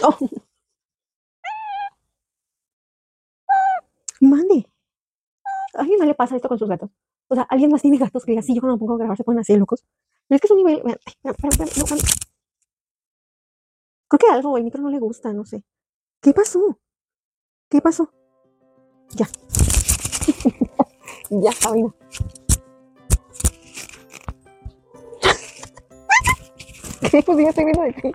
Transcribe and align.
Mande. 4.20 4.66
A 5.74 5.80
alguien 5.80 5.98
no 5.98 6.04
le 6.04 6.14
pasa 6.14 6.36
esto 6.36 6.48
con 6.48 6.58
sus 6.58 6.68
gatos. 6.68 6.90
O 7.28 7.34
sea, 7.34 7.44
alguien 7.44 7.70
más 7.70 7.82
tiene 7.82 7.96
gatos 7.98 8.24
que 8.24 8.32
diga, 8.32 8.42
sí, 8.42 8.54
yo 8.54 8.60
cuando 8.60 8.78
pongo 8.78 8.94
a 8.94 8.98
grabar 8.98 9.16
se 9.16 9.24
ponen 9.24 9.40
así 9.40 9.56
locos. 9.56 9.84
Pero 10.28 10.36
es 10.36 10.40
que 10.40 10.46
es 10.46 10.50
un 10.50 10.58
nivel. 10.58 10.82
Creo 14.08 14.18
que 14.18 14.26
algo, 14.30 14.56
el 14.56 14.64
micro 14.64 14.82
no 14.82 14.90
le 14.90 14.98
gusta, 14.98 15.32
no 15.32 15.44
sé. 15.44 15.64
¿Qué 16.20 16.32
pasó? 16.34 16.78
¿Qué 17.68 17.80
pasó? 17.80 18.12
Ya. 19.10 19.28
ya, 21.30 21.52
Sabina. 21.52 21.94
¿Qué? 27.10 27.22
Pues 27.22 27.38
ya 27.38 27.48
estoy 27.48 27.64
viendo 27.64 27.82
de 27.82 27.92
ti. 27.92 28.12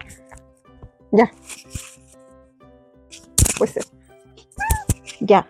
Ya. 1.16 1.32
Pues. 3.58 3.80
Ya. 5.22 5.48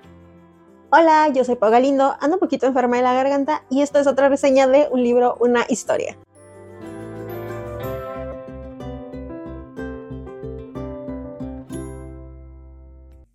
Hola, 0.92 1.30
yo 1.30 1.44
soy 1.44 1.56
Pau 1.56 1.72
Galindo, 1.72 2.16
ando 2.20 2.36
un 2.36 2.40
poquito 2.40 2.68
enferma 2.68 2.98
de 2.98 3.02
la 3.02 3.14
garganta 3.14 3.64
y 3.72 3.82
esto 3.82 3.98
es 3.98 4.06
otra 4.06 4.30
reseña 4.30 4.68
de 4.68 4.88
un 4.92 5.02
libro, 5.02 5.38
una 5.40 5.66
historia. 5.68 6.16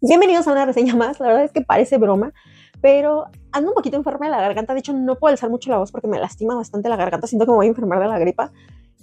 Bienvenidos 0.00 0.46
a 0.46 0.52
una 0.52 0.66
reseña 0.66 0.94
más, 0.94 1.18
la 1.18 1.26
verdad 1.26 1.44
es 1.44 1.52
que 1.52 1.62
parece 1.62 1.98
broma, 1.98 2.32
pero 2.80 3.24
ando 3.50 3.70
un 3.70 3.74
poquito 3.74 3.96
enferma 3.96 4.26
de 4.26 4.32
la 4.32 4.40
garganta, 4.40 4.72
de 4.72 4.78
hecho 4.78 4.92
no 4.92 5.16
puedo 5.16 5.32
alzar 5.32 5.50
mucho 5.50 5.68
la 5.68 5.78
voz 5.78 5.90
porque 5.90 6.06
me 6.06 6.20
lastima 6.20 6.54
bastante 6.54 6.88
la 6.88 6.96
garganta, 6.96 7.26
siento 7.26 7.44
que 7.44 7.50
me 7.50 7.56
voy 7.56 7.66
a 7.66 7.70
enfermar 7.70 7.98
de 7.98 8.06
la 8.06 8.20
gripa. 8.20 8.52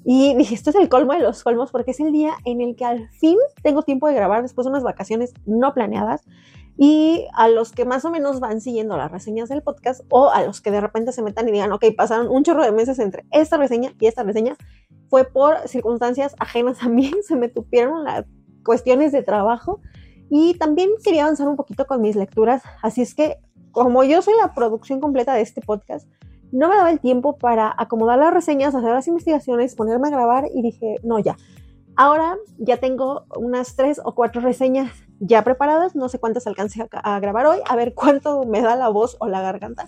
Y 0.10 0.34
dije, 0.36 0.56
esto 0.56 0.70
es 0.70 0.78
el 0.78 0.88
colmo 0.88 1.12
de 1.12 1.20
los 1.20 1.44
colmos 1.44 1.70
porque 1.70 1.92
es 1.92 2.00
el 2.00 2.14
día 2.14 2.32
en 2.46 2.62
el 2.62 2.78
que 2.78 2.86
al 2.86 3.10
fin 3.10 3.38
tengo 3.62 3.82
tiempo 3.82 4.08
de 4.08 4.14
grabar 4.14 4.42
después 4.42 4.64
de 4.64 4.70
unas 4.70 4.82
vacaciones 4.82 5.34
no 5.46 5.74
planeadas. 5.74 6.22
Y 6.78 7.28
a 7.34 7.50
los 7.50 7.74
que 7.74 7.84
más 7.84 8.06
o 8.06 8.10
menos 8.10 8.40
van 8.40 8.62
siguiendo 8.62 8.96
las 8.96 9.12
reseñas 9.12 9.50
del 9.50 9.64
podcast 9.64 10.06
o 10.10 10.30
a 10.30 10.44
los 10.44 10.62
que 10.62 10.72
de 10.72 10.80
repente 10.80 11.12
se 11.12 11.22
metan 11.22 11.50
y 11.50 11.52
digan, 11.52 11.74
ok, 11.74 11.84
pasaron 11.98 12.30
un 12.30 12.46
chorro 12.46 12.64
de 12.64 12.72
meses 12.72 13.00
entre 13.00 13.26
esta 13.32 13.58
reseña 13.58 13.92
y 14.00 14.06
esta 14.06 14.24
reseña, 14.24 14.56
fue 15.10 15.26
por 15.26 15.68
circunstancias 15.68 16.38
ajenas 16.40 16.82
a 16.84 16.88
mí, 16.88 17.12
se 17.28 17.36
me 17.36 17.50
tupieron 17.50 18.06
las 18.06 18.24
cuestiones 18.64 19.12
de 19.12 19.24
trabajo 19.24 19.82
y 20.30 20.54
también 20.54 20.92
quería 21.04 21.24
avanzar 21.24 21.50
un 21.50 21.58
poquito 21.58 21.86
con 21.86 22.00
mis 22.00 22.16
lecturas, 22.16 22.64
así 22.82 23.02
es 23.02 23.14
que 23.14 23.40
como 23.72 24.06
yo 24.06 24.22
soy 24.22 24.36
la 24.42 24.54
producción 24.54 25.02
completa 25.02 25.34
de 25.34 25.42
este 25.42 25.60
podcast, 25.60 26.08
no 26.52 26.70
me 26.70 26.76
daba 26.76 26.92
el 26.92 27.00
tiempo 27.00 27.38
para 27.38 27.74
acomodar 27.78 28.20
las 28.20 28.34
reseñas, 28.34 28.76
hacer 28.76 28.92
las 28.92 29.08
investigaciones, 29.08 29.76
ponerme 29.76 30.08
a 30.08 30.12
grabar 30.12 30.46
y 30.54 30.62
dije, 30.62 30.96
no, 31.04 31.20
ya. 31.20 31.36
Ahora 31.96 32.38
ya 32.58 32.78
tengo 32.78 33.26
unas 33.36 33.76
tres 33.76 34.00
o 34.04 34.14
cuatro 34.14 34.42
reseñas 34.42 34.92
ya 35.20 35.44
preparadas, 35.44 35.96
no 35.96 36.10
sé 36.10 36.20
cuántas 36.20 36.46
alcance 36.46 36.88
a, 36.92 37.20
grabar 37.20 37.48
hoy, 37.48 37.60
a 37.68 37.76
ver 37.76 37.94
cuánto 37.96 38.44
me 38.46 38.62
da 38.62 38.76
la 38.76 38.90
voz 38.90 39.18
o 39.20 39.28
la 39.28 39.42
garganta. 39.42 39.88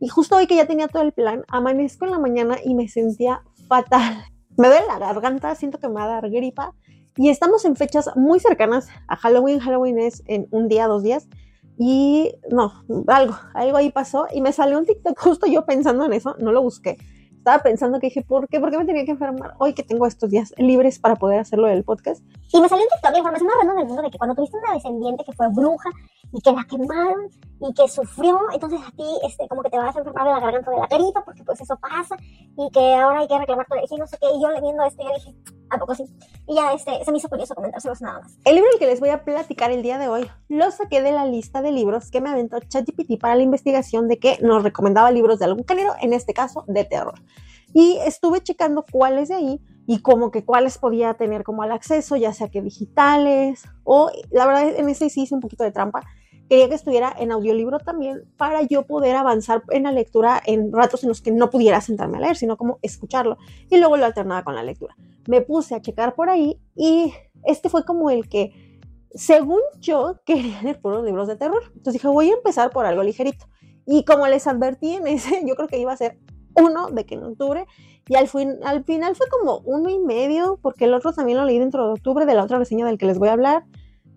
Y 0.00 0.08
justo 0.08 0.36
hoy 0.36 0.46
que 0.46 0.56
ya 0.56 0.66
tenía 0.66 0.88
todo 0.88 1.02
el 1.02 1.12
plan, 1.12 1.44
amanezco 1.48 2.04
en 2.04 2.10
la 2.10 2.18
mañana 2.18 2.56
y 2.64 2.74
me 2.74 2.88
sentía 2.88 3.42
fatal. 3.68 4.24
Me 4.56 4.68
duele 4.68 4.86
la 4.86 4.98
garganta, 4.98 5.54
siento 5.54 5.78
que 5.78 5.88
me 5.88 5.94
va 5.94 6.04
a 6.04 6.08
dar 6.08 6.30
gripa 6.30 6.74
y 7.16 7.30
estamos 7.30 7.64
en 7.64 7.76
fechas 7.76 8.10
muy 8.14 8.40
cercanas 8.40 8.88
a 9.08 9.16
Halloween. 9.16 9.58
Halloween 9.58 9.98
es 9.98 10.22
en 10.26 10.48
un 10.50 10.68
día, 10.68 10.86
dos 10.86 11.02
días. 11.02 11.28
Y 11.78 12.32
no, 12.50 12.84
algo, 13.08 13.34
algo 13.54 13.76
ahí 13.76 13.90
pasó 13.90 14.26
y 14.32 14.40
me 14.40 14.52
salió 14.52 14.78
un 14.78 14.86
TikTok 14.86 15.18
justo 15.18 15.46
yo 15.46 15.66
pensando 15.66 16.06
en 16.06 16.12
eso, 16.14 16.34
no 16.38 16.52
lo 16.52 16.62
busqué. 16.62 16.96
Estaba 17.46 17.62
pensando 17.62 18.00
que 18.00 18.08
dije, 18.08 18.22
¿por 18.22 18.48
qué? 18.48 18.58
¿Por 18.58 18.72
qué 18.72 18.78
me 18.78 18.84
tenía 18.84 19.04
que 19.04 19.12
enfermar 19.12 19.54
hoy 19.58 19.72
que 19.72 19.84
tengo 19.84 20.06
estos 20.06 20.28
días 20.30 20.52
libres 20.56 20.98
para 20.98 21.14
poder 21.14 21.38
hacerlo 21.38 21.68
del 21.68 21.84
podcast? 21.84 22.20
Y 22.52 22.60
me 22.60 22.68
salió 22.68 22.84
un 22.84 22.90
TikTok 22.90 23.12
la 23.12 23.18
información 23.18 23.46
más 23.46 23.56
random 23.58 23.76
del 23.76 23.86
mundo 23.86 24.02
de 24.02 24.10
que 24.10 24.18
cuando 24.18 24.34
tuviste 24.34 24.56
una 24.56 24.74
descendiente 24.74 25.24
que 25.24 25.32
fue 25.32 25.46
bruja 25.52 25.90
y 26.32 26.40
que 26.40 26.52
la 26.52 26.64
quemaron 26.64 27.30
y 27.60 27.72
que 27.72 27.88
sufrió, 27.88 28.38
entonces 28.52 28.80
a 28.86 28.90
ti 28.90 29.04
este, 29.26 29.48
como 29.48 29.62
que 29.62 29.70
te 29.70 29.78
vas 29.78 29.94
a 29.96 29.98
enfermar 29.98 30.24
de 30.24 30.32
la 30.32 30.40
garganta 30.40 30.70
de 30.70 30.78
la 30.78 30.88
carita 30.88 31.24
porque 31.24 31.42
pues 31.44 31.60
eso 31.60 31.76
pasa 31.78 32.16
y 32.56 32.70
que 32.70 32.94
ahora 32.94 33.20
hay 33.20 33.28
que 33.28 33.38
reclamar 33.38 33.66
tu 33.66 33.74
y 33.76 33.98
no 33.98 34.06
sé 34.06 34.18
qué. 34.20 34.26
Y 34.34 34.42
yo 34.42 34.50
leyendo 34.50 34.84
esto 34.84 35.02
ya 35.02 35.14
dije, 35.14 35.34
¿a 35.70 35.78
poco 35.78 35.94
sí? 35.94 36.04
Y 36.46 36.54
ya 36.54 36.72
este, 36.72 37.04
se 37.04 37.12
me 37.12 37.18
hizo 37.18 37.28
curioso 37.28 37.54
comentárselos 37.54 38.00
nada 38.02 38.20
más. 38.20 38.38
El 38.44 38.56
libro 38.56 38.70
del 38.70 38.78
que 38.78 38.86
les 38.86 39.00
voy 39.00 39.08
a 39.10 39.24
platicar 39.24 39.70
el 39.70 39.82
día 39.82 39.98
de 39.98 40.08
hoy 40.08 40.30
lo 40.48 40.70
saqué 40.70 41.02
de 41.02 41.12
la 41.12 41.24
lista 41.24 41.62
de 41.62 41.72
libros 41.72 42.10
que 42.10 42.20
me 42.20 42.30
aventó 42.30 42.58
ChatGPT 42.60 43.18
para 43.20 43.36
la 43.36 43.42
investigación 43.42 44.08
de 44.08 44.18
que 44.18 44.38
nos 44.42 44.62
recomendaba 44.62 45.10
libros 45.10 45.38
de 45.38 45.46
algún 45.46 45.64
género, 45.66 45.94
en 46.00 46.12
este 46.12 46.34
caso 46.34 46.64
de 46.66 46.84
terror. 46.84 47.14
Y 47.72 47.98
estuve 48.04 48.40
checando 48.42 48.84
cuáles 48.90 49.28
de 49.28 49.34
ahí 49.34 49.60
y 49.86 50.00
como 50.00 50.30
que 50.30 50.44
cuáles 50.44 50.78
podía 50.78 51.14
tener 51.14 51.44
como 51.44 51.62
al 51.62 51.72
acceso, 51.72 52.16
ya 52.16 52.32
sea 52.32 52.48
que 52.48 52.62
digitales 52.62 53.64
o 53.84 54.10
la 54.30 54.46
verdad 54.46 54.74
en 54.76 54.88
ese 54.88 55.08
sí 55.10 55.22
hice 55.22 55.34
un 55.34 55.40
poquito 55.40 55.64
de 55.64 55.72
trampa. 55.72 56.02
Quería 56.48 56.68
que 56.68 56.76
estuviera 56.76 57.12
en 57.18 57.32
audiolibro 57.32 57.80
también 57.80 58.22
para 58.36 58.62
yo 58.62 58.86
poder 58.86 59.16
avanzar 59.16 59.62
en 59.70 59.82
la 59.82 59.92
lectura 59.92 60.40
en 60.46 60.72
ratos 60.72 61.02
en 61.02 61.08
los 61.08 61.20
que 61.20 61.32
no 61.32 61.50
pudiera 61.50 61.80
sentarme 61.80 62.18
a 62.18 62.20
leer, 62.20 62.36
sino 62.36 62.56
como 62.56 62.78
escucharlo 62.82 63.36
y 63.68 63.78
luego 63.78 63.96
lo 63.96 64.04
alternaba 64.04 64.44
con 64.44 64.54
la 64.54 64.62
lectura. 64.62 64.96
Me 65.28 65.40
puse 65.40 65.74
a 65.74 65.80
checar 65.80 66.14
por 66.14 66.30
ahí 66.30 66.60
y 66.76 67.12
este 67.44 67.68
fue 67.68 67.84
como 67.84 68.10
el 68.10 68.28
que, 68.28 68.80
según 69.12 69.60
yo, 69.80 70.20
quería 70.26 70.62
leer 70.62 70.80
puros 70.80 71.04
libros 71.04 71.26
de 71.28 71.36
terror. 71.36 71.62
Entonces 71.68 71.94
dije, 71.94 72.08
voy 72.08 72.30
a 72.30 72.34
empezar 72.34 72.70
por 72.70 72.86
algo 72.86 73.02
ligerito. 73.02 73.46
Y 73.86 74.04
como 74.04 74.26
les 74.26 74.46
advertí 74.46 74.94
en 74.94 75.06
ese, 75.06 75.42
yo 75.46 75.54
creo 75.54 75.68
que 75.68 75.78
iba 75.78 75.92
a 75.92 75.96
ser 75.96 76.18
uno 76.56 76.90
de 76.90 77.06
que 77.06 77.14
en 77.14 77.24
octubre 77.24 77.66
y 78.08 78.14
al, 78.14 78.28
fin, 78.28 78.58
al 78.64 78.84
final 78.84 79.16
fue 79.16 79.26
como 79.28 79.58
uno 79.64 79.90
y 79.90 79.98
medio 79.98 80.58
porque 80.62 80.84
el 80.84 80.94
otro 80.94 81.12
también 81.12 81.38
lo 81.38 81.44
leí 81.44 81.58
dentro 81.58 81.86
de 81.86 81.92
octubre 81.92 82.26
de 82.26 82.34
la 82.34 82.44
otra 82.44 82.58
reseña 82.58 82.86
del 82.86 82.98
que 82.98 83.06
les 83.06 83.18
voy 83.18 83.28
a 83.28 83.32
hablar 83.32 83.64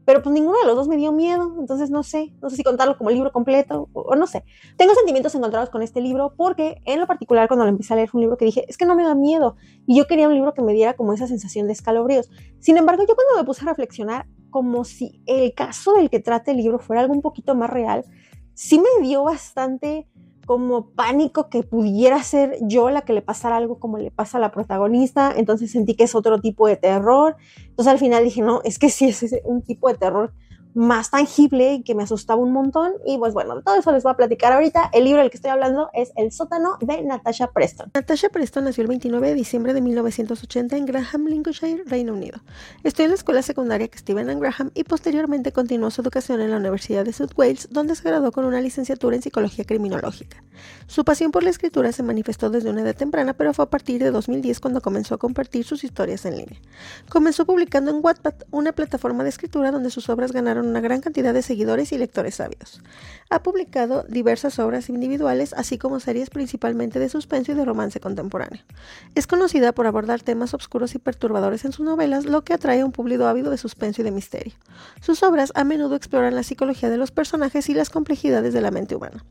pero 0.10 0.24
pues 0.24 0.34
ninguno 0.34 0.58
de 0.58 0.66
los 0.66 0.76
dos 0.76 0.88
me 0.88 0.98
dio 0.98 1.12
miedo, 1.12 1.56
entonces 1.60 1.92
no 1.92 2.02
sé, 2.02 2.34
no 2.42 2.50
sé 2.50 2.56
si 2.56 2.64
contarlo 2.64 2.98
como 2.98 3.12
libro 3.12 3.32
completo 3.32 3.90
o, 3.94 4.16
no 4.16 4.26
sé. 4.26 4.44
Tengo 4.76 4.96
sentimientos 4.96 5.36
encontrados 5.36 5.70
con 5.70 5.84
este 5.84 6.02
libro 6.02 6.34
porque 6.36 6.82
en 6.86 7.00
lo 7.00 7.06
particular 7.06 7.48
cuando 7.48 7.64
lo 7.66 7.70
empecé 7.70 7.94
a 7.94 7.96
leer 7.96 8.10
fue 8.10 8.18
un 8.18 8.24
libro 8.24 8.36
que 8.36 8.46
dije, 8.46 8.66
es 8.68 8.76
que 8.76 8.86
no 8.86 8.96
me 8.96 9.04
da 9.04 9.14
miedo 9.14 9.56
y 9.86 9.96
yo 9.96 10.08
quería 10.08 10.28
un 10.28 10.34
libro 10.34 10.56
que 10.56 10.64
me 10.64 10.74
diera 10.74 10.96
como 10.96 11.14
esa 11.14 11.28
sensación 11.28 11.68
de 11.68 11.74
escalofríos. 11.74 12.32
Sin 12.58 12.76
embargo, 12.78 13.04
yo 13.08 13.14
cuando 13.14 13.38
me 13.38 13.44
puse 13.44 13.62
a 13.62 13.70
reflexionar 13.70 14.26
como 14.50 14.84
si 14.84 15.22
el 15.28 15.54
caso 15.54 15.94
del 15.94 16.10
que 16.10 16.20
trate 16.20 16.50
el 16.50 16.58
libro 16.58 16.80
fuera 16.80 17.04
algo 17.04 17.14
un 17.14 17.22
poquito 17.22 17.54
más 17.54 17.70
real, 17.70 18.04
sí 18.56 18.80
me 18.80 19.08
dio 19.08 19.24
bastante 19.24 20.08
como 20.50 20.90
pánico 20.96 21.48
que 21.48 21.62
pudiera 21.62 22.24
ser 22.24 22.58
yo 22.62 22.90
la 22.90 23.04
que 23.04 23.14
le 23.14 23.22
pasara 23.22 23.56
algo 23.56 23.78
como 23.78 24.00
le 24.00 24.10
pasa 24.10 24.40
a 24.40 24.42
la 24.42 24.50
protagonista, 24.50 25.32
entonces 25.38 25.70
sentí 25.70 25.94
que 25.94 26.06
es 26.06 26.16
otro 26.16 26.42
tipo 26.42 26.68
de 26.68 26.76
terror, 26.76 27.36
entonces 27.68 27.92
al 27.92 28.00
final 28.00 28.24
dije, 28.24 28.42
no, 28.42 28.60
es 28.64 28.80
que 28.80 28.90
sí 28.90 29.10
es 29.10 29.24
un 29.44 29.62
tipo 29.62 29.90
de 29.90 29.94
terror 29.94 30.34
más 30.74 31.12
tangible 31.12 31.74
y 31.74 31.84
que 31.84 31.96
me 31.96 32.04
asustaba 32.04 32.42
un 32.42 32.52
montón. 32.52 32.94
Y 33.06 33.18
pues 33.18 33.34
bueno, 33.34 33.56
de 33.56 33.64
todo 33.64 33.76
eso 33.76 33.92
les 33.92 34.04
voy 34.04 34.12
a 34.12 34.16
platicar 34.16 34.54
ahorita. 34.54 34.90
El 34.94 35.06
libro 35.06 35.22
del 35.22 35.30
que 35.30 35.38
estoy 35.38 35.52
hablando 35.52 35.90
es 35.94 36.12
El 36.16 36.32
sótano 36.32 36.78
de 36.82 37.02
Natasha 37.04 37.52
Preston. 37.52 37.92
Natasha 37.94 38.30
Preston 38.30 38.66
nació 38.66 38.84
el 38.84 38.88
29 38.88 39.28
de 39.28 39.34
diciembre 39.34 39.74
de 39.74 39.82
1980 39.82 40.78
en 40.78 40.86
Graham, 40.86 41.26
Lincolnshire, 41.28 41.84
Reino 41.86 42.14
Unido. 42.14 42.40
Estudió 42.84 43.06
en 43.06 43.12
la 43.12 43.16
escuela 43.16 43.42
secundaria 43.42 43.90
Stephen 43.96 44.30
and 44.30 44.42
Graham 44.42 44.72
y 44.74 44.84
posteriormente 44.84 45.52
continuó 45.52 45.92
su 45.92 46.02
educación 46.02 46.42
en 46.42 46.52
la 46.52 46.58
Universidad 46.58 47.06
de 47.06 47.14
South 47.14 47.34
Wales, 47.36 47.68
donde 47.72 47.96
se 47.96 48.04
graduó 48.04 48.32
con 48.32 48.46
una 48.46 48.62
licenciatura 48.62 49.16
en 49.16 49.22
psicología 49.22 49.66
criminológica. 49.66 50.44
Su 50.88 51.06
pasión 51.06 51.32
por 51.32 51.44
la 51.44 51.50
escritura 51.50 51.92
se 51.92 52.04
manifestó 52.04 52.50
desde 52.50 52.70
una 52.70 52.82
edad 52.82 52.96
temprana, 52.96 53.34
pero 53.34 53.54
fue 53.54 53.66
a 53.66 53.70
partir 53.70 54.02
de 54.04 54.12
2010 54.12 54.60
cuando 54.60 54.82
comenzó 54.82 55.16
a 55.16 55.18
compartir 55.18 55.64
sus 55.64 55.84
historias 55.84 56.26
en 56.26 56.38
línea. 56.38 56.60
Comenzó 57.10 57.46
publicando 57.46 57.92
en 57.92 58.00
Wattpad, 58.02 58.34
una 58.52 58.72
plataforma 58.72 59.24
de 59.24 59.30
escritura 59.30 59.72
donde 59.72 59.90
sus 59.90 60.10
obras 60.10 60.32
ganaron 60.32 60.69
una 60.70 60.82
gran 60.82 61.02
cantidad 61.02 61.34
de 61.34 61.42
seguidores 61.42 61.92
y 61.92 61.98
lectores 61.98 62.36
sabios. 62.36 62.82
Ha 63.30 63.44
publicado 63.44 64.04
diversas 64.08 64.58
obras 64.60 64.90
individuales, 64.90 65.54
así 65.54 65.78
como 65.78 66.00
series 66.00 66.30
principalmente 66.30 67.00
de 67.00 67.10
suspenso 67.10 67.52
y 67.52 67.56
de 67.56 67.66
romance 67.66 68.00
contemporáneo. 68.00 68.64
Es 69.16 69.28
conocida 69.28 69.72
por 69.72 69.88
abordar 69.88 70.22
temas 70.22 70.54
oscuros 70.54 70.96
y 70.96 71.00
perturbadores 71.00 71.66
en 71.66 71.72
sus 71.72 71.86
novelas, 71.86 72.26
lo 72.26 72.44
que 72.44 72.54
atrae 72.54 72.82
a 72.82 72.86
un 72.86 72.92
público 72.92 73.26
ávido 73.26 73.52
de 73.52 73.58
suspenso 73.58 74.02
y 74.02 74.06
de 74.06 74.12
misterio. 74.12 74.54
Sus 75.02 75.22
obras 75.24 75.52
a 75.56 75.64
menudo 75.64 75.96
exploran 75.96 76.36
la 76.36 76.44
psicología 76.44 76.90
de 76.90 76.98
los 76.98 77.12
personajes 77.12 77.70
y 77.70 77.74
las 77.74 77.90
complejidades 77.90 78.54
de 78.54 78.62
la 78.62 78.72
mente 78.72 78.96
humana. 78.96 79.24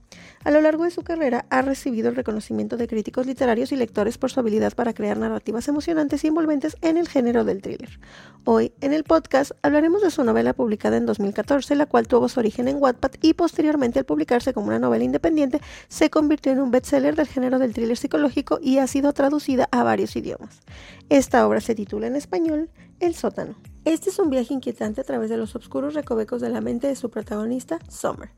A 0.45 0.51
lo 0.51 0.61
largo 0.61 0.85
de 0.85 0.91
su 0.91 1.03
carrera 1.03 1.47
ha 1.51 1.63
recibido 1.63 2.09
el 2.09 2.17
reconocimiento 2.17 2.77
de 2.77 2.87
críticos 2.87 3.27
literarios 3.27 3.73
y 3.73 3.77
lectores 3.77 4.19
por 4.19 4.31
su 4.31 4.39
habilidad 4.39 4.73
para 4.75 4.95
crear 4.95 5.19
narrativas 5.19 5.67
emocionantes 5.67 6.23
y 6.23 6.29
envolventes 6.29 6.77
en 6.81 6.97
el 6.97 7.09
género 7.09 7.45
del 7.45 7.61
thriller. 7.61 7.99
Hoy, 8.45 8.73
en 8.81 8.93
el 8.93 9.05
podcast, 9.05 9.53
hablaremos 9.63 10.03
de 10.03 10.11
su 10.11 10.23
novela 10.25 10.55
publicada 10.55 10.97
en 10.97 11.07
2014, 11.19 11.75
la 11.75 11.87
cual 11.87 12.07
tuvo 12.07 12.29
su 12.29 12.41
origen 12.41 12.69
en 12.69 12.77
Wattpad 12.81 13.13
y 13.21 13.35
posteriormente 13.35 13.99
al 13.99 14.05
publicarse 14.05 14.55
como 14.55 14.69
una 14.69 14.79
novela 14.79 15.05
independiente, 15.05 15.61
se 15.89 16.11
convirtió 16.11 16.53
en 16.53 16.61
un 16.61 16.71
bestseller 16.71 17.17
del 17.17 17.27
género 17.27 17.59
del 17.59 17.75
thriller 17.75 17.97
psicológico 17.97 18.59
y 18.63 18.79
ha 18.79 18.87
sido 18.87 19.13
traducida 19.13 19.69
a 19.73 19.83
varios 19.83 20.15
idiomas. 20.17 20.61
Esta 21.09 21.47
obra 21.47 21.61
se 21.61 21.75
titula 21.75 22.07
en 22.07 22.17
español 22.17 22.71
El 23.01 23.15
sótano. 23.15 23.57
Este 23.85 24.11
es 24.11 24.19
un 24.19 24.31
viaje 24.31 24.55
inquietante 24.55 25.01
a 25.01 25.05
través 25.05 25.31
de 25.31 25.37
los 25.37 25.57
oscuros 25.57 25.95
recovecos 25.95 26.41
de 26.41 26.51
la 26.51 26.61
mente 26.61 26.87
de 26.87 26.97
su 26.97 27.11
protagonista, 27.11 27.79
Summer. 27.89 28.31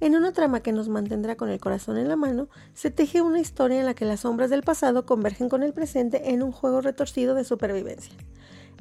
En 0.00 0.16
una 0.16 0.32
trama 0.32 0.60
que 0.60 0.72
nos 0.72 0.88
mantendrá 0.88 1.36
con 1.36 1.48
el 1.48 1.60
corazón 1.60 1.96
en 1.96 2.08
la 2.08 2.16
mano, 2.16 2.48
se 2.74 2.90
teje 2.90 3.22
una 3.22 3.40
historia 3.40 3.78
en 3.78 3.86
la 3.86 3.94
que 3.94 4.04
las 4.04 4.20
sombras 4.20 4.50
del 4.50 4.62
pasado 4.62 5.06
convergen 5.06 5.48
con 5.48 5.62
el 5.62 5.72
presente 5.72 6.30
en 6.30 6.42
un 6.42 6.50
juego 6.50 6.80
retorcido 6.80 7.34
de 7.34 7.44
supervivencia. 7.44 8.14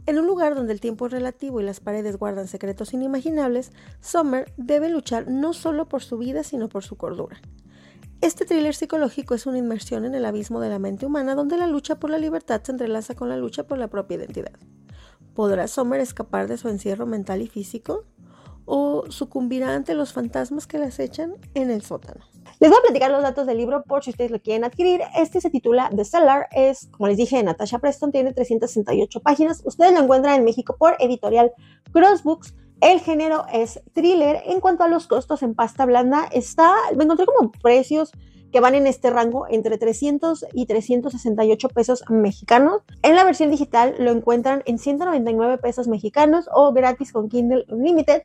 En 0.08 0.18
un 0.18 0.26
lugar 0.26 0.56
donde 0.56 0.74
el 0.74 0.82
tiempo 0.82 1.06
es 1.06 1.12
relativo 1.12 1.62
y 1.62 1.64
las 1.64 1.80
paredes 1.80 2.18
guardan 2.18 2.48
secretos 2.48 2.94
inimaginables, 2.94 3.72
Summer 4.00 4.52
debe 4.58 4.90
luchar 4.90 5.30
no 5.30 5.54
solo 5.54 5.88
por 5.88 6.02
su 6.02 6.18
vida, 6.18 6.44
sino 6.44 6.70
por 6.70 6.84
su 6.84 6.98
cordura. 6.98 7.40
Este 8.22 8.46
thriller 8.46 8.76
psicológico 8.76 9.34
es 9.34 9.46
una 9.46 9.58
inmersión 9.58 10.06
en 10.06 10.14
el 10.14 10.26
abismo 10.26 10.60
de 10.60 10.70
la 10.70 10.80
mente 10.80 11.06
humana 11.06 11.34
donde 11.34 11.58
la 11.58 11.68
lucha 11.68 12.00
por 12.00 12.10
la 12.10 12.20
libertad 12.20 12.62
se 12.64 12.72
entrelaza 12.72 13.16
con 13.16 13.30
la 13.30 13.38
lucha 13.38 13.66
por 13.66 13.78
la 13.78 13.88
propia 13.90 14.18
identidad. 14.18 14.54
¿Podrá 15.34 15.68
Sommer 15.68 16.00
escapar 16.00 16.48
de 16.48 16.58
su 16.58 16.70
encierro 16.70 17.06
mental 17.06 17.42
y 17.42 17.48
físico? 17.48 18.06
¿O 18.66 19.06
sucumbirá 19.10 19.74
ante 19.74 19.96
los 19.96 20.14
fantasmas 20.14 20.68
que 20.68 20.78
le 20.78 20.86
acechan 20.86 21.34
en 21.56 21.72
el 21.72 21.82
sótano? 21.82 22.31
Les 22.62 22.70
voy 22.70 22.78
a 22.78 22.84
platicar 22.84 23.10
los 23.10 23.24
datos 23.24 23.48
del 23.48 23.58
libro 23.58 23.82
por 23.82 24.04
si 24.04 24.12
ustedes 24.12 24.30
lo 24.30 24.40
quieren 24.40 24.64
adquirir. 24.64 25.02
Este 25.18 25.42
se 25.42 25.50
titula 25.50 25.90
The 25.96 26.06
Cellar. 26.06 26.48
Es, 26.52 26.90
como 26.92 27.08
les 27.08 27.18
dije, 27.18 27.42
Natasha 27.42 27.80
Preston. 27.80 28.12
Tiene 28.12 28.34
368 28.34 29.20
páginas. 29.22 29.64
Ustedes 29.66 29.92
lo 29.94 30.02
encuentran 30.02 30.36
en 30.36 30.46
México 30.46 30.76
por 30.78 30.96
editorial 31.00 31.54
Crossbooks. 31.92 32.54
El 32.80 33.00
género 33.00 33.46
es 33.52 33.82
thriller. 33.94 34.44
En 34.46 34.60
cuanto 34.60 34.84
a 34.84 34.88
los 34.90 35.08
costos 35.08 35.42
en 35.42 35.56
pasta 35.56 35.88
blanda, 35.88 36.30
está, 36.32 36.72
me 36.96 37.06
encontré 37.06 37.26
como 37.26 37.52
precios 37.52 38.12
que 38.52 38.60
van 38.60 38.76
en 38.76 38.86
este 38.86 39.10
rango 39.10 39.48
entre 39.50 39.80
300 39.80 40.46
y 40.54 40.68
368 40.68 41.70
pesos 41.70 42.04
mexicanos. 42.10 42.84
En 43.02 43.16
la 43.16 43.24
versión 43.24 43.50
digital 43.50 43.96
lo 43.98 44.12
encuentran 44.12 44.62
en 44.68 44.78
199 44.78 45.58
pesos 45.58 45.88
mexicanos 45.88 46.48
o 46.54 46.74
gratis 46.74 47.12
con 47.12 47.28
Kindle 47.28 47.66
Unlimited. 47.70 48.22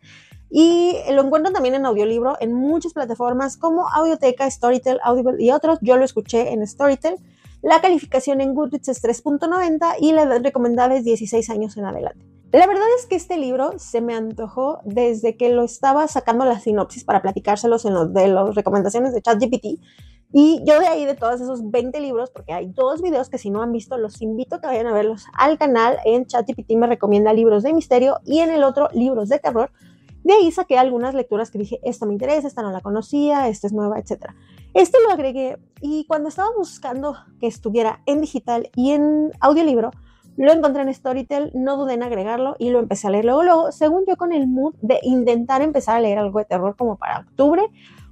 Y 0.50 0.94
lo 1.10 1.22
encuentran 1.22 1.52
también 1.52 1.74
en 1.74 1.86
audiolibro 1.86 2.36
en 2.40 2.52
muchas 2.52 2.92
plataformas 2.92 3.56
como 3.56 3.88
Audioteca, 3.88 4.50
Storytel, 4.50 5.00
Audible 5.02 5.42
y 5.42 5.50
otros. 5.50 5.78
Yo 5.82 5.96
lo 5.96 6.04
escuché 6.04 6.52
en 6.52 6.66
Storytel. 6.66 7.16
La 7.62 7.80
calificación 7.80 8.40
en 8.40 8.54
Goodreads 8.54 8.88
es 8.88 9.02
3.90 9.02 9.96
y 9.98 10.12
la 10.12 10.22
edad 10.22 10.40
recomendada 10.42 10.94
es 10.94 11.04
16 11.04 11.50
años 11.50 11.76
en 11.76 11.86
adelante. 11.86 12.24
La 12.52 12.66
verdad 12.66 12.86
es 12.98 13.06
que 13.06 13.16
este 13.16 13.36
libro 13.36 13.72
se 13.78 14.00
me 14.00 14.14
antojó 14.14 14.78
desde 14.84 15.36
que 15.36 15.48
lo 15.48 15.64
estaba 15.64 16.06
sacando 16.06 16.44
la 16.44 16.60
sinopsis 16.60 17.04
para 17.04 17.20
platicárselos 17.20 17.84
en 17.84 17.94
los 17.94 18.14
de 18.14 18.28
las 18.28 18.54
recomendaciones 18.54 19.12
de 19.12 19.20
ChatGPT. 19.20 19.80
Y 20.32 20.62
yo 20.64 20.78
de 20.78 20.86
ahí, 20.86 21.04
de 21.04 21.14
todos 21.14 21.40
esos 21.40 21.70
20 21.70 21.98
libros, 22.00 22.30
porque 22.30 22.52
hay 22.52 22.66
dos 22.66 23.02
videos 23.02 23.30
que 23.30 23.38
si 23.38 23.50
no 23.50 23.62
han 23.62 23.72
visto, 23.72 23.98
los 23.98 24.22
invito 24.22 24.56
a 24.56 24.60
que 24.60 24.68
vayan 24.68 24.86
a 24.86 24.92
verlos 24.92 25.24
al 25.32 25.58
canal. 25.58 25.98
En 26.04 26.26
ChatGPT 26.26 26.72
me 26.76 26.86
recomienda 26.86 27.32
libros 27.32 27.62
de 27.62 27.72
misterio 27.72 28.20
y 28.24 28.38
en 28.38 28.50
el 28.50 28.62
otro 28.62 28.88
libros 28.92 29.28
de 29.28 29.38
terror. 29.38 29.70
De 30.26 30.32
ahí 30.32 30.50
saqué 30.50 30.76
algunas 30.76 31.14
lecturas 31.14 31.52
que 31.52 31.58
dije, 31.58 31.78
esta 31.84 32.04
me 32.04 32.12
interesa, 32.12 32.48
esta 32.48 32.60
no 32.60 32.72
la 32.72 32.80
conocía, 32.80 33.46
esta 33.46 33.68
es 33.68 33.72
nueva, 33.72 34.00
etc. 34.00 34.32
Este 34.74 34.98
lo 35.00 35.12
agregué 35.12 35.56
y 35.80 36.04
cuando 36.06 36.28
estaba 36.28 36.48
buscando 36.58 37.16
que 37.38 37.46
estuviera 37.46 38.02
en 38.06 38.22
digital 38.22 38.68
y 38.74 38.90
en 38.90 39.30
audiolibro, 39.38 39.92
lo 40.36 40.50
encontré 40.50 40.82
en 40.82 40.92
Storytel, 40.92 41.52
no 41.54 41.76
dudé 41.76 41.94
en 41.94 42.02
agregarlo 42.02 42.56
y 42.58 42.70
lo 42.70 42.80
empecé 42.80 43.06
a 43.06 43.10
leer 43.10 43.24
luego, 43.24 43.44
luego, 43.44 43.70
según 43.70 44.02
yo 44.04 44.16
con 44.16 44.32
el 44.32 44.48
mood 44.48 44.74
de 44.82 44.98
intentar 45.04 45.62
empezar 45.62 45.94
a 45.94 46.00
leer 46.00 46.18
algo 46.18 46.40
de 46.40 46.44
terror 46.44 46.74
como 46.74 46.96
para 46.96 47.20
octubre, 47.20 47.62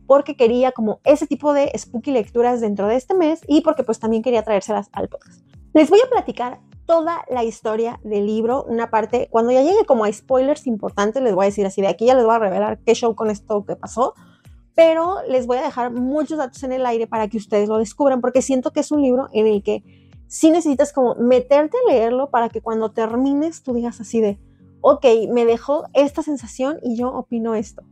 porque 0.06 0.36
quería 0.36 0.70
como 0.70 1.00
ese 1.02 1.26
tipo 1.26 1.52
de 1.52 1.72
spooky 1.76 2.12
lecturas 2.12 2.60
dentro 2.60 2.86
de 2.86 2.94
este 2.94 3.14
mes 3.14 3.40
y 3.48 3.62
porque 3.62 3.82
pues 3.82 3.98
también 3.98 4.22
quería 4.22 4.44
traérselas 4.44 4.88
al 4.92 5.08
podcast. 5.08 5.44
Les 5.72 5.90
voy 5.90 5.98
a 5.98 6.08
platicar 6.08 6.60
toda 6.86 7.24
la 7.28 7.44
historia 7.44 8.00
del 8.04 8.26
libro, 8.26 8.64
una 8.64 8.90
parte, 8.90 9.28
cuando 9.30 9.52
ya 9.52 9.62
llegue 9.62 9.84
como 9.86 10.04
a 10.04 10.12
spoilers 10.12 10.66
importantes, 10.66 11.22
les 11.22 11.34
voy 11.34 11.44
a 11.44 11.46
decir 11.46 11.66
así, 11.66 11.80
de 11.80 11.88
aquí 11.88 12.06
ya 12.06 12.14
les 12.14 12.24
voy 12.24 12.34
a 12.34 12.38
revelar 12.38 12.78
qué 12.84 12.94
show 12.94 13.14
con 13.14 13.30
esto 13.30 13.64
que 13.64 13.76
pasó, 13.76 14.14
pero 14.74 15.16
les 15.28 15.46
voy 15.46 15.58
a 15.58 15.62
dejar 15.62 15.92
muchos 15.92 16.38
datos 16.38 16.62
en 16.62 16.72
el 16.72 16.84
aire 16.86 17.06
para 17.06 17.28
que 17.28 17.36
ustedes 17.36 17.68
lo 17.68 17.78
descubran, 17.78 18.20
porque 18.20 18.42
siento 18.42 18.72
que 18.72 18.80
es 18.80 18.90
un 18.90 19.02
libro 19.02 19.28
en 19.32 19.46
el 19.46 19.62
que 19.62 19.82
sí 20.26 20.50
necesitas 20.50 20.92
como 20.92 21.14
meterte 21.14 21.76
a 21.76 21.92
leerlo 21.92 22.30
para 22.30 22.48
que 22.48 22.60
cuando 22.60 22.90
termines 22.90 23.62
tú 23.62 23.74
digas 23.74 24.00
así 24.00 24.20
de, 24.20 24.38
ok, 24.80 25.06
me 25.30 25.44
dejó 25.44 25.84
esta 25.94 26.22
sensación 26.22 26.78
y 26.82 26.96
yo 26.96 27.08
opino 27.08 27.54
esto. 27.54 27.82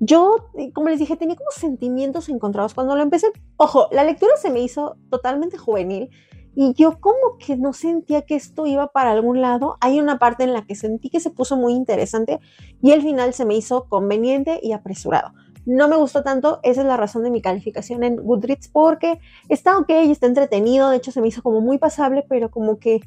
Yo, 0.00 0.50
como 0.74 0.88
les 0.88 0.98
dije, 0.98 1.16
tenía 1.16 1.36
como 1.36 1.50
sentimientos 1.50 2.28
encontrados 2.28 2.74
cuando 2.74 2.96
lo 2.96 3.02
empecé. 3.02 3.28
Ojo, 3.56 3.88
la 3.92 4.04
lectura 4.04 4.36
se 4.36 4.50
me 4.50 4.60
hizo 4.60 4.96
totalmente 5.08 5.56
juvenil 5.56 6.10
y 6.56 6.74
yo 6.74 7.00
como 7.00 7.38
que 7.38 7.56
no 7.56 7.72
sentía 7.72 8.22
que 8.22 8.36
esto 8.36 8.66
iba 8.66 8.88
para 8.88 9.10
algún 9.10 9.40
lado. 9.40 9.76
Hay 9.80 10.00
una 10.00 10.18
parte 10.18 10.44
en 10.44 10.52
la 10.52 10.64
que 10.66 10.74
sentí 10.74 11.10
que 11.10 11.20
se 11.20 11.30
puso 11.30 11.56
muy 11.56 11.72
interesante 11.72 12.40
y 12.80 12.92
el 12.92 13.02
final 13.02 13.34
se 13.34 13.44
me 13.44 13.56
hizo 13.56 13.88
conveniente 13.88 14.60
y 14.62 14.72
apresurado. 14.72 15.32
No 15.66 15.88
me 15.88 15.96
gustó 15.96 16.22
tanto, 16.22 16.60
esa 16.62 16.82
es 16.82 16.86
la 16.86 16.96
razón 16.96 17.22
de 17.22 17.30
mi 17.30 17.40
calificación 17.40 18.04
en 18.04 18.16
Goodreads, 18.16 18.68
porque 18.68 19.18
está 19.48 19.78
ok 19.78 19.88
y 20.04 20.10
está 20.10 20.26
entretenido, 20.26 20.90
de 20.90 20.98
hecho 20.98 21.10
se 21.10 21.22
me 21.22 21.28
hizo 21.28 21.42
como 21.42 21.62
muy 21.62 21.78
pasable, 21.78 22.24
pero 22.28 22.50
como 22.50 22.78
que 22.78 23.00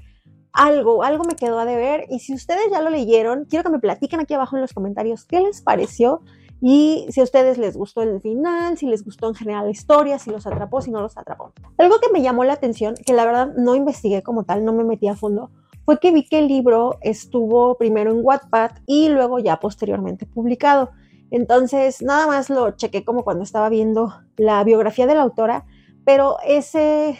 algo, 0.53 1.03
algo 1.03 1.23
me 1.23 1.35
quedó 1.35 1.59
a 1.59 1.65
deber. 1.65 2.05
Y 2.09 2.19
si 2.19 2.33
ustedes 2.33 2.71
ya 2.71 2.81
lo 2.81 2.89
leyeron, 2.89 3.45
quiero 3.45 3.63
que 3.63 3.69
me 3.69 3.79
platiquen 3.79 4.19
aquí 4.19 4.33
abajo 4.33 4.55
en 4.55 4.63
los 4.63 4.73
comentarios 4.73 5.23
qué 5.25 5.39
les 5.39 5.61
pareció 5.61 6.21
y 6.61 7.05
si 7.09 7.21
a 7.21 7.23
ustedes 7.23 7.57
les 7.57 7.77
gustó 7.77 8.01
el 8.01 8.19
final, 8.21 8.77
si 8.77 8.87
les 8.87 9.03
gustó 9.03 9.27
en 9.27 9.35
general 9.35 9.65
la 9.65 9.71
historia, 9.71 10.19
si 10.19 10.31
los 10.31 10.47
atrapó, 10.47 10.81
si 10.81 10.91
no 10.91 11.01
los 11.01 11.17
atrapó. 11.17 11.53
Algo 11.77 11.99
que 11.99 12.11
me 12.11 12.21
llamó 12.21 12.43
la 12.43 12.53
atención, 12.53 12.95
que 13.05 13.13
la 13.13 13.25
verdad 13.25 13.53
no 13.55 13.75
investigué 13.75 14.23
como 14.23 14.43
tal, 14.43 14.65
no 14.65 14.73
me 14.73 14.83
metí 14.83 15.07
a 15.07 15.15
fondo, 15.15 15.51
fue 15.85 15.99
que 15.99 16.11
vi 16.11 16.27
que 16.27 16.39
el 16.39 16.47
libro 16.47 16.97
estuvo 17.01 17.77
primero 17.77 18.11
en 18.11 18.19
Wattpad 18.23 18.71
y 18.85 19.09
luego 19.09 19.39
ya 19.39 19.59
posteriormente 19.59 20.25
publicado. 20.25 20.91
Entonces, 21.31 22.01
nada 22.01 22.27
más 22.27 22.49
lo 22.49 22.71
chequé 22.71 23.05
como 23.05 23.23
cuando 23.23 23.43
estaba 23.43 23.69
viendo 23.69 24.13
la 24.37 24.63
biografía 24.63 25.07
de 25.07 25.15
la 25.15 25.21
autora, 25.21 25.65
pero 26.05 26.37
ese 26.45 27.17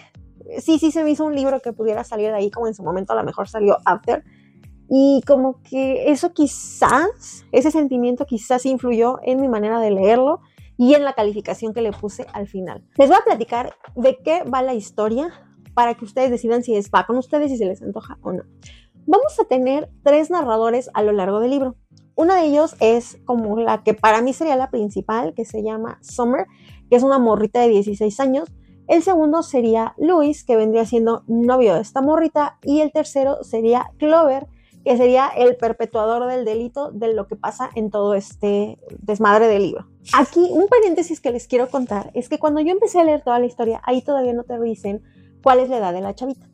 sí, 0.59 0.79
sí 0.79 0.91
se 0.91 1.03
me 1.03 1.11
hizo 1.11 1.25
un 1.25 1.35
libro 1.35 1.59
que 1.61 1.73
pudiera 1.73 2.03
salir 2.03 2.29
de 2.29 2.35
ahí, 2.35 2.51
como 2.51 2.67
en 2.67 2.73
su 2.73 2.83
momento 2.83 3.13
a 3.13 3.15
lo 3.15 3.23
mejor 3.23 3.47
salió 3.47 3.77
After. 3.85 4.23
Y 4.89 5.21
como 5.27 5.61
que 5.63 6.11
eso 6.11 6.33
quizás, 6.33 7.45
ese 7.51 7.71
sentimiento 7.71 8.25
quizás 8.25 8.65
influyó 8.65 9.19
en 9.23 9.41
mi 9.41 9.47
manera 9.47 9.79
de 9.79 9.91
leerlo 9.91 10.41
y 10.77 10.93
en 10.93 11.03
la 11.03 11.13
calificación 11.13 11.73
que 11.73 11.81
le 11.81 11.91
puse 11.91 12.25
al 12.33 12.47
final. 12.47 12.83
Les 12.97 13.09
voy 13.09 13.17
a 13.17 13.25
platicar 13.25 13.75
de 13.95 14.17
qué 14.23 14.43
va 14.43 14.61
la 14.61 14.75
historia 14.75 15.29
para 15.73 15.95
que 15.95 16.05
ustedes 16.05 16.31
decidan 16.31 16.63
si 16.63 16.75
es 16.75 16.89
va 16.89 17.05
con 17.05 17.17
ustedes 17.17 17.51
y 17.51 17.57
si 17.57 17.65
les 17.65 17.81
antoja 17.81 18.17
o 18.21 18.31
no. 18.31 18.43
Vamos 19.05 19.39
a 19.39 19.45
tener 19.45 19.89
tres 20.03 20.29
narradores 20.29 20.89
a 20.93 21.01
lo 21.01 21.11
largo 21.11 21.39
del 21.39 21.51
libro. 21.51 21.75
Uno 22.15 22.33
de 22.33 22.45
ellos 22.45 22.75
es 22.79 23.19
como 23.25 23.59
la 23.59 23.83
que 23.83 23.93
para 23.93 24.21
mí 24.21 24.33
sería 24.33 24.55
la 24.55 24.71
principal, 24.71 25.33
que 25.35 25.45
se 25.45 25.63
llama 25.63 25.99
Summer, 26.01 26.45
que 26.89 26.95
es 26.95 27.03
una 27.03 27.19
morrita 27.19 27.61
de 27.61 27.69
16 27.69 28.19
años. 28.19 28.49
El 28.87 29.03
segundo 29.03 29.43
sería 29.43 29.93
Luis, 29.97 30.43
que 30.43 30.55
vendría 30.55 30.85
siendo 30.85 31.23
novio 31.27 31.75
de 31.75 31.81
esta 31.81 32.01
morrita. 32.01 32.57
Y 32.63 32.79
el 32.79 32.91
tercero 32.91 33.43
sería 33.43 33.91
Clover, 33.97 34.47
que 34.87 34.95
sería 34.95 35.27
el 35.27 35.57
perpetuador 35.57 36.27
del 36.27 36.45
delito 36.45 36.91
de 36.93 37.13
lo 37.13 37.27
que 37.27 37.35
pasa 37.35 37.69
en 37.75 37.91
todo 37.91 38.13
este 38.13 38.77
desmadre 39.01 39.47
del 39.47 39.63
libro. 39.63 39.85
Aquí 40.13 40.47
un 40.49 40.69
paréntesis 40.69 41.19
que 41.19 41.33
les 41.33 41.45
quiero 41.45 41.67
contar 41.67 42.09
es 42.13 42.29
que 42.29 42.39
cuando 42.39 42.61
yo 42.61 42.71
empecé 42.71 43.01
a 43.01 43.03
leer 43.03 43.21
toda 43.21 43.37
la 43.37 43.47
historia, 43.47 43.81
ahí 43.83 44.01
todavía 44.01 44.31
no 44.31 44.45
te 44.45 44.57
dicen 44.61 45.03
cuál 45.43 45.59
es 45.59 45.67
la 45.67 45.79
edad 45.79 45.91
de 45.91 45.99
la 45.99 46.15
chavita. 46.15 46.47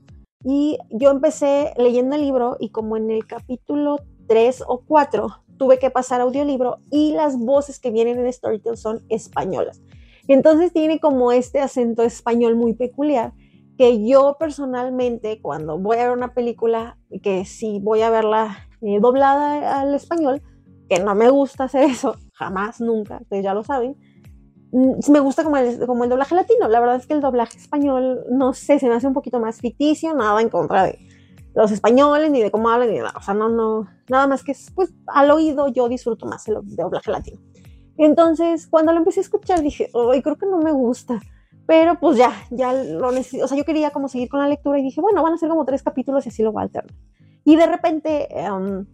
Y 0.43 0.79
yo 0.89 1.11
empecé 1.11 1.75
leyendo 1.77 2.15
el 2.15 2.23
libro 2.23 2.57
y 2.59 2.69
como 2.69 2.97
en 2.97 3.11
el 3.11 3.27
capítulo 3.27 3.97
3 4.27 4.63
o 4.65 4.81
4 4.83 5.27
tuve 5.59 5.77
que 5.77 5.91
pasar 5.91 6.19
audiolibro 6.21 6.79
y 6.89 7.11
las 7.11 7.37
voces 7.37 7.79
que 7.79 7.91
vienen 7.91 8.17
en 8.17 8.33
Storytel 8.33 8.77
son 8.77 9.05
españolas. 9.09 9.83
Entonces 10.27 10.73
tiene 10.73 10.99
como 10.99 11.31
este 11.31 11.59
acento 11.59 12.01
español 12.01 12.55
muy 12.55 12.73
peculiar 12.73 13.31
que 13.77 14.05
yo 14.07 14.37
personalmente 14.39 15.39
cuando 15.41 15.77
voy 15.77 15.97
a 15.97 16.07
ver 16.07 16.17
una 16.17 16.33
película, 16.33 16.97
que 17.21 17.45
si 17.45 17.79
voy 17.79 18.01
a 18.01 18.09
verla 18.09 18.67
eh, 18.81 18.99
doblada 18.99 19.81
al 19.81 19.93
español, 19.95 20.41
que 20.89 20.99
no 20.99 21.15
me 21.15 21.29
gusta 21.29 21.65
hacer 21.65 21.83
eso, 21.89 22.15
jamás, 22.33 22.81
nunca, 22.81 23.19
ustedes 23.21 23.43
ya 23.43 23.53
lo 23.53 23.63
saben, 23.63 23.95
mm, 24.71 25.11
me 25.11 25.19
gusta 25.19 25.43
como 25.43 25.57
el, 25.57 25.85
como 25.85 26.03
el 26.03 26.09
doblaje 26.09 26.35
latino. 26.35 26.67
La 26.67 26.79
verdad 26.79 26.97
es 26.97 27.07
que 27.07 27.13
el 27.13 27.21
doblaje 27.21 27.57
español, 27.57 28.25
no 28.31 28.53
sé, 28.53 28.79
se 28.79 28.87
me 28.87 28.95
hace 28.95 29.07
un 29.07 29.13
poquito 29.13 29.39
más 29.39 29.59
ficticio, 29.59 30.13
nada 30.13 30.41
en 30.41 30.49
contra 30.49 30.83
de, 30.83 30.99
los 31.55 31.71
españoles, 31.71 32.31
ni 32.31 32.41
de 32.41 32.51
cómo 32.51 32.69
hablan, 32.69 32.89
ni 32.91 32.97
nada. 32.97 33.13
O 33.15 33.21
sea, 33.21 33.33
no, 33.33 33.49
no, 33.49 33.87
nada 34.09 34.27
más 34.27 34.43
que, 34.43 34.55
pues, 34.73 34.93
al 35.07 35.31
oído 35.31 35.67
yo 35.67 35.87
disfruto 35.87 36.25
más 36.25 36.47
el 36.47 36.57
doblaje 36.63 37.11
latino. 37.11 37.39
Entonces, 37.97 38.67
cuando 38.67 38.91
lo 38.91 38.99
empecé 38.99 39.19
a 39.19 39.23
escuchar, 39.23 39.61
dije, 39.61 39.89
ay, 40.11 40.21
creo 40.21 40.35
que 40.35 40.47
no 40.47 40.57
me 40.59 40.71
gusta. 40.71 41.21
Pero 41.65 41.99
pues 41.99 42.17
ya, 42.17 42.31
ya 42.51 42.73
lo 42.73 43.11
necesito. 43.11 43.45
O 43.45 43.47
sea, 43.47 43.57
yo 43.57 43.63
quería 43.63 43.91
como 43.91 44.07
seguir 44.07 44.29
con 44.29 44.39
la 44.39 44.47
lectura 44.47 44.79
y 44.79 44.83
dije, 44.83 45.01
bueno, 45.01 45.23
van 45.23 45.33
a 45.33 45.37
ser 45.37 45.49
como 45.49 45.65
tres 45.65 45.81
capítulos 45.83 46.25
y 46.25 46.29
así 46.29 46.43
lo 46.43 46.51
voy 46.51 46.61
a 46.61 46.63
alternar. 46.63 46.93
Y 47.45 47.55
de 47.55 47.65
repente, 47.65 48.27
um, 48.51 48.85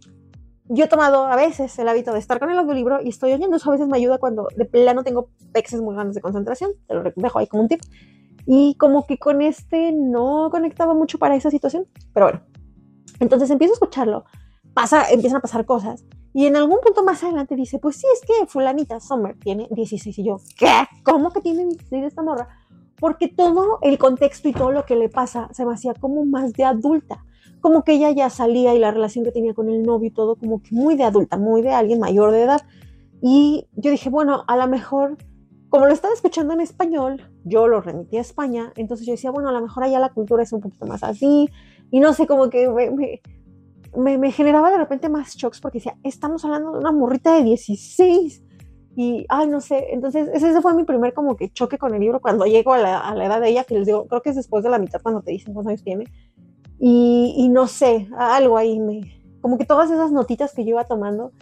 yo 0.68 0.84
he 0.84 0.88
tomado 0.88 1.26
a 1.26 1.36
veces 1.36 1.76
el 1.78 1.88
hábito 1.88 2.12
de 2.12 2.20
estar 2.20 2.38
con 2.38 2.50
el 2.50 2.58
audiolibro 2.58 3.00
y 3.02 3.08
estoy 3.08 3.32
oyendo. 3.32 3.56
Eso 3.56 3.70
a 3.70 3.72
veces 3.72 3.88
me 3.88 3.96
ayuda 3.96 4.18
cuando 4.18 4.48
de 4.56 4.64
plano 4.64 5.02
tengo 5.02 5.30
pexes 5.52 5.80
muy 5.80 5.94
grandes 5.94 6.14
de 6.14 6.20
concentración. 6.20 6.72
Te 6.86 6.94
lo 6.94 7.02
dejo 7.14 7.38
ahí 7.38 7.46
como 7.48 7.64
un 7.64 7.68
tip. 7.68 7.80
Y 8.46 8.76
como 8.76 9.06
que 9.06 9.18
con 9.18 9.42
este 9.42 9.92
no 9.92 10.48
conectaba 10.50 10.94
mucho 10.94 11.18
para 11.18 11.34
esa 11.34 11.50
situación. 11.50 11.86
Pero 12.14 12.26
bueno, 12.26 12.40
entonces 13.18 13.50
empiezo 13.50 13.74
a 13.74 13.76
escucharlo, 13.76 14.24
pasa, 14.72 15.10
empiezan 15.10 15.38
a 15.38 15.42
pasar 15.42 15.66
cosas. 15.66 16.04
Y 16.32 16.46
en 16.46 16.56
algún 16.56 16.78
punto 16.80 17.02
más 17.02 17.22
adelante 17.24 17.56
dice, 17.56 17.78
pues 17.78 17.96
sí, 17.96 18.06
es 18.12 18.20
que 18.20 18.46
fulanita 18.46 19.00
Summer 19.00 19.36
tiene 19.38 19.68
16. 19.72 20.18
Y 20.18 20.24
yo, 20.24 20.36
¿qué? 20.56 20.70
¿Cómo 21.02 21.32
que 21.32 21.40
tiene 21.40 21.64
16 21.64 22.04
esta 22.04 22.22
morra? 22.22 22.48
Porque 23.00 23.28
todo 23.28 23.78
el 23.82 23.98
contexto 23.98 24.48
y 24.48 24.52
todo 24.52 24.72
lo 24.72 24.84
que 24.84 24.96
le 24.96 25.08
pasa 25.08 25.48
se 25.52 25.64
me 25.64 25.72
hacía 25.72 25.94
como 25.94 26.24
más 26.24 26.52
de 26.52 26.64
adulta. 26.64 27.24
como 27.60 27.84
que 27.84 27.92
ella 27.92 28.10
ya 28.10 28.30
salía 28.30 28.74
y 28.74 28.78
la 28.78 28.90
relación 28.90 29.22
que 29.24 29.32
tenía 29.32 29.52
con 29.52 29.68
el 29.68 29.82
novio 29.82 30.08
y 30.08 30.10
todo, 30.10 30.36
como 30.36 30.62
que 30.62 30.74
muy 30.74 30.96
de 30.96 31.04
adulta, 31.04 31.36
muy 31.36 31.60
de 31.60 31.72
alguien 31.72 31.98
mayor 32.00 32.30
de 32.32 32.42
edad. 32.42 32.62
Y 33.22 33.66
yo 33.76 33.90
dije, 33.90 34.08
bueno, 34.08 34.44
a 34.46 34.56
lo 34.56 34.66
mejor, 34.66 35.18
como 35.68 35.86
lo 35.86 35.92
estaba 35.92 36.14
escuchando 36.14 36.54
en 36.54 36.60
español, 36.60 37.22
yo 37.44 37.68
lo 37.68 37.82
remití 37.82 38.16
a 38.16 38.22
España, 38.22 38.72
entonces 38.76 39.06
yo 39.06 39.12
decía, 39.12 39.30
bueno, 39.30 39.50
a 39.50 39.52
lo 39.52 39.60
mejor 39.60 39.84
allá 39.84 39.98
la 39.98 40.08
cultura 40.08 40.42
es 40.42 40.52
un 40.54 40.60
poquito 40.60 40.86
más 40.86 41.02
así, 41.02 41.50
y 41.90 42.00
no 42.00 42.14
sé, 42.14 42.26
como 42.26 42.48
que 42.48 42.68
me, 42.68 43.20
me, 43.96 44.18
me 44.18 44.32
generaba 44.32 44.70
de 44.70 44.78
repente 44.78 45.08
más 45.08 45.34
shocks 45.34 45.60
porque 45.60 45.78
decía, 45.78 45.98
estamos 46.02 46.44
hablando 46.44 46.72
de 46.72 46.78
una 46.78 46.92
morrita 46.92 47.34
de 47.34 47.44
16 47.44 48.44
y, 48.96 49.24
ay, 49.28 49.46
no 49.46 49.60
sé, 49.60 49.88
entonces 49.92 50.28
ese 50.32 50.60
fue 50.60 50.74
mi 50.74 50.84
primer 50.84 51.14
como 51.14 51.36
que 51.36 51.50
choque 51.50 51.78
con 51.78 51.94
el 51.94 52.00
libro 52.00 52.20
cuando 52.20 52.44
llego 52.44 52.72
a 52.72 52.78
la, 52.78 53.24
edad 53.24 53.40
de 53.40 53.50
ella, 53.50 53.64
que 53.64 53.74
les 53.74 53.86
digo, 53.86 54.06
creo 54.06 54.20
que 54.20 54.30
es 54.30 54.36
después 54.36 54.64
de 54.64 54.70
la 54.70 54.78
mitad 54.78 55.00
cuando 55.00 55.22
te 55.22 55.30
dicen 55.30 55.54
cuántos 55.54 55.70
años 55.70 55.84
tiene. 55.84 56.04
Y, 56.78 57.34
y, 57.36 57.48
no 57.50 57.66
sé, 57.66 58.08
algo 58.16 58.56
ahí 58.56 58.80
me, 58.80 59.20
como 59.40 59.58
que 59.58 59.64
todas 59.64 59.90
esas 59.90 60.12
notitas 60.12 60.54
que 60.54 60.64
yo 60.64 60.70
iba 60.70 60.84
tomando 60.84 61.32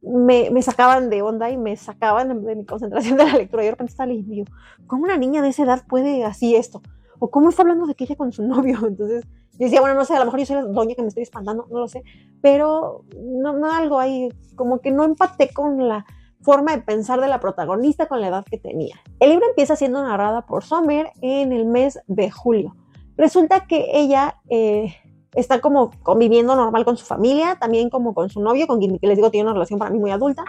me, 0.00 0.50
me 0.50 0.62
sacaban 0.62 1.10
de 1.10 1.22
onda 1.22 1.50
y 1.50 1.56
me 1.56 1.76
sacaban 1.76 2.44
de, 2.44 2.54
mi 2.54 2.64
concentración 2.64 3.16
de 3.16 3.24
la 3.24 3.36
lectura. 3.36 3.62
Yo 3.62 3.66
de 3.66 3.70
repente 3.72 3.90
estaba 3.90 4.06
leyendo 4.06 4.50
¿cómo 4.86 5.04
una 5.04 5.16
niña 5.16 5.42
de 5.42 5.48
esa 5.48 5.64
edad 5.64 5.84
puede 5.88 6.24
así 6.24 6.54
esto? 6.56 6.82
¿O 7.18 7.30
cómo 7.30 7.48
está 7.48 7.62
hablando 7.62 7.86
de 7.86 7.94
que 7.94 8.04
ella 8.04 8.16
con 8.16 8.32
su 8.32 8.42
novio? 8.44 8.78
Entonces, 8.86 9.24
yo 9.52 9.64
decía, 9.64 9.80
bueno, 9.80 9.96
no 9.96 10.04
sé, 10.04 10.14
a 10.14 10.20
lo 10.20 10.26
mejor 10.26 10.40
yo 10.40 10.46
soy 10.46 10.56
la 10.56 10.62
doña 10.62 10.94
que 10.94 11.02
me 11.02 11.08
estoy 11.08 11.24
espantando, 11.24 11.66
no 11.68 11.80
lo 11.80 11.88
sé, 11.88 12.04
pero 12.40 13.04
no, 13.20 13.54
no 13.54 13.72
algo 13.72 13.98
ahí, 13.98 14.28
como 14.54 14.80
que 14.80 14.92
no 14.92 15.02
empaté 15.02 15.52
con 15.52 15.88
la 15.88 16.06
forma 16.48 16.74
de 16.74 16.80
pensar 16.80 17.20
de 17.20 17.28
la 17.28 17.40
protagonista 17.40 18.06
con 18.06 18.22
la 18.22 18.28
edad 18.28 18.42
que 18.50 18.56
tenía. 18.56 18.96
El 19.20 19.28
libro 19.28 19.44
empieza 19.50 19.76
siendo 19.76 20.02
narrada 20.02 20.46
por 20.46 20.64
Sommer 20.64 21.10
en 21.20 21.52
el 21.52 21.66
mes 21.66 22.00
de 22.06 22.30
julio. 22.30 22.74
Resulta 23.18 23.66
que 23.66 23.90
ella 23.92 24.38
eh, 24.48 24.94
está 25.34 25.60
como 25.60 25.90
conviviendo 26.02 26.56
normal 26.56 26.86
con 26.86 26.96
su 26.96 27.04
familia, 27.04 27.58
también 27.60 27.90
como 27.90 28.14
con 28.14 28.30
su 28.30 28.40
novio, 28.40 28.66
con 28.66 28.78
quien 28.78 28.98
les 29.02 29.16
digo 29.16 29.30
tiene 29.30 29.44
una 29.44 29.52
relación 29.52 29.78
para 29.78 29.90
mí 29.90 29.98
muy 29.98 30.10
adulta, 30.10 30.42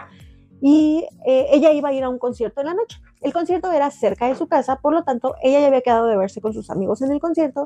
y 0.62 1.06
eh, 1.26 1.48
ella 1.52 1.70
iba 1.72 1.90
a 1.90 1.92
ir 1.92 2.02
a 2.02 2.08
un 2.08 2.18
concierto 2.18 2.62
en 2.62 2.68
la 2.68 2.74
noche. 2.74 2.98
El 3.20 3.34
concierto 3.34 3.70
era 3.70 3.90
cerca 3.90 4.26
de 4.26 4.36
su 4.36 4.48
casa, 4.48 4.76
por 4.76 4.94
lo 4.94 5.04
tanto, 5.04 5.34
ella 5.42 5.60
ya 5.60 5.66
había 5.66 5.82
quedado 5.82 6.06
de 6.06 6.16
verse 6.16 6.40
con 6.40 6.54
sus 6.54 6.70
amigos 6.70 7.02
en 7.02 7.12
el 7.12 7.20
concierto, 7.20 7.64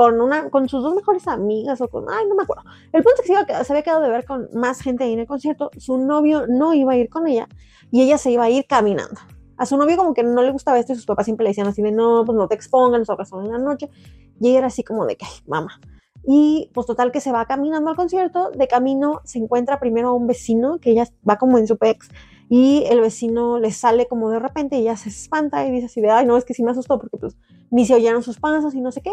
con, 0.00 0.18
una, 0.18 0.48
con 0.48 0.66
sus 0.66 0.82
dos 0.82 0.94
mejores 0.94 1.28
amigas 1.28 1.78
o 1.82 1.88
con, 1.88 2.06
ay, 2.08 2.24
no 2.26 2.34
me 2.34 2.44
acuerdo. 2.44 2.62
El 2.90 3.02
punto 3.02 3.20
es 3.20 3.28
que 3.28 3.54
se, 3.54 3.64
se 3.66 3.72
había 3.74 3.82
quedado 3.82 4.00
de 4.00 4.08
ver 4.08 4.24
con 4.24 4.48
más 4.54 4.80
gente 4.80 5.04
ahí 5.04 5.12
en 5.12 5.18
el 5.18 5.26
concierto, 5.26 5.70
su 5.76 5.98
novio 5.98 6.46
no 6.48 6.72
iba 6.72 6.94
a 6.94 6.96
ir 6.96 7.10
con 7.10 7.26
ella 7.26 7.46
y 7.90 8.00
ella 8.00 8.16
se 8.16 8.30
iba 8.30 8.44
a 8.44 8.48
ir 8.48 8.64
caminando. 8.66 9.20
A 9.58 9.66
su 9.66 9.76
novio 9.76 9.98
como 9.98 10.14
que 10.14 10.22
no 10.22 10.40
le 10.40 10.52
gustaba 10.52 10.78
esto 10.78 10.94
y 10.94 10.96
sus 10.96 11.04
papás 11.04 11.26
siempre 11.26 11.44
le 11.44 11.50
decían 11.50 11.66
así 11.66 11.82
de, 11.82 11.92
no, 11.92 12.24
pues 12.24 12.34
no 12.34 12.48
te 12.48 12.54
expongan, 12.54 13.02
nosotros 13.02 13.28
son 13.28 13.44
en 13.44 13.52
la 13.52 13.58
noche. 13.58 13.90
Y 14.40 14.48
ella 14.48 14.60
era 14.60 14.66
así 14.68 14.82
como 14.82 15.04
de 15.04 15.16
que, 15.16 15.26
mamá. 15.46 15.78
Y 16.26 16.70
pues 16.72 16.86
total 16.86 17.12
que 17.12 17.20
se 17.20 17.30
va 17.30 17.44
caminando 17.44 17.90
al 17.90 17.96
concierto, 17.96 18.52
de 18.52 18.68
camino 18.68 19.20
se 19.24 19.38
encuentra 19.38 19.80
primero 19.80 20.08
a 20.08 20.12
un 20.14 20.26
vecino 20.26 20.78
que 20.78 20.92
ella 20.92 21.08
va 21.28 21.36
como 21.36 21.58
en 21.58 21.66
su 21.66 21.76
pex 21.76 22.08
y 22.48 22.84
el 22.88 23.02
vecino 23.02 23.58
le 23.58 23.70
sale 23.70 24.08
como 24.08 24.30
de 24.30 24.38
repente 24.38 24.76
y 24.76 24.80
ella 24.80 24.96
se 24.96 25.10
espanta 25.10 25.66
y 25.66 25.70
dice 25.70 25.86
así 25.86 26.00
de, 26.00 26.08
ay, 26.08 26.24
no, 26.24 26.38
es 26.38 26.46
que 26.46 26.54
sí 26.54 26.62
me 26.62 26.70
asustó 26.70 26.98
porque 26.98 27.18
pues 27.18 27.36
ni 27.70 27.84
se 27.84 27.94
oyeron 27.94 28.22
sus 28.22 28.40
pasos 28.40 28.74
y 28.74 28.80
no 28.80 28.92
sé 28.92 29.02
qué 29.02 29.12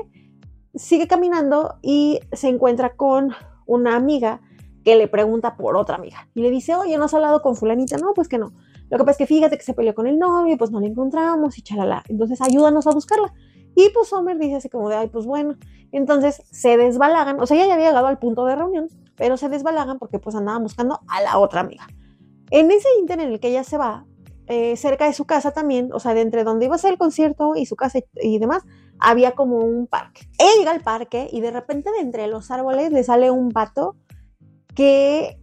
sigue 0.77 1.07
caminando 1.07 1.79
y 1.81 2.19
se 2.31 2.49
encuentra 2.49 2.95
con 2.95 3.33
una 3.65 3.95
amiga 3.95 4.41
que 4.83 4.95
le 4.95 5.07
pregunta 5.07 5.57
por 5.57 5.75
otra 5.75 5.95
amiga 5.95 6.29
y 6.33 6.41
le 6.41 6.49
dice, 6.49 6.73
oye, 6.75 6.97
¿no 6.97 7.05
has 7.05 7.13
hablado 7.13 7.41
con 7.41 7.55
fulanita? 7.55 7.97
No, 7.97 8.13
pues 8.13 8.27
que 8.27 8.37
no. 8.37 8.53
Lo 8.89 8.97
que 8.97 9.03
pasa 9.03 9.11
es 9.11 9.17
que 9.17 9.27
fíjate 9.27 9.57
que 9.57 9.63
se 9.63 9.73
peleó 9.73 9.93
con 9.93 10.07
el 10.07 10.17
novio, 10.17 10.57
pues 10.57 10.71
no 10.71 10.79
la 10.79 10.87
encontramos 10.87 11.57
y 11.57 11.61
chalala. 11.61 12.03
Entonces 12.07 12.39
ayúdanos 12.41 12.87
a 12.87 12.91
buscarla. 12.91 13.33
Y 13.75 13.89
pues 13.93 14.11
Homer 14.13 14.37
dice 14.37 14.55
así 14.55 14.69
como 14.69 14.89
de, 14.89 14.95
ay, 14.95 15.09
pues 15.09 15.25
bueno. 15.25 15.55
Entonces 15.91 16.41
se 16.51 16.77
desbalagan, 16.77 17.39
o 17.39 17.45
sea, 17.45 17.57
ella 17.57 17.67
ya 17.67 17.73
había 17.75 17.87
llegado 17.89 18.07
al 18.07 18.17
punto 18.17 18.45
de 18.45 18.55
reunión, 18.55 18.87
pero 19.15 19.37
se 19.37 19.49
desbalagan 19.49 19.99
porque 19.99 20.19
pues 20.19 20.35
andaban 20.35 20.63
buscando 20.63 21.01
a 21.07 21.21
la 21.21 21.37
otra 21.37 21.61
amiga. 21.61 21.87
En 22.49 22.71
ese 22.71 22.87
inter 22.99 23.19
en 23.19 23.31
el 23.31 23.39
que 23.39 23.49
ella 23.49 23.63
se 23.63 23.77
va, 23.77 24.05
eh, 24.47 24.77
cerca 24.77 25.05
de 25.05 25.13
su 25.13 25.25
casa 25.25 25.51
también, 25.51 25.91
o 25.91 25.99
sea, 25.99 26.13
de 26.13 26.21
entre 26.21 26.45
donde 26.45 26.65
iba 26.65 26.75
a 26.75 26.79
ser 26.79 26.93
el 26.93 26.97
concierto 26.97 27.53
y 27.55 27.65
su 27.65 27.75
casa 27.75 27.99
y 28.15 28.39
demás, 28.39 28.63
había 28.99 29.31
como 29.33 29.57
un 29.57 29.87
parque. 29.87 30.27
Ella 30.37 30.51
llega 30.57 30.71
al 30.71 30.81
parque 30.81 31.29
y 31.31 31.41
de 31.41 31.51
repente 31.51 31.91
de 31.91 31.99
entre 31.99 32.27
los 32.27 32.51
árboles 32.51 32.91
le 32.91 33.03
sale 33.03 33.31
un 33.31 33.51
pato 33.51 33.95
que, 34.75 35.39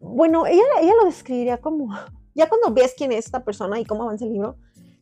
bueno, 0.00 0.46
ella, 0.46 0.62
ella 0.80 0.94
lo 1.00 1.06
describiría 1.06 1.58
como, 1.58 1.88
ya 2.34 2.48
cuando 2.48 2.72
ves 2.72 2.94
quién 2.96 3.12
es 3.12 3.26
esta 3.26 3.44
persona 3.44 3.78
y 3.80 3.84
cómo 3.84 4.02
avanza 4.02 4.24
el 4.24 4.32
libro, 4.32 4.56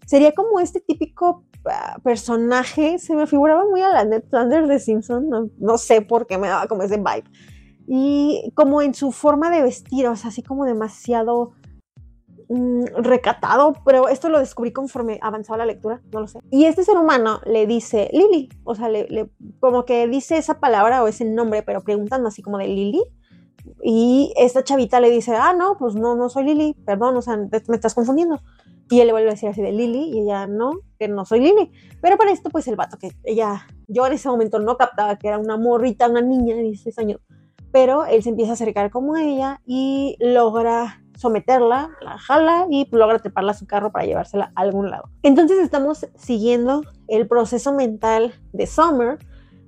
sería 0.06 0.32
como 0.32 0.60
este 0.60 0.80
típico 0.80 1.44
ah, 1.66 1.98
personaje, 2.02 2.98
se 2.98 3.14
me 3.14 3.26
figuraba 3.26 3.64
muy 3.64 3.82
a 3.82 3.88
la 3.88 4.04
Ned 4.04 4.24
Flanders 4.28 4.68
de 4.68 4.78
Simpson, 4.78 5.28
no, 5.28 5.48
no, 5.58 5.78
sé 5.78 6.00
por 6.00 6.26
qué 6.26 6.38
me 6.38 6.48
daba 6.48 6.66
como 6.66 6.82
ese 6.82 6.96
vibe. 6.96 7.24
Y 7.88 8.52
como 8.54 8.82
en 8.82 8.94
su 8.94 9.12
forma 9.12 9.50
de 9.50 9.62
vestir, 9.62 10.08
o 10.08 10.16
sea, 10.16 10.30
así 10.30 10.42
como 10.42 10.64
demasiado 10.64 11.52
Mm, 12.48 12.84
recatado, 12.98 13.74
pero 13.84 14.06
esto 14.08 14.28
lo 14.28 14.38
descubrí 14.38 14.72
conforme 14.72 15.18
avanzaba 15.20 15.58
la 15.58 15.66
lectura, 15.66 16.00
no 16.12 16.20
lo 16.20 16.28
sé. 16.28 16.38
Y 16.52 16.66
este 16.66 16.84
ser 16.84 16.96
humano 16.96 17.40
le 17.44 17.66
dice 17.66 18.08
Lily, 18.12 18.50
o 18.62 18.76
sea, 18.76 18.88
le, 18.88 19.30
como 19.58 19.84
que 19.84 20.06
dice 20.06 20.36
esa 20.36 20.60
palabra 20.60 21.02
o 21.02 21.08
ese 21.08 21.24
nombre, 21.24 21.64
pero 21.64 21.82
preguntando 21.82 22.28
así 22.28 22.42
como 22.42 22.58
de 22.58 22.68
Lily. 22.68 23.02
Y 23.82 24.32
esta 24.36 24.62
chavita 24.62 25.00
le 25.00 25.10
dice, 25.10 25.34
ah, 25.34 25.54
no, 25.54 25.76
pues 25.76 25.96
no, 25.96 26.14
no 26.14 26.28
soy 26.28 26.44
Lily, 26.44 26.74
perdón, 26.84 27.16
o 27.16 27.22
sea, 27.22 27.36
me 27.36 27.74
estás 27.74 27.94
confundiendo. 27.94 28.40
Y 28.90 29.00
él 29.00 29.08
le 29.08 29.12
vuelve 29.12 29.30
a 29.30 29.32
decir 29.32 29.48
así 29.48 29.60
de 29.60 29.72
Lily, 29.72 30.10
y 30.12 30.20
ella, 30.20 30.46
no, 30.46 30.78
que 31.00 31.08
no 31.08 31.24
soy 31.24 31.40
Lily. 31.40 31.72
Pero 32.00 32.16
para 32.16 32.30
esto, 32.30 32.50
pues 32.50 32.68
el 32.68 32.76
vato 32.76 32.96
que 32.96 33.10
ella, 33.24 33.66
yo 33.88 34.06
en 34.06 34.12
ese 34.12 34.28
momento 34.28 34.60
no 34.60 34.76
captaba 34.76 35.16
que 35.16 35.26
era 35.26 35.38
una 35.38 35.56
morrita, 35.56 36.08
una 36.08 36.20
niña 36.20 36.54
de 36.54 36.62
16 36.62 36.96
años, 37.00 37.20
pero 37.72 38.04
él 38.06 38.22
se 38.22 38.28
empieza 38.28 38.52
a 38.52 38.54
acercar 38.54 38.90
como 38.90 39.16
ella 39.16 39.60
y 39.66 40.16
logra 40.20 41.02
someterla, 41.16 41.90
la 42.00 42.18
jala 42.18 42.66
y 42.70 42.88
logra 42.90 43.18
treparla 43.18 43.52
a 43.52 43.54
su 43.54 43.66
carro 43.66 43.90
para 43.92 44.04
llevársela 44.04 44.52
a 44.54 44.60
algún 44.60 44.90
lado. 44.90 45.10
Entonces 45.22 45.58
estamos 45.58 46.06
siguiendo 46.16 46.82
el 47.08 47.26
proceso 47.26 47.72
mental 47.72 48.34
de 48.52 48.66
Summer, 48.66 49.18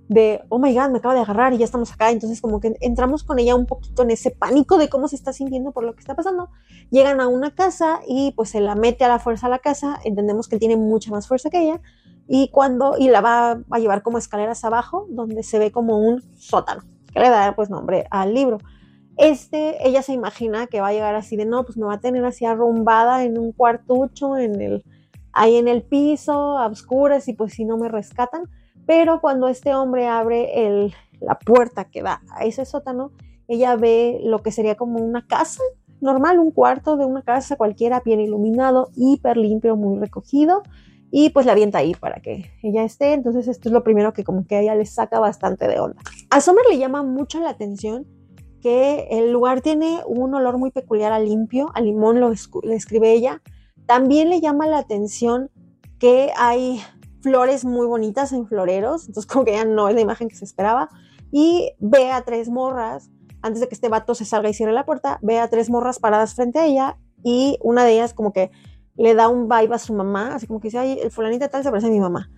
de, 0.09 0.43
oh 0.49 0.59
my 0.59 0.75
god, 0.75 0.91
me 0.91 0.99
acaba 0.99 1.15
de 1.15 1.21
agarrar 1.21 1.53
y 1.53 1.59
ya 1.59 1.65
estamos 1.65 1.93
acá. 1.93 2.11
Entonces 2.11 2.41
como 2.41 2.61
que 2.61 2.75
entramos 2.81 3.25
con 3.25 3.39
ella 3.39 3.55
un 3.55 3.67
poquito 3.67 4.03
en 4.03 4.11
ese 4.11 4.31
pánico 4.31 4.79
de 4.79 4.89
cómo 4.89 5.09
se 5.09 5.17
está 5.17 5.33
sintiendo 5.33 5.73
por 5.73 5.85
lo 5.85 5.95
que 5.95 6.01
está 6.01 6.15
pasando. 6.15 6.51
Llegan 6.91 7.21
a 7.21 7.29
una 7.29 7.55
casa 7.55 8.01
y 8.07 8.33
pues 8.33 8.51
se 8.51 8.61
la 8.61 8.75
mete 8.75 9.05
a 9.05 9.09
la 9.09 9.19
fuerza 9.19 9.47
a 9.47 9.51
la 9.51 9.59
casa. 9.59 9.99
Entendemos 10.05 10.49
que 10.49 10.57
él 10.57 10.61
tiene 10.61 10.77
mucha 10.77 11.11
más 11.11 11.29
fuerza 11.29 11.51
que 11.51 11.63
ella. 11.63 11.81
Y 12.27 12.51
cuando, 12.51 12.97
y 12.99 13.09
la 13.09 13.21
va 13.21 13.63
a 13.71 13.79
llevar 13.79 14.03
como 14.03 14.19
escaleras 14.19 14.65
abajo, 14.65 15.07
donde 15.11 15.43
se 15.43 15.59
ve 15.59 15.73
como 15.73 15.99
un 15.99 16.23
sótano, 16.37 16.83
que 17.13 17.21
le 17.21 17.31
da 17.31 17.55
pues 17.55 17.71
nombre 17.71 18.07
al 18.11 18.35
libro. 18.35 18.59
Este, 19.19 19.87
ella 19.87 20.03
se 20.03 20.13
imagina 20.13 20.69
que 20.69 20.81
va 20.81 20.89
a 20.89 20.93
llegar 20.93 21.17
así 21.17 21.37
de, 21.37 21.45
no, 21.45 21.65
pues 21.65 21.77
me 21.77 21.85
va 21.85 21.95
a 21.95 22.01
tener 22.01 22.25
así 22.25 22.45
arrumbada 22.45 23.25
en 23.25 23.37
un 23.37 23.51
cuartucho, 23.51 24.37
en 24.37 24.63
el, 24.63 24.85
ahí 25.33 25.57
en 25.57 25.67
el 25.67 25.83
piso, 25.83 26.57
a 26.57 26.67
oscuras, 26.69 27.27
y 27.27 27.33
pues 27.33 27.53
si 27.55 27.65
no 27.65 27.77
me 27.77 27.89
rescatan. 27.89 28.45
Pero 28.87 29.21
cuando 29.21 29.49
este 29.49 29.75
hombre 29.75 30.07
abre 30.07 30.67
el, 30.67 30.95
la 31.21 31.37
puerta 31.37 31.87
que 31.87 32.01
da 32.01 32.23
a 32.31 32.45
ese 32.45 32.65
sótano, 32.65 33.11
ella 33.49 33.75
ve 33.75 34.21
lo 34.23 34.39
que 34.39 34.53
sería 34.53 34.77
como 34.77 35.01
una 35.01 35.27
casa 35.27 35.63
normal, 36.01 36.39
un 36.39 36.53
cuarto 36.53 36.97
de 36.97 37.05
una 37.05 37.23
casa 37.23 37.57
cualquiera, 37.57 38.01
bien 38.05 38.21
iluminado, 38.21 38.91
hiper 38.95 39.37
limpio, 39.37 39.75
muy 39.75 39.99
recogido, 39.99 40.63
y 41.11 41.31
pues 41.31 41.45
la 41.45 41.53
avienta 41.53 41.79
ahí 41.79 41.95
para 41.95 42.21
que 42.21 42.53
ella 42.63 42.85
esté. 42.85 43.15
Entonces 43.15 43.49
esto 43.49 43.69
es 43.69 43.73
lo 43.73 43.83
primero 43.83 44.13
que 44.13 44.23
como 44.23 44.47
que 44.47 44.61
ella 44.61 44.77
le 44.77 44.87
saca 44.87 45.19
bastante 45.19 45.67
de 45.67 45.81
onda. 45.81 46.01
A 46.31 46.41
Sommer 46.41 46.65
le 46.71 46.79
llama 46.79 47.03
mucho 47.03 47.41
la 47.41 47.51
atención 47.51 48.07
que 48.61 49.09
el 49.11 49.33
lugar 49.33 49.61
tiene 49.61 50.01
un 50.07 50.35
olor 50.35 50.59
muy 50.59 50.71
peculiar 50.71 51.13
a 51.13 51.19
limpio, 51.19 51.71
a 51.75 51.81
limón 51.81 52.21
lo 52.21 52.33
escribe 52.33 53.13
ella. 53.13 53.43
También 53.87 54.29
le 54.29 54.41
llama 54.41 54.67
la 54.67 54.79
atención 54.79 55.51
que 55.99 56.31
hay 56.37 56.81
flores 57.21 57.65
muy 57.65 57.87
bonitas 57.87 58.33
en 58.33 58.47
floreros, 58.47 59.07
entonces 59.07 59.31
como 59.31 59.45
que 59.45 59.53
ya 59.53 59.65
no 59.65 59.89
es 59.89 59.95
la 59.95 60.01
imagen 60.01 60.29
que 60.29 60.37
se 60.37 60.45
esperaba. 60.45 60.89
Y 61.31 61.73
ve 61.79 62.11
a 62.11 62.23
tres 62.23 62.49
morras, 62.49 63.11
antes 63.43 63.61
de 63.61 63.69
que 63.69 63.75
este 63.75 63.89
vato 63.89 64.15
se 64.15 64.25
salga 64.25 64.49
y 64.49 64.55
cierre 64.55 64.73
la 64.73 64.87
puerta, 64.87 65.19
ve 65.23 65.39
a 65.39 65.49
tres 65.49 65.71
morras 65.71 65.99
paradas 65.99 66.35
frente 66.35 66.59
a 66.59 66.67
ella 66.67 66.99
y 67.23 67.59
una 67.63 67.85
de 67.85 67.93
ellas 67.93 68.15
como 68.15 68.33
que 68.33 68.51
le 68.97 69.15
da 69.15 69.29
un 69.29 69.49
vibe 69.49 69.75
a 69.75 69.79
su 69.79 69.95
mamá, 69.95 70.35
así 70.35 70.47
como 70.47 70.61
que 70.61 70.69
dice, 70.69 70.79
ay, 70.79 70.99
el 71.03 71.11
fulanita 71.11 71.49
tal 71.49 71.63
se 71.63 71.71
parece 71.71 71.87
a 71.89 71.91
mi 71.91 72.01
mamá. 72.01 72.31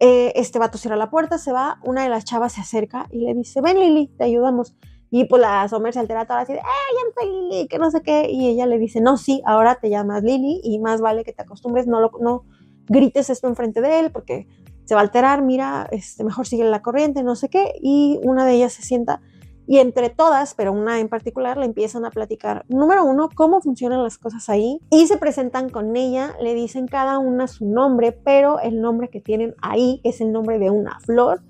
Eh, 0.00 0.32
este 0.36 0.58
vato 0.58 0.78
cierra 0.78 0.96
la 0.96 1.10
puerta, 1.10 1.38
se 1.38 1.52
va, 1.52 1.78
una 1.84 2.02
de 2.02 2.08
las 2.08 2.24
chavas 2.24 2.54
se 2.54 2.60
acerca 2.60 3.06
y 3.10 3.18
le 3.18 3.34
dice, 3.34 3.60
ven 3.60 3.78
Lili, 3.78 4.08
te 4.16 4.24
ayudamos. 4.24 4.74
Y 5.14 5.26
pues 5.26 5.40
la 5.42 5.68
Sommer 5.68 5.92
se 5.92 6.00
altera 6.00 6.26
toda 6.26 6.40
así 6.40 6.54
de, 6.54 6.58
¡eh, 6.58 6.62
ya 6.62 7.04
no 7.04 7.12
soy 7.14 7.42
Lily! 7.50 7.68
Que 7.68 7.78
no 7.78 7.90
sé 7.90 8.00
qué. 8.00 8.30
Y 8.30 8.48
ella 8.48 8.66
le 8.66 8.78
dice, 8.78 9.00
no, 9.00 9.18
sí, 9.18 9.42
ahora 9.44 9.76
te 9.76 9.90
llamas 9.90 10.22
Lily 10.22 10.62
y 10.64 10.78
más 10.78 11.00
vale 11.00 11.22
que 11.22 11.34
te 11.34 11.42
acostumbres, 11.42 11.86
no, 11.86 12.00
lo, 12.00 12.10
no 12.20 12.44
grites 12.88 13.30
esto 13.30 13.46
enfrente 13.46 13.80
de 13.82 14.00
él 14.00 14.10
porque 14.10 14.48
se 14.84 14.94
va 14.94 15.02
a 15.02 15.04
alterar, 15.04 15.42
mira, 15.42 15.86
este, 15.92 16.24
mejor 16.24 16.46
sigue 16.46 16.64
la 16.64 16.82
corriente, 16.82 17.22
no 17.22 17.36
sé 17.36 17.50
qué. 17.50 17.74
Y 17.80 18.20
una 18.24 18.46
de 18.46 18.54
ellas 18.54 18.72
se 18.72 18.82
sienta 18.82 19.20
y 19.66 19.78
entre 19.78 20.10
todas, 20.10 20.54
pero 20.54 20.72
una 20.72 20.98
en 20.98 21.08
particular, 21.08 21.58
le 21.58 21.66
empiezan 21.66 22.04
a 22.04 22.10
platicar, 22.10 22.64
número 22.68 23.04
uno, 23.04 23.28
cómo 23.34 23.60
funcionan 23.60 24.02
las 24.02 24.18
cosas 24.18 24.48
ahí 24.48 24.80
y 24.90 25.06
se 25.06 25.18
presentan 25.18 25.68
con 25.68 25.94
ella, 25.94 26.34
le 26.40 26.54
dicen 26.54 26.88
cada 26.88 27.18
una 27.18 27.46
su 27.46 27.66
nombre, 27.66 28.12
pero 28.12 28.58
el 28.60 28.80
nombre 28.80 29.08
que 29.08 29.20
tienen 29.20 29.54
ahí 29.62 30.00
es 30.02 30.20
el 30.20 30.32
nombre 30.32 30.58
de 30.58 30.70
una 30.70 30.98
flor 31.00 31.42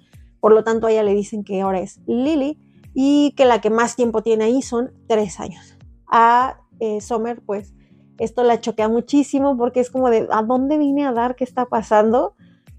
por 0.42 0.52
lo 0.52 0.64
tanto 0.64 0.88
a 0.88 0.90
ella 0.90 1.04
le 1.04 1.14
dicen 1.14 1.45
que 1.45 1.61
ahora 1.61 1.78
es 1.78 2.00
Lily 2.09 2.59
y 2.95 3.33
que 3.37 3.45
la 3.45 3.61
que 3.61 3.71
más 3.71 3.97
tiempo 3.97 4.23
tiene 4.23 4.45
ahí 4.45 4.63
son 4.63 4.93
tres 5.07 5.41
años. 5.41 5.77
A 6.07 6.61
eh, 6.81 7.01
Summer, 7.01 7.41
pues 7.45 7.75
esto 8.19 8.45
la 8.45 8.61
choquea 8.61 8.89
muchísimo 8.89 9.57
porque 9.57 9.81
es 9.81 9.91
como 9.91 10.11
de, 10.11 10.29
¿a 10.31 10.43
dónde 10.43 10.79
vine 10.79 11.07
a 11.07 11.13
dar? 11.13 11.35
¿Qué 11.35 11.45
está 11.45 11.67
pasando? 11.67 12.35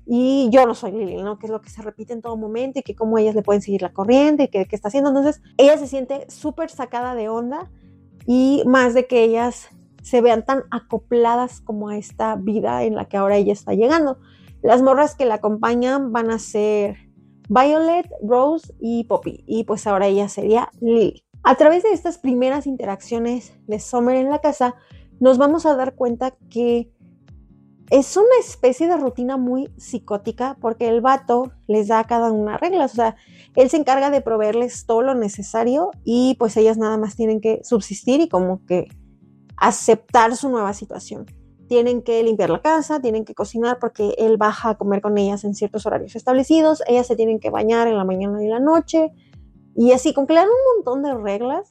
Y 0.05 0.49
yo 0.51 0.65
no 0.65 0.75
soy 0.75 0.91
Lily, 0.91 1.21
¿no? 1.23 1.39
Que 1.39 1.47
es 1.47 1.51
lo 1.51 1.61
que 1.61 1.69
se 1.69 1.81
repite 1.81 2.13
en 2.13 2.21
todo 2.21 2.35
momento 2.35 2.79
y 2.79 2.83
que 2.83 2.95
cómo 2.95 3.17
ellas 3.17 3.35
le 3.35 3.41
pueden 3.41 3.61
seguir 3.61 3.81
la 3.81 3.93
corriente 3.93 4.43
y 4.43 4.47
que 4.49 4.65
qué 4.65 4.75
está 4.75 4.89
haciendo. 4.89 5.09
Entonces, 5.09 5.41
ella 5.57 5.77
se 5.77 5.87
siente 5.87 6.29
súper 6.29 6.69
sacada 6.69 7.15
de 7.15 7.29
onda 7.29 7.71
y 8.25 8.63
más 8.65 8.93
de 8.93 9.07
que 9.07 9.23
ellas 9.23 9.69
se 10.01 10.21
vean 10.21 10.45
tan 10.45 10.63
acopladas 10.71 11.61
como 11.61 11.89
a 11.89 11.97
esta 11.97 12.35
vida 12.35 12.83
en 12.83 12.95
la 12.95 13.05
que 13.05 13.17
ahora 13.17 13.37
ella 13.37 13.53
está 13.53 13.73
llegando. 13.73 14.19
Las 14.61 14.81
morras 14.81 15.15
que 15.15 15.25
la 15.25 15.35
acompañan 15.35 16.11
van 16.11 16.29
a 16.31 16.39
ser 16.39 17.02
Violet, 17.49 18.09
Rose 18.21 18.73
y 18.79 19.03
Poppy. 19.05 19.43
Y 19.47 19.63
pues 19.63 19.87
ahora 19.87 20.07
ella 20.07 20.29
sería 20.29 20.69
Lily. 20.79 21.23
A 21.43 21.55
través 21.55 21.83
de 21.83 21.91
estas 21.91 22.17
primeras 22.17 22.67
interacciones 22.67 23.53
de 23.67 23.79
Summer 23.79 24.15
en 24.15 24.29
la 24.29 24.39
casa, 24.39 24.75
nos 25.19 25.37
vamos 25.37 25.65
a 25.65 25.75
dar 25.75 25.95
cuenta 25.95 26.35
que 26.49 26.89
es 27.89 28.17
una 28.17 28.35
especie 28.39 28.87
de 28.87 28.97
rutina 28.97 29.37
muy 29.37 29.69
psicótica 29.77 30.57
porque 30.59 30.87
el 30.87 31.01
vato 31.01 31.51
les 31.67 31.89
da 31.89 31.99
a 31.99 32.03
cada 32.05 32.31
una 32.31 32.57
reglas, 32.57 32.93
o 32.93 32.95
sea, 32.95 33.15
él 33.55 33.69
se 33.69 33.77
encarga 33.77 34.09
de 34.09 34.21
proveerles 34.21 34.85
todo 34.85 35.01
lo 35.01 35.15
necesario 35.15 35.91
y 36.03 36.35
pues 36.39 36.57
ellas 36.57 36.77
nada 36.77 36.97
más 36.97 37.15
tienen 37.15 37.41
que 37.41 37.61
subsistir 37.63 38.21
y 38.21 38.29
como 38.29 38.65
que 38.65 38.87
aceptar 39.57 40.35
su 40.35 40.49
nueva 40.49 40.73
situación. 40.73 41.25
Tienen 41.73 42.03
que 42.03 42.21
limpiar 42.21 42.51
la 42.51 42.61
casa, 42.61 43.01
tienen 43.01 43.25
que 43.25 43.33
cocinar 43.33 43.79
porque 43.79 44.13
él 44.19 44.37
baja 44.37 44.69
a 44.69 44.77
comer 44.77 45.01
con 45.01 45.17
ellas 45.17 45.43
en 45.43 45.55
ciertos 45.55 45.87
horarios 45.87 46.15
establecidos, 46.15 46.83
ellas 46.85 47.07
se 47.07 47.15
tienen 47.15 47.39
que 47.39 47.49
bañar 47.49 47.87
en 47.87 47.97
la 47.97 48.03
mañana 48.03 48.43
y 48.43 48.47
la 48.47 48.59
noche 48.59 49.11
y 49.75 49.91
así, 49.91 50.13
con 50.13 50.27
que 50.27 50.33
le 50.33 50.41
dan 50.41 50.49
un 50.49 50.75
montón 50.75 51.01
de 51.01 51.15
reglas. 51.15 51.67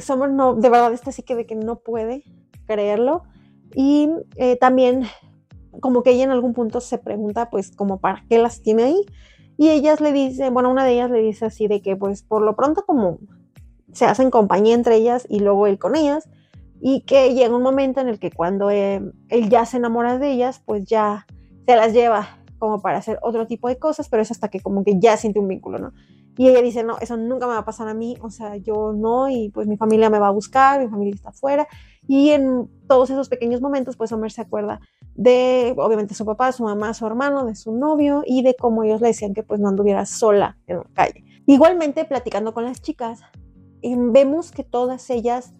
Summer 0.00 0.30
no, 0.30 0.54
de 0.54 0.70
verdad 0.70 0.92
está 0.92 1.10
así 1.10 1.24
que 1.24 1.34
de 1.34 1.44
que 1.44 1.56
no 1.56 1.80
puede 1.80 2.22
creerlo 2.68 3.24
y 3.74 4.10
eh, 4.36 4.56
también 4.58 5.06
como 5.80 6.04
que 6.04 6.12
ella 6.12 6.22
en 6.22 6.30
algún 6.30 6.52
punto 6.52 6.80
se 6.80 6.98
pregunta 6.98 7.50
pues 7.50 7.74
como 7.74 7.98
para 7.98 8.24
qué 8.28 8.38
las 8.38 8.62
tiene 8.62 8.84
ahí 8.84 9.06
y 9.56 9.70
ellas 9.70 10.00
le 10.00 10.12
dicen, 10.12 10.54
bueno, 10.54 10.70
una 10.70 10.84
de 10.84 10.92
ellas 10.92 11.10
le 11.10 11.18
dice 11.18 11.46
así 11.46 11.66
de 11.66 11.82
que 11.82 11.96
pues 11.96 12.22
por 12.22 12.42
lo 12.42 12.54
pronto 12.54 12.84
como 12.86 13.18
se 13.92 14.04
hacen 14.04 14.30
compañía 14.30 14.76
entre 14.76 14.94
ellas 14.94 15.26
y 15.28 15.40
luego 15.40 15.66
él 15.66 15.80
con 15.80 15.96
ellas 15.96 16.28
y 16.80 17.02
que 17.02 17.34
llega 17.34 17.56
un 17.56 17.62
momento 17.62 18.00
en 18.00 18.08
el 18.08 18.18
que 18.18 18.30
cuando 18.30 18.70
eh, 18.70 19.02
él 19.28 19.48
ya 19.48 19.64
se 19.64 19.78
enamora 19.78 20.18
de 20.18 20.32
ellas 20.32 20.62
pues 20.64 20.84
ya 20.84 21.26
se 21.66 21.76
las 21.76 21.92
lleva 21.92 22.38
como 22.58 22.80
para 22.80 22.98
hacer 22.98 23.18
otro 23.22 23.46
tipo 23.46 23.68
de 23.68 23.78
cosas, 23.78 24.08
pero 24.08 24.22
es 24.22 24.30
hasta 24.30 24.48
que 24.48 24.60
como 24.60 24.84
que 24.84 24.98
ya 24.98 25.16
siente 25.16 25.38
un 25.38 25.48
vínculo, 25.48 25.78
¿no? 25.78 25.92
Y 26.38 26.48
ella 26.48 26.60
dice, 26.60 26.84
no, 26.84 26.98
eso 27.00 27.16
nunca 27.16 27.46
me 27.46 27.54
va 27.54 27.60
a 27.60 27.64
pasar 27.64 27.88
a 27.88 27.94
mí, 27.94 28.16
o 28.20 28.30
sea, 28.30 28.56
yo 28.56 28.92
no, 28.92 29.28
y 29.28 29.50
pues 29.50 29.66
mi 29.66 29.78
familia 29.78 30.10
me 30.10 30.18
va 30.18 30.28
a 30.28 30.32
buscar, 30.32 30.80
mi 30.80 30.88
familia 30.88 31.14
está 31.14 31.30
afuera. 31.30 31.66
Y 32.06 32.30
en 32.30 32.68
todos 32.86 33.08
esos 33.08 33.30
pequeños 33.30 33.62
momentos, 33.62 33.96
pues 33.96 34.12
Homer 34.12 34.30
se 34.30 34.42
acuerda 34.42 34.80
de, 35.14 35.74
obviamente, 35.78 36.14
su 36.14 36.26
papá, 36.26 36.52
su 36.52 36.62
mamá, 36.62 36.92
su 36.92 37.06
hermano, 37.06 37.46
de 37.46 37.54
su 37.54 37.72
novio 37.72 38.22
y 38.26 38.42
de 38.42 38.54
cómo 38.54 38.84
ellos 38.84 39.00
le 39.00 39.08
decían 39.08 39.32
que 39.32 39.42
pues 39.42 39.60
no 39.60 39.68
anduviera 39.68 40.04
sola 40.04 40.58
en 40.66 40.78
la 40.78 40.86
calle. 40.92 41.24
Igualmente, 41.46 42.04
platicando 42.04 42.52
con 42.52 42.64
las 42.64 42.82
chicas, 42.82 43.22
em, 43.80 44.12
vemos 44.12 44.52
que 44.52 44.62
todas 44.62 45.08
ellas 45.08 45.54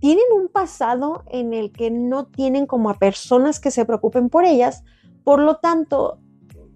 tienen 0.00 0.24
un 0.34 0.48
pasado 0.48 1.24
en 1.28 1.54
el 1.54 1.72
que 1.72 1.90
no 1.90 2.26
tienen 2.26 2.66
como 2.66 2.90
a 2.90 2.94
personas 2.94 3.60
que 3.60 3.70
se 3.70 3.84
preocupen 3.84 4.28
por 4.28 4.44
ellas, 4.44 4.84
por 5.24 5.40
lo 5.40 5.56
tanto, 5.56 6.18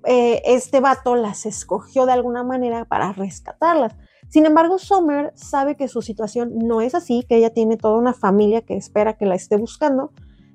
eh, 0.04 0.42
este 0.44 0.80
vato 0.80 1.14
las 1.14 1.46
escogió 1.46 2.06
de 2.06 2.12
alguna 2.12 2.42
manera 2.42 2.84
para 2.84 3.12
rescatarlas. 3.12 3.94
Sin 4.28 4.46
embargo, 4.46 4.78
Summer 4.78 5.32
sabe 5.34 5.76
que 5.76 5.88
su 5.88 6.02
situación 6.02 6.52
no 6.56 6.80
es 6.80 6.94
así, 6.94 7.24
que 7.28 7.36
ella 7.36 7.52
tiene 7.52 7.76
toda 7.76 7.98
una 7.98 8.14
familia 8.14 8.62
que 8.62 8.76
espera 8.76 9.16
que 9.16 9.26
la 9.26 9.34
esté 9.34 9.56
buscando 9.56 10.10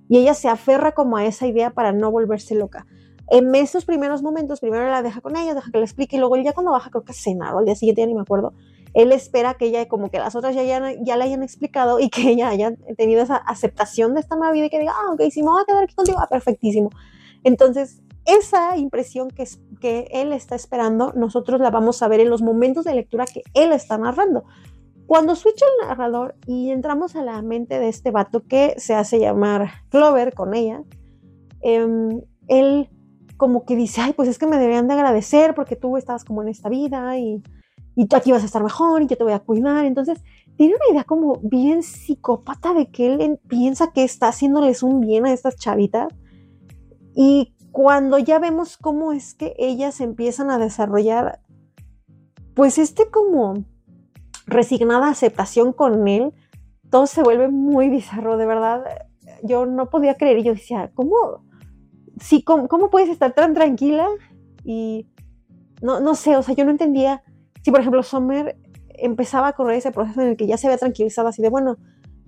y 0.10 0.18
ella 0.18 0.34
se 0.34 0.50
aferra 0.50 0.94
como 0.94 1.18
a 1.18 1.26
esa 1.26 1.48
idea 1.48 1.72
para 1.72 1.92
no 1.92 2.12
volverse 2.12 2.56
loca. 2.56 2.88
En 3.30 3.54
esos 3.56 3.86
primeros 3.86 4.24
momentos, 4.24 4.62
primero 4.62 4.90
la 4.90 5.02
deja 5.02 5.22
con 5.22 5.36
ella, 5.36 5.54
deja 5.54 5.70
que 5.70 5.78
le 5.78 5.84
explique 5.84 6.16
y 6.16 6.20
luego 6.20 6.38
ya 6.38 6.54
cuando 6.54 6.72
baja, 6.72 6.90
creo 6.90 7.04
que 7.04 7.12
a 7.12 7.16
cenar 7.16 7.54
o 7.54 7.60
al 7.60 7.66
día 7.66 7.76
siguiente 7.76 8.02
ya 8.02 8.08
ni 8.08 8.16
me 8.16 8.22
acuerdo, 8.22 8.54
él 8.98 9.12
espera 9.12 9.54
que 9.54 9.66
ella, 9.66 9.88
como 9.88 10.10
que 10.10 10.18
las 10.18 10.36
otras 10.36 10.56
ya, 10.56 10.64
ya, 10.64 11.18
le 11.18 11.24
hayan 11.24 11.44
explicado 11.44 12.00
y 12.00 12.10
que 12.10 12.32
ella 12.32 12.50
haya 12.50 12.74
tenido 12.98 13.22
esa 13.22 13.36
aceptación 13.36 14.16
de 14.16 14.22
esta 14.22 14.36
nueva 14.36 14.52
vida 14.52 14.66
y 14.66 14.70
que 14.72 14.80
diga, 14.80 14.94
ah, 14.96 15.14
ok, 15.14 15.22
si 15.30 15.44
me 15.44 15.50
voy 15.50 15.62
a 15.62 15.66
quedar 15.66 15.84
aquí 15.84 15.94
contigo, 15.94 16.18
ah, 16.20 16.28
perfectísimo. 16.28 16.90
Entonces, 17.44 18.02
esa 18.26 18.76
impresión 18.76 19.30
que, 19.30 19.48
que 19.80 20.08
él 20.12 20.34
está 20.34 20.56
esperando, 20.56 21.14
nosotros 21.16 21.62
la 21.62 21.70
vamos 21.70 22.02
a 22.02 22.08
ver 22.08 22.22
en 22.22 22.32
los 22.32 22.42
momentos 22.42 22.86
de 22.86 22.96
lectura 22.96 23.26
que 23.28 23.44
él 23.54 23.72
está 23.72 24.00
narrando. 24.00 24.46
Cuando 25.06 25.36
switcha 25.36 25.66
el 25.80 25.88
narrador 25.88 26.34
y 26.48 26.72
entramos 26.72 27.16
a 27.16 27.22
la 27.22 27.40
mente 27.44 27.78
de 27.78 27.90
este 27.90 28.10
vato 28.10 28.48
que 28.48 28.74
se 28.80 28.96
hace 28.96 29.20
llamar 29.20 29.70
Clover 29.90 30.34
con 30.34 30.56
ella, 30.56 30.82
em, 31.62 32.22
él 32.48 32.90
como 33.38 33.64
que 33.64 33.76
dice, 33.76 34.02
ay, 34.02 34.14
pues 34.14 34.28
es 34.28 34.40
que 34.40 34.48
me 34.48 34.58
deberían 34.58 34.88
de 34.88 34.96
agradecer 34.96 35.54
porque 35.54 35.76
tú 35.76 35.98
estabas 35.98 36.26
como 36.26 36.42
en 36.42 36.48
esta 36.48 36.68
vida 36.68 37.16
y, 37.20 37.44
y 37.98 38.06
tú 38.06 38.16
aquí 38.16 38.32
vas 38.32 38.44
a 38.44 38.46
estar 38.46 38.62
mejor 38.62 39.02
y 39.02 39.08
yo 39.08 39.18
te 39.18 39.24
voy 39.24 39.34
a 39.34 39.40
cuidar. 39.40 39.84
Entonces, 39.84 40.24
tiene 40.56 40.76
una 40.76 40.94
idea 40.94 41.04
como 41.04 41.40
bien 41.42 41.82
psicópata 41.82 42.76
de 42.76 42.92
que 42.92 43.08
él 43.08 43.40
piensa 43.48 43.92
que 43.92 44.04
está 44.04 44.28
haciéndoles 44.28 44.84
un 44.84 45.02
bien 45.02 45.26
a 45.26 45.34
estas 45.34 45.56
chavitas 45.58 46.08
y 47.16 47.56
cuando 47.72 48.20
ya 48.20 48.38
vemos 48.38 48.78
cómo 48.78 49.14
es 49.14 49.34
que 49.34 49.56
ellas 49.58 50.00
empiezan 50.00 50.52
a 50.52 50.60
desarrollar, 50.60 51.42
pues 52.54 52.78
este 52.78 53.10
como 53.10 53.66
resignada 54.46 55.10
aceptación 55.10 55.74
con 55.74 56.08
él, 56.08 56.34
todo 56.92 57.08
se 57.08 57.24
vuelve 57.24 57.48
muy 57.48 57.90
bizarro, 57.90 58.38
de 58.38 58.46
verdad. 58.46 58.84
Yo 59.42 59.66
no 59.66 59.90
podía 59.90 60.14
creer 60.18 60.38
y 60.38 60.44
yo 60.44 60.54
decía, 60.54 60.92
¿cómo? 60.94 61.44
Sí, 62.20 62.44
¿cómo, 62.44 62.92
puedes 62.92 63.10
estar 63.10 63.34
tan 63.34 63.56
tranquila? 63.56 64.08
Y 64.64 65.08
no, 65.82 66.00
no 66.00 66.14
sé, 66.14 66.38
o 66.38 66.44
sea, 66.44 66.54
yo 66.54 66.64
no 66.64 66.72
entendía 66.72 67.24
si, 67.68 67.72
por 67.72 67.82
ejemplo, 67.82 68.02
Sommer 68.02 68.56
empezaba 68.94 69.50
a 69.50 69.52
correr 69.52 69.76
ese 69.76 69.92
proceso 69.92 70.22
en 70.22 70.30
el 70.30 70.38
que 70.38 70.48
ya 70.48 70.56
se 70.56 70.68
había 70.68 70.78
tranquilizado 70.78 71.28
así 71.28 71.42
de, 71.42 71.50
bueno, 71.50 71.76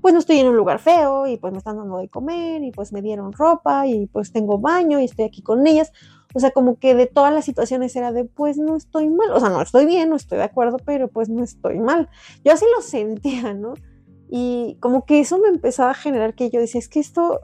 pues 0.02 0.14
no 0.14 0.20
estoy 0.20 0.38
en 0.40 0.50
un 0.50 0.58
lugar 0.58 0.80
feo 0.80 1.28
y 1.28 1.38
pues 1.38 1.54
me 1.54 1.60
están 1.60 1.78
dando 1.78 1.98
de 1.98 2.10
comer 2.10 2.62
y 2.62 2.72
pues 2.72 2.92
me 2.92 3.02
dieron 3.02 3.32
ropa 3.32 3.88
y 3.88 4.08
pues 4.08 4.34
tengo 4.34 4.58
baño 4.58 5.00
y 5.00 5.06
estoy 5.06 5.24
aquí 5.24 5.42
con 5.42 5.66
ellas. 5.66 5.94
O 6.34 6.42
sea, 6.42 6.52
como 6.52 6.78
que 6.78 6.94
de 6.94 7.06
todas 7.06 7.34
las 7.34 7.46
situaciones 7.46 7.96
era 7.96 8.12
de 8.12 8.26
pues 8.26 8.58
no 8.58 8.76
estoy 8.76 9.10
mal, 9.10 9.32
o 9.32 9.40
sea, 9.40 9.48
no 9.48 9.62
estoy 9.62 9.86
bien, 9.86 10.10
no 10.10 10.18
estoy 10.18 10.40
de 10.40 10.44
acuerdo, 10.44 10.76
pero 10.84 11.08
pues 11.08 11.30
no 11.30 11.42
estoy 11.42 11.80
mal. 11.80 12.10
Yo 12.44 12.52
así 12.52 12.66
lo 12.76 12.82
sentía, 12.82 13.54
¿no? 13.54 13.76
Y 14.30 14.76
como 14.82 15.06
que 15.06 15.22
eso 15.22 15.38
me 15.38 15.48
empezaba 15.48 15.92
a 15.92 15.94
generar 15.94 16.34
que 16.34 16.50
yo 16.50 16.60
decía, 16.60 16.80
es 16.80 16.90
que 16.90 17.00
esto, 17.00 17.40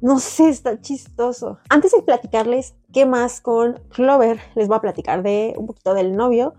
no 0.00 0.20
sé, 0.20 0.50
está 0.50 0.80
chistoso. 0.80 1.58
Antes 1.68 1.90
de 1.90 2.02
platicarles 2.02 2.76
qué 2.92 3.06
más 3.06 3.40
con 3.40 3.80
Clover, 3.88 4.38
les 4.54 4.68
voy 4.68 4.76
a 4.76 4.82
platicar 4.82 5.24
de 5.24 5.54
un 5.58 5.66
poquito 5.66 5.94
del 5.94 6.14
novio. 6.14 6.54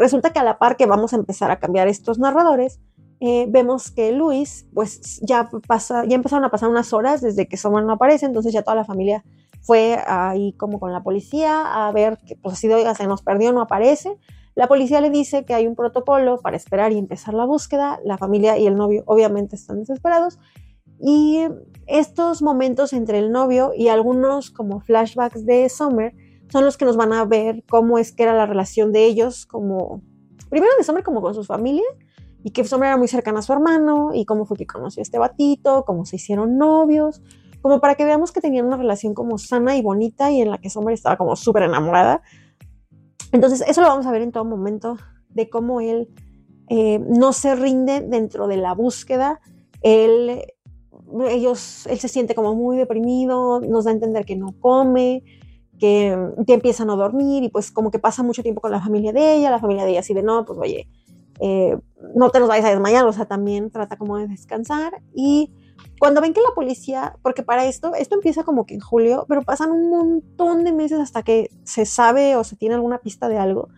Resulta 0.00 0.30
que 0.30 0.38
a 0.38 0.44
la 0.44 0.58
par 0.58 0.78
que 0.78 0.86
vamos 0.86 1.12
a 1.12 1.16
empezar 1.16 1.50
a 1.50 1.58
cambiar 1.58 1.86
estos 1.86 2.18
narradores, 2.18 2.80
eh, 3.20 3.44
vemos 3.50 3.90
que 3.90 4.12
Luis, 4.12 4.66
pues 4.72 5.20
ya 5.20 5.50
pasa, 5.68 6.06
ya 6.06 6.16
empezaron 6.16 6.42
a 6.46 6.50
pasar 6.50 6.70
unas 6.70 6.94
horas 6.94 7.20
desde 7.20 7.46
que 7.46 7.58
Summer 7.58 7.84
no 7.84 7.92
aparece, 7.92 8.24
entonces 8.24 8.54
ya 8.54 8.62
toda 8.62 8.76
la 8.76 8.86
familia 8.86 9.22
fue 9.60 9.98
ahí 10.06 10.54
como 10.54 10.80
con 10.80 10.90
la 10.90 11.02
policía 11.02 11.86
a 11.86 11.92
ver 11.92 12.16
que, 12.26 12.34
pues 12.34 12.54
así 12.54 12.66
de, 12.66 12.76
oiga, 12.76 12.94
se 12.94 13.06
nos 13.06 13.20
perdió, 13.20 13.52
no 13.52 13.60
aparece. 13.60 14.16
La 14.54 14.68
policía 14.68 15.02
le 15.02 15.10
dice 15.10 15.44
que 15.44 15.52
hay 15.52 15.66
un 15.66 15.76
protocolo 15.76 16.38
para 16.38 16.56
esperar 16.56 16.92
y 16.92 16.98
empezar 16.98 17.34
la 17.34 17.44
búsqueda. 17.44 18.00
La 18.02 18.16
familia 18.16 18.56
y 18.56 18.66
el 18.66 18.76
novio 18.76 19.02
obviamente 19.04 19.54
están 19.54 19.80
desesperados. 19.80 20.38
Y 20.98 21.46
estos 21.86 22.40
momentos 22.40 22.94
entre 22.94 23.18
el 23.18 23.32
novio 23.32 23.72
y 23.76 23.88
algunos 23.88 24.50
como 24.50 24.80
flashbacks 24.80 25.44
de 25.44 25.68
Summer 25.68 26.14
son 26.50 26.64
los 26.64 26.76
que 26.76 26.84
nos 26.84 26.96
van 26.96 27.12
a 27.12 27.24
ver 27.24 27.64
cómo 27.68 27.98
es 27.98 28.12
que 28.12 28.24
era 28.24 28.34
la 28.34 28.46
relación 28.46 28.92
de 28.92 29.04
ellos 29.04 29.46
como, 29.46 30.02
primero 30.48 30.72
de 30.76 30.84
Summer 30.84 31.04
como 31.04 31.22
con 31.22 31.34
su 31.34 31.44
familia 31.44 31.84
y 32.42 32.50
que 32.50 32.64
Summer 32.64 32.88
era 32.88 32.96
muy 32.96 33.08
cercana 33.08 33.40
a 33.40 33.42
su 33.42 33.52
hermano 33.52 34.10
y 34.14 34.24
cómo 34.24 34.46
fue 34.46 34.56
que 34.56 34.66
conoció 34.66 35.00
a 35.00 35.02
este 35.02 35.18
batito, 35.18 35.84
cómo 35.84 36.04
se 36.04 36.16
hicieron 36.16 36.58
novios, 36.58 37.22
como 37.62 37.80
para 37.80 37.94
que 37.94 38.04
veamos 38.04 38.32
que 38.32 38.40
tenían 38.40 38.66
una 38.66 38.76
relación 38.76 39.14
como 39.14 39.38
sana 39.38 39.76
y 39.76 39.82
bonita 39.82 40.30
y 40.30 40.40
en 40.40 40.50
la 40.50 40.58
que 40.58 40.70
Summer 40.70 40.94
estaba 40.94 41.16
como 41.16 41.36
súper 41.36 41.64
enamorada. 41.64 42.22
Entonces 43.32 43.62
eso 43.66 43.80
lo 43.82 43.88
vamos 43.88 44.06
a 44.06 44.12
ver 44.12 44.22
en 44.22 44.32
todo 44.32 44.44
momento 44.44 44.96
de 45.28 45.48
cómo 45.48 45.80
él 45.80 46.08
eh, 46.68 46.98
no 46.98 47.32
se 47.32 47.54
rinde 47.54 48.00
dentro 48.00 48.48
de 48.48 48.56
la 48.56 48.74
búsqueda, 48.74 49.40
él, 49.82 50.42
ellos, 51.28 51.86
él 51.86 51.98
se 51.98 52.08
siente 52.08 52.34
como 52.34 52.54
muy 52.54 52.76
deprimido, 52.76 53.60
nos 53.60 53.84
da 53.84 53.90
a 53.90 53.94
entender 53.94 54.24
que 54.24 54.36
no 54.36 54.54
come, 54.58 55.22
que, 55.80 56.16
que 56.46 56.54
empieza 56.54 56.84
a 56.84 56.86
no 56.86 56.96
dormir 56.96 57.42
y 57.42 57.48
pues 57.48 57.72
como 57.72 57.90
que 57.90 57.98
pasa 57.98 58.22
mucho 58.22 58.42
tiempo 58.42 58.60
con 58.60 58.70
la 58.70 58.80
familia 58.80 59.12
de 59.12 59.34
ella, 59.34 59.50
la 59.50 59.58
familia 59.58 59.84
de 59.84 59.90
ella 59.90 60.00
así 60.00 60.14
de 60.14 60.22
no, 60.22 60.44
pues 60.44 60.58
oye, 60.58 60.88
eh, 61.40 61.76
no 62.14 62.30
te 62.30 62.38
nos 62.38 62.48
vayas 62.48 62.66
a 62.66 62.70
desmayar, 62.70 63.06
o 63.06 63.12
sea, 63.12 63.24
también 63.24 63.70
trata 63.70 63.96
como 63.96 64.18
de 64.18 64.28
descansar. 64.28 65.02
Y 65.14 65.52
cuando 65.98 66.20
ven 66.20 66.34
que 66.34 66.40
la 66.40 66.54
policía, 66.54 67.16
porque 67.22 67.42
para 67.42 67.64
esto, 67.64 67.94
esto 67.94 68.14
empieza 68.14 68.44
como 68.44 68.66
que 68.66 68.74
en 68.74 68.80
julio, 68.80 69.24
pero 69.28 69.42
pasan 69.42 69.70
un 69.70 69.90
montón 69.90 70.64
de 70.64 70.72
meses 70.72 71.00
hasta 71.00 71.22
que 71.22 71.50
se 71.64 71.86
sabe 71.86 72.36
o 72.36 72.44
se 72.44 72.56
tiene 72.56 72.74
alguna 72.74 72.98
pista 72.98 73.28
de 73.28 73.38
algo. 73.38 73.68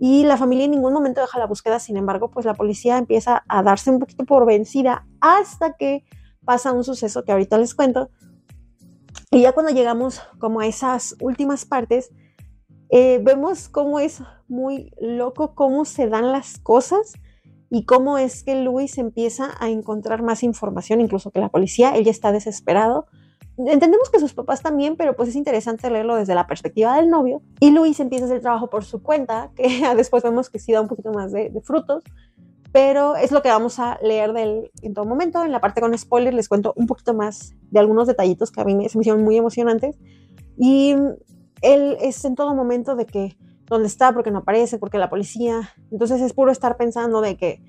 y 0.00 0.22
la 0.22 0.36
familia 0.36 0.66
en 0.66 0.70
ningún 0.70 0.92
momento 0.92 1.20
deja 1.20 1.40
la 1.40 1.46
búsqueda, 1.46 1.80
sin 1.80 1.96
embargo, 1.96 2.30
pues 2.30 2.46
la 2.46 2.54
policía 2.54 2.98
empieza 2.98 3.42
a 3.48 3.64
darse 3.64 3.90
un 3.90 3.98
poquito 3.98 4.24
por 4.24 4.46
vencida 4.46 5.06
hasta 5.20 5.72
que 5.72 6.04
pasa 6.44 6.72
un 6.72 6.84
suceso 6.84 7.24
que 7.24 7.32
ahorita 7.32 7.58
les 7.58 7.74
cuento. 7.74 8.10
Y 9.30 9.42
ya 9.42 9.52
cuando 9.52 9.72
llegamos 9.72 10.22
como 10.38 10.60
a 10.60 10.66
esas 10.66 11.16
últimas 11.20 11.64
partes, 11.66 12.10
eh, 12.90 13.20
vemos 13.22 13.68
cómo 13.68 14.00
es 14.00 14.22
muy 14.48 14.92
loco 14.98 15.54
cómo 15.54 15.84
se 15.84 16.08
dan 16.08 16.32
las 16.32 16.58
cosas 16.58 17.12
y 17.70 17.84
cómo 17.84 18.16
es 18.16 18.42
que 18.42 18.62
Luis 18.62 18.96
empieza 18.96 19.50
a 19.60 19.68
encontrar 19.68 20.22
más 20.22 20.42
información, 20.42 21.00
incluso 21.00 21.30
que 21.30 21.40
la 21.40 21.50
policía, 21.50 21.94
él 21.96 22.04
ya 22.04 22.10
está 22.10 22.32
desesperado. 22.32 23.06
Entendemos 23.58 24.08
que 24.08 24.20
sus 24.20 24.34
papás 24.34 24.62
también, 24.62 24.96
pero 24.96 25.16
pues 25.16 25.28
es 25.28 25.36
interesante 25.36 25.90
leerlo 25.90 26.14
desde 26.14 26.34
la 26.34 26.46
perspectiva 26.46 26.96
del 26.96 27.10
novio. 27.10 27.42
Y 27.60 27.70
Luis 27.72 28.00
empieza 28.00 28.24
a 28.24 28.28
hacer 28.28 28.40
trabajo 28.40 28.70
por 28.70 28.84
su 28.84 29.02
cuenta, 29.02 29.50
que 29.56 29.68
después 29.96 30.22
vemos 30.22 30.48
que 30.48 30.58
sí 30.58 30.72
da 30.72 30.80
un 30.80 30.88
poquito 30.88 31.12
más 31.12 31.32
de, 31.32 31.52
frutos, 31.62 32.04
pero 32.78 33.16
es 33.16 33.32
lo 33.32 33.42
que 33.42 33.48
vamos 33.48 33.80
a 33.80 33.98
leer 34.04 34.32
del, 34.32 34.70
en 34.82 34.94
todo 34.94 35.04
momento. 35.04 35.44
En 35.44 35.50
la 35.50 35.60
parte 35.60 35.80
con 35.80 35.98
spoilers 35.98 36.36
les 36.36 36.48
cuento 36.48 36.74
un 36.76 36.86
poquito 36.86 37.12
más 37.12 37.56
de 37.72 37.80
algunos 37.80 38.06
detallitos 38.06 38.52
que 38.52 38.60
a 38.60 38.64
mí 38.64 38.76
me, 38.76 38.88
se 38.88 38.96
me 38.96 39.02
hicieron 39.02 39.24
muy 39.24 39.36
emocionantes. 39.36 39.98
Y 40.56 40.94
él 41.60 41.96
es 42.00 42.24
en 42.24 42.36
todo 42.36 42.54
momento 42.54 42.94
de 42.94 43.04
que 43.04 43.36
dónde 43.66 43.88
está, 43.88 44.12
porque 44.12 44.30
no 44.30 44.38
aparece, 44.38 44.78
porque 44.78 44.96
la 44.98 45.10
policía. 45.10 45.74
Entonces 45.90 46.20
es 46.20 46.32
puro 46.32 46.52
estar 46.52 46.76
pensando 46.76 47.20
de 47.20 47.36
que, 47.36 47.60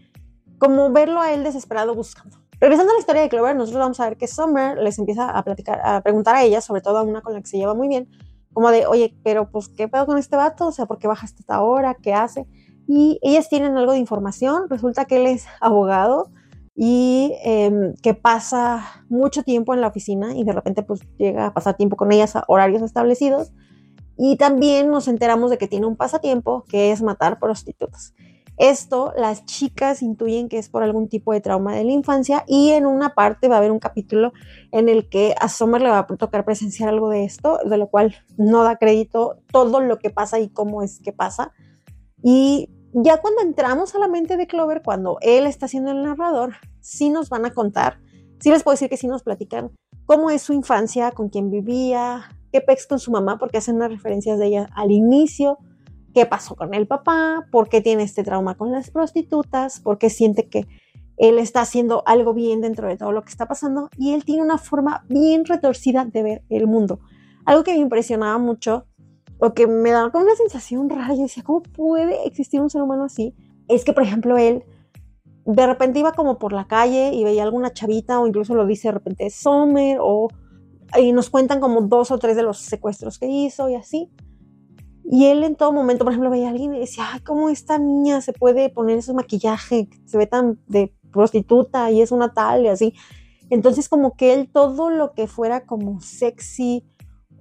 como 0.60 0.91
verlo 0.91 1.22
a 1.22 1.34
él 1.34 1.43
desesperado 1.43 1.95
buscando. 1.95 2.38
Regresando 2.60 2.91
a 2.91 2.93
la 2.93 3.00
historia 3.00 3.24
de 3.24 3.30
Clover, 3.30 3.56
nosotros 3.56 3.80
vamos 3.80 4.00
a 4.02 4.10
ver 4.10 4.15
que 4.15 4.28
Summer 4.28 4.78
les 4.78 5.00
empieza 5.00 5.32
a 5.32 5.43
platicar, 5.43 5.82
a 5.84 6.02
preguntar 6.02 6.36
a 6.36 6.43
ella, 6.43 6.62
sobre 6.62 6.82
todo 6.82 7.00
a 7.00 7.02
una 7.02 7.22
con 7.22 7.34
la 7.34 7.41
que 7.41 7.48
se 7.48 7.58
lleva 7.58 7.74
muy 7.74 7.88
bien, 7.88 8.08
como 8.54 8.69
de, 8.69 8.86
oye, 8.86 9.17
pero 9.24 9.50
pues, 9.50 9.69
¿qué 9.69 9.88
pedo 9.88 10.06
con 10.06 10.19
este 10.19 10.36
vato? 10.36 10.67
O 10.67 10.72
sea, 10.72 10.86
¿por 10.86 11.00
qué 11.00 11.08
bajaste 11.08 11.39
esta 11.39 11.63
hora? 11.63 11.95
¿Qué 11.95 12.13
hace? 12.13 12.45
Y 12.91 13.19
ellas 13.21 13.49
tienen 13.49 13.78
algo 13.78 13.91
de 13.91 13.99
información. 13.99 14.67
Resulta 14.67 15.06
que 15.06 15.17
él 15.17 15.28
es 15.28 15.45
abogado 15.62 16.32
y 16.75 17.36
em, 17.43 17.93
que 18.02 18.15
pasa 18.15 19.06
mucho 19.10 19.43
tiempo 19.43 19.75
en 19.75 19.82
la 19.82 19.89
oficina 19.89 20.36
y 20.36 20.43
de 20.43 20.54
repente 20.54 20.82
pues 20.82 21.02
llega 21.19 21.45
a 21.45 21.54
pasar 21.54 21.78
tiempo 21.78 21.97
con 21.97 22.12
ellas 22.12 22.36
a 22.36 22.45
horarios 22.47 22.82
establecidos 22.82 23.52
y 24.17 24.38
también 24.38 24.89
nos 24.89 25.08
enteramos 25.08 25.52
de 25.52 25.60
que 25.60 25.67
tiene 25.67 25.86
un 25.86 25.97
pasatiempo 25.97 26.63
que 26.67 26.91
es 26.91 27.04
matar 27.04 27.38
prostitutas. 27.38 28.15
Esto 28.58 29.13
las 29.15 29.45
chicas 29.45 30.02
intuyen 30.02 30.49
que 30.49 30.58
es 30.58 30.67
por 30.67 30.82
algún 30.82 31.10
tipo 31.10 31.32
de 31.32 31.41
trauma 31.41 31.75
de 31.75 31.84
la 31.84 31.91
infancia 31.91 32.43
y 32.47 32.71
en 32.71 32.88
una 32.88 33.13
parte 33.13 33.49
va 33.49 33.56
a 33.56 33.58
haber 33.60 33.71
un 33.71 33.80
capítulo 33.80 34.34
en 34.71 34.89
el 34.89 35.10
que 35.10 35.36
a 35.39 35.47
Sommer 35.47 35.84
le 35.84 35.89
va 35.89 35.99
a 35.99 36.08
tocar 36.08 36.43
presenciar 36.43 36.89
algo 36.89 37.10
de 37.10 37.23
esto, 37.23 37.60
de 37.63 37.78
lo 37.78 37.88
cual 37.88 38.15
no 38.36 38.63
da 38.63 38.78
crédito 38.78 39.38
todo 39.52 39.80
lo 39.80 39.99
que 39.99 40.10
pasa 40.10 40.39
y 40.39 40.49
cómo 40.49 40.82
es 40.82 40.99
que 41.02 41.13
pasa. 41.13 41.54
Y 42.23 42.69
ya 42.93 43.21
cuando 43.21 43.41
entramos 43.41 43.93
a 43.95 43.99
la 43.99 44.08
mente 44.08 44.38
de 44.38 44.47
Clover, 44.47 44.82
cuando 44.84 45.17
él 45.21 45.45
está 45.45 45.67
siendo 45.67 45.91
el 45.91 46.04
narrador, 46.04 46.56
sí 46.82 47.10
nos 47.10 47.30
van 47.30 47.45
a 47.45 47.54
contar, 47.54 47.99
sí 48.39 48.49
les 48.49 48.63
puedo 48.63 48.73
decir 48.73 48.89
que 48.89 48.97
sí 48.97 49.08
nos 49.08 49.23
platican 49.23 49.71
cómo 50.06 50.30
es 50.30 50.41
su 50.41 50.54
infancia, 50.54 51.12
con 51.12 51.30
quién 51.30 51.52
vivía, 51.52 52.30
qué 52.52 52.62
pex 52.62 52.88
con 52.88 52.99
su 52.99 53.12
mamá, 53.12 53.38
porque 53.38 53.58
hacen 53.58 53.75
unas 53.75 53.91
referencias 53.91 54.39
de 54.39 54.47
ella 54.47 54.69
al 54.75 54.91
inicio, 54.91 55.60
qué 56.13 56.25
pasó 56.25 56.56
con 56.56 56.73
el 56.73 56.88
papá, 56.88 57.45
por 57.52 57.69
qué 57.69 57.82
tiene 57.82 58.04
este 58.04 58.23
trauma 58.23 58.58
con 58.58 58.71
las 58.71 58.89
prostitutas, 58.89 59.80
por 59.80 59.99
qué 59.99 60.10
siente 60.10 60.49
que 60.49 60.67
él 61.17 61.38
está 61.38 61.62
haciendo 61.62 62.02
algo 62.08 62.34
bien 62.34 62.62
dentro 62.62 62.88
de 62.88 62.97
todo 62.97 63.12
lo 63.12 63.23
que 63.23 63.30
está 63.30 63.47
pasando 63.47 63.89
y 63.97 64.13
él 64.13 64.23
tiene 64.23 64.41
una 64.41 64.58
forma 64.58 65.06
bien 65.10 65.45
retorcida 65.45 66.06
de 66.06 66.23
ver 66.23 66.43
el 66.49 66.65
mundo. 66.65 67.02
Algo 67.45 67.63
que 67.63 67.73
me 67.73 67.80
impresionaba 67.80 68.38
mucho 68.38 68.88
o 69.39 69.54
que 69.54 69.67
me 69.67 69.91
daba 69.91 70.12
como 70.12 70.25
una 70.25 70.36
sensación 70.36 70.89
rara, 70.89 71.15
yo 71.15 71.23
decía, 71.23 71.43
¿cómo 71.43 71.62
puede 71.62 72.28
existir 72.28 72.62
un 72.62 72.69
ser 72.69 72.82
humano 72.82 73.06
así? 73.06 73.34
Es 73.67 73.86
que, 73.86 73.93
por 73.93 74.04
ejemplo, 74.04 74.38
él 74.38 74.63
de 75.45 75.65
repente 75.65 75.99
iba 75.99 76.12
como 76.12 76.38
por 76.38 76.54
la 76.54 76.67
calle 76.67 77.12
y 77.13 77.23
veía 77.23 77.43
alguna 77.43 77.73
chavita 77.73 78.19
o 78.19 78.28
incluso 78.28 78.54
lo 78.54 78.67
dice 78.67 78.89
de 78.89 78.93
repente 78.93 79.30
Sommer 79.30 79.97
o 80.02 80.28
y 80.97 81.12
nos 81.12 81.30
cuentan 81.30 81.60
como 81.60 81.82
dos 81.82 82.12
o 82.12 82.17
tres 82.17 82.36
de 82.36 82.43
los 82.43 82.58
secuestros 82.60 83.19
que 83.19 83.28
hizo 83.28 83.69
y 83.69 83.75
así. 83.75 84.12
Y 85.06 85.25
él 85.25 85.43
en 85.43 85.56
todo 85.56 85.71
momento, 85.71 86.04
por 86.04 86.13
ejemplo, 86.13 86.30
veía 86.30 86.47
a 86.47 86.52
alguien 86.52 86.73
y 86.75 86.80
decía, 86.80 87.06
ay, 87.12 87.21
¿cómo 87.21 87.49
esta 87.49 87.80
niña 87.80 88.21
se 88.21 88.34
puede 88.34 88.69
poner 88.69 88.97
ese 88.99 89.13
maquillaje? 89.13 89.89
Se 90.06 90.17
ve 90.17 90.28
tan 90.28 90.60
de 90.67 90.93
prostituta 91.12 91.89
y 91.91 92.02
es 92.02 92.12
una 92.12 92.34
tal 92.34 92.65
y 92.65 92.67
así. 92.67 92.93
Entonces 93.49 93.89
como 93.89 94.15
que 94.15 94.34
él 94.34 94.49
todo 94.52 94.89
lo 94.89 95.13
que 95.13 95.28
fuera 95.28 95.65
como 95.65 96.02
sexy 96.02 96.86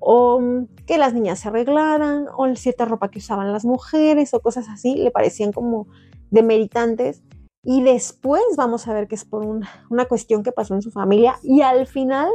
o 0.01 0.41
que 0.87 0.99
las 0.99 1.15
niñas 1.15 1.41
se 1.41 1.49
arreglaran 1.49 2.27
o 2.37 2.55
cierta 2.57 2.85
ropa 2.85 3.11
que 3.11 3.19
usaban 3.19 3.53
las 3.53 3.65
mujeres 3.65 4.35
o 4.35 4.41
cosas 4.41 4.69
así, 4.69 4.97
le 4.97 5.11
parecían 5.11 5.53
como 5.53 5.87
demeritantes. 6.31 7.23
Y 7.63 7.83
después 7.83 8.43
vamos 8.57 8.87
a 8.89 8.95
ver 8.95 9.09
que 9.09 9.15
es 9.15 9.25
por 9.25 9.45
una 9.45 10.05
cuestión 10.07 10.43
que 10.43 10.53
pasó 10.53 10.75
en 10.75 10.83
su 10.83 10.91
familia 10.91 11.39
y 11.43 11.63
al 11.63 11.87
final 11.87 12.31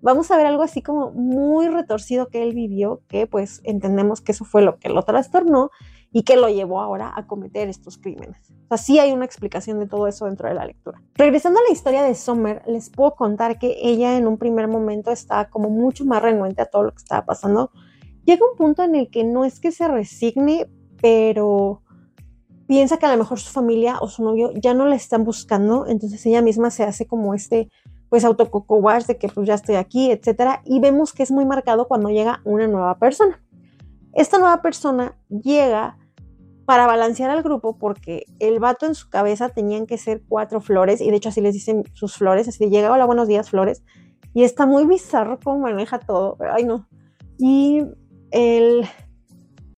vamos 0.00 0.30
a 0.30 0.36
ver 0.36 0.46
algo 0.46 0.62
así 0.62 0.82
como 0.82 1.12
muy 1.12 1.68
retorcido 1.68 2.28
que 2.28 2.42
él 2.42 2.54
vivió, 2.54 3.02
que 3.08 3.26
pues 3.26 3.60
entendemos 3.64 4.20
que 4.20 4.32
eso 4.32 4.44
fue 4.44 4.62
lo 4.62 4.78
que 4.78 4.88
lo 4.88 5.02
trastornó 5.02 5.70
y 6.12 6.24
que 6.24 6.36
lo 6.36 6.48
llevó 6.48 6.80
ahora 6.80 7.12
a 7.14 7.26
cometer 7.26 7.68
estos 7.68 7.96
crímenes. 7.96 8.52
Sea, 8.72 8.78
sí 8.78 8.98
hay 8.98 9.12
una 9.12 9.26
explicación 9.26 9.78
de 9.80 9.86
todo 9.86 10.06
eso 10.06 10.24
dentro 10.24 10.48
de 10.48 10.54
la 10.54 10.64
lectura. 10.64 11.02
Regresando 11.14 11.60
a 11.60 11.62
la 11.62 11.72
historia 11.72 12.02
de 12.02 12.14
Sommer, 12.14 12.62
les 12.66 12.88
puedo 12.88 13.14
contar 13.14 13.58
que 13.58 13.76
ella 13.82 14.16
en 14.16 14.26
un 14.26 14.38
primer 14.38 14.66
momento 14.66 15.10
estaba 15.10 15.50
como 15.50 15.68
mucho 15.68 16.06
más 16.06 16.22
renuente 16.22 16.62
a 16.62 16.66
todo 16.66 16.84
lo 16.84 16.92
que 16.92 17.02
estaba 17.02 17.26
pasando. 17.26 17.70
Llega 18.24 18.46
un 18.50 18.56
punto 18.56 18.82
en 18.82 18.94
el 18.94 19.10
que 19.10 19.24
no 19.24 19.44
es 19.44 19.60
que 19.60 19.72
se 19.72 19.88
resigne, 19.88 20.70
pero 21.02 21.82
piensa 22.66 22.96
que 22.96 23.04
a 23.04 23.12
lo 23.12 23.18
mejor 23.18 23.40
su 23.40 23.52
familia 23.52 23.98
o 24.00 24.08
su 24.08 24.24
novio 24.24 24.52
ya 24.54 24.72
no 24.72 24.86
la 24.86 24.96
están 24.96 25.24
buscando, 25.24 25.86
entonces 25.86 26.24
ella 26.24 26.40
misma 26.40 26.70
se 26.70 26.84
hace 26.84 27.06
como 27.06 27.34
este 27.34 27.68
pues 28.08 28.24
autococowash 28.24 29.04
de 29.04 29.18
que 29.18 29.28
pues 29.28 29.46
ya 29.46 29.54
estoy 29.54 29.74
aquí, 29.74 30.10
etcétera, 30.10 30.62
y 30.64 30.80
vemos 30.80 31.12
que 31.12 31.22
es 31.22 31.30
muy 31.30 31.44
marcado 31.44 31.88
cuando 31.88 32.08
llega 32.08 32.40
una 32.44 32.66
nueva 32.68 32.98
persona. 32.98 33.42
Esta 34.14 34.38
nueva 34.38 34.62
persona 34.62 35.18
llega 35.28 35.98
para 36.64 36.86
balancear 36.86 37.30
al 37.30 37.42
grupo 37.42 37.76
porque 37.76 38.24
el 38.38 38.60
vato 38.60 38.86
en 38.86 38.94
su 38.94 39.08
cabeza 39.10 39.48
tenían 39.48 39.86
que 39.86 39.98
ser 39.98 40.22
cuatro 40.28 40.60
flores 40.60 41.00
y 41.00 41.10
de 41.10 41.16
hecho 41.16 41.30
así 41.30 41.40
les 41.40 41.54
dicen 41.54 41.84
sus 41.92 42.16
flores, 42.16 42.48
así 42.48 42.64
de 42.64 42.70
llega, 42.70 42.92
hola, 42.92 43.04
buenos 43.04 43.28
días, 43.28 43.50
flores, 43.50 43.82
y 44.34 44.44
está 44.44 44.66
muy 44.66 44.86
bizarro 44.86 45.38
cómo 45.42 45.60
maneja 45.60 45.98
todo, 45.98 46.36
ay 46.52 46.64
no. 46.64 46.88
Y 47.38 47.82
el... 48.30 48.86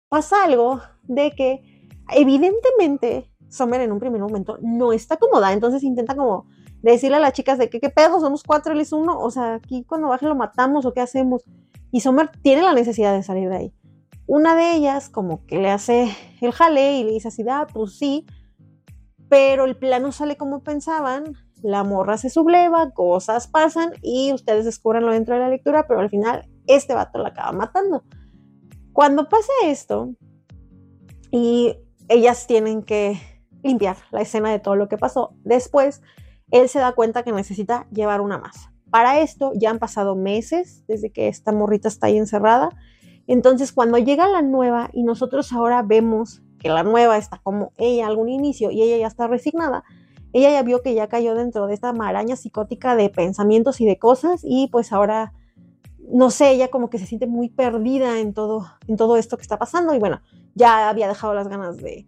pasa 0.09 0.45
algo 0.45 0.81
de 1.05 1.31
que 1.33 1.89
evidentemente 2.15 3.31
Sommer 3.49 3.81
en 3.81 3.93
un 3.93 4.01
primer 4.01 4.21
momento 4.21 4.59
no 4.61 4.93
está 4.93 5.17
cómoda, 5.17 5.53
entonces 5.53 5.83
intenta 5.83 6.15
como 6.15 6.47
decirle 6.83 7.17
a 7.17 7.21
las 7.21 7.33
chicas 7.33 7.59
de 7.59 7.71
que 7.71 7.81
qué 7.81 7.89
pedo, 7.89 8.21
somos 8.21 8.43
cuatro, 8.43 8.73
él 8.73 8.81
es 8.81 8.93
uno, 8.93 9.19
o 9.19 9.31
sea, 9.31 9.55
aquí 9.55 9.85
cuando 9.85 10.09
baje 10.09 10.27
lo 10.27 10.35
matamos 10.35 10.85
o 10.85 10.93
qué 10.93 11.01
hacemos. 11.01 11.45
Y 11.91 12.01
Sommer 12.01 12.31
tiene 12.43 12.63
la 12.63 12.75
necesidad 12.75 13.15
de 13.15 13.23
salir 13.23 13.49
de 13.49 13.57
ahí. 13.57 13.75
Una 14.27 14.55
de 14.57 14.73
ellas 14.73 15.09
como 15.09 15.45
que 15.47 15.59
le 15.59 15.71
hace 15.71 16.11
el 16.41 16.53
jale 16.53 16.99
y 16.99 17.05
le 17.05 17.13
dice 17.13 17.29
así, 17.29 17.45
ah, 17.49 17.67
pues 17.73 17.99
sí, 17.99 18.27
pero 19.29 19.65
el 19.65 19.77
plano 19.77 20.13
sale 20.13 20.37
como 20.37 20.63
pensaban, 20.63 21.35
la 21.63 21.85
morra 21.85 22.17
se 22.19 22.31
subleva, 22.31 22.93
cosas 22.93 23.49
pasan 23.49 23.93
y 24.03 24.33
ustedes 24.33 24.65
descubranlo 24.65 25.13
dentro 25.13 25.35
de 25.35 25.41
la 25.41 25.49
lectura, 25.49 25.87
pero 25.87 26.01
al 26.01 26.11
final 26.11 26.49
este 26.67 26.95
vato 26.95 27.19
la 27.19 27.31
acaba 27.31 27.53
matando. 27.53 28.05
Cuando 28.93 29.29
pasa 29.29 29.53
esto 29.65 30.15
y 31.31 31.77
ellas 32.09 32.47
tienen 32.47 32.83
que 32.83 33.21
limpiar 33.63 33.97
la 34.11 34.21
escena 34.21 34.51
de 34.51 34.59
todo 34.59 34.77
lo 34.77 34.89
que 34.89 34.99
pasó, 34.99 35.35
después 35.43 36.03
él 36.51 36.69
se 36.69 36.79
da 36.79 36.93
cuenta 36.93 37.25
que 37.25 37.33
necesita 37.33 37.89
llevar 37.91 38.21
una 38.21 38.39
más. 38.39 38.69
Para 38.91 39.19
esto 39.21 39.53
ya 39.57 39.71
han 39.71 39.79
pasado 39.79 40.15
meses 40.15 40.85
desde 40.87 41.11
que 41.11 41.29
esta 41.29 41.51
morrita 41.51 41.89
está 41.89 42.07
ahí 42.07 42.17
encerrada. 42.17 42.69
Entonces 43.27 43.73
cuando 43.73 43.99
llega 43.99 44.29
la 44.29 44.43
nueva 44.43 44.91
y 44.93 45.03
nosotros 45.03 45.53
ahora 45.53 45.83
vemos 45.83 46.43
que 46.59 46.69
la 46.69 46.83
nueva 46.83 47.17
está 47.17 47.41
como 47.43 47.73
ella 47.77 48.07
algún 48.07 48.29
inicio 48.29 48.71
y 48.71 48.83
ella 48.83 48.97
ya 48.99 49.07
está 49.07 49.27
resignada, 49.27 49.85
ella 50.33 50.51
ya 50.51 50.63
vio 50.63 50.83
que 50.83 50.95
ya 50.95 51.09
cayó 51.09 51.35
dentro 51.35 51.67
de 51.67 51.75
esta 51.75 51.93
maraña 51.93 52.37
psicótica 52.37 52.97
de 52.97 53.09
pensamientos 53.09 53.81
y 53.81 53.87
de 53.87 53.99
cosas 53.99 54.41
y 54.45 54.69
pues 54.69 54.93
ahora 54.93 55.33
no 56.11 56.31
sé, 56.31 56.51
ella 56.51 56.69
como 56.69 56.91
que 56.91 56.99
se 56.99 57.07
siente 57.07 57.27
muy 57.27 57.49
perdida 57.49 58.21
en 58.21 58.35
todo 58.35 58.67
en 58.89 58.97
todo 58.97 59.17
esto 59.17 59.37
que 59.37 59.43
está 59.43 59.59
pasando 59.59 59.95
y 59.95 59.99
bueno, 59.99 60.21
ya 60.55 60.89
había 60.89 61.09
dejado 61.09 61.35
las 61.35 61.49
ganas 61.49 61.79
de 61.79 62.07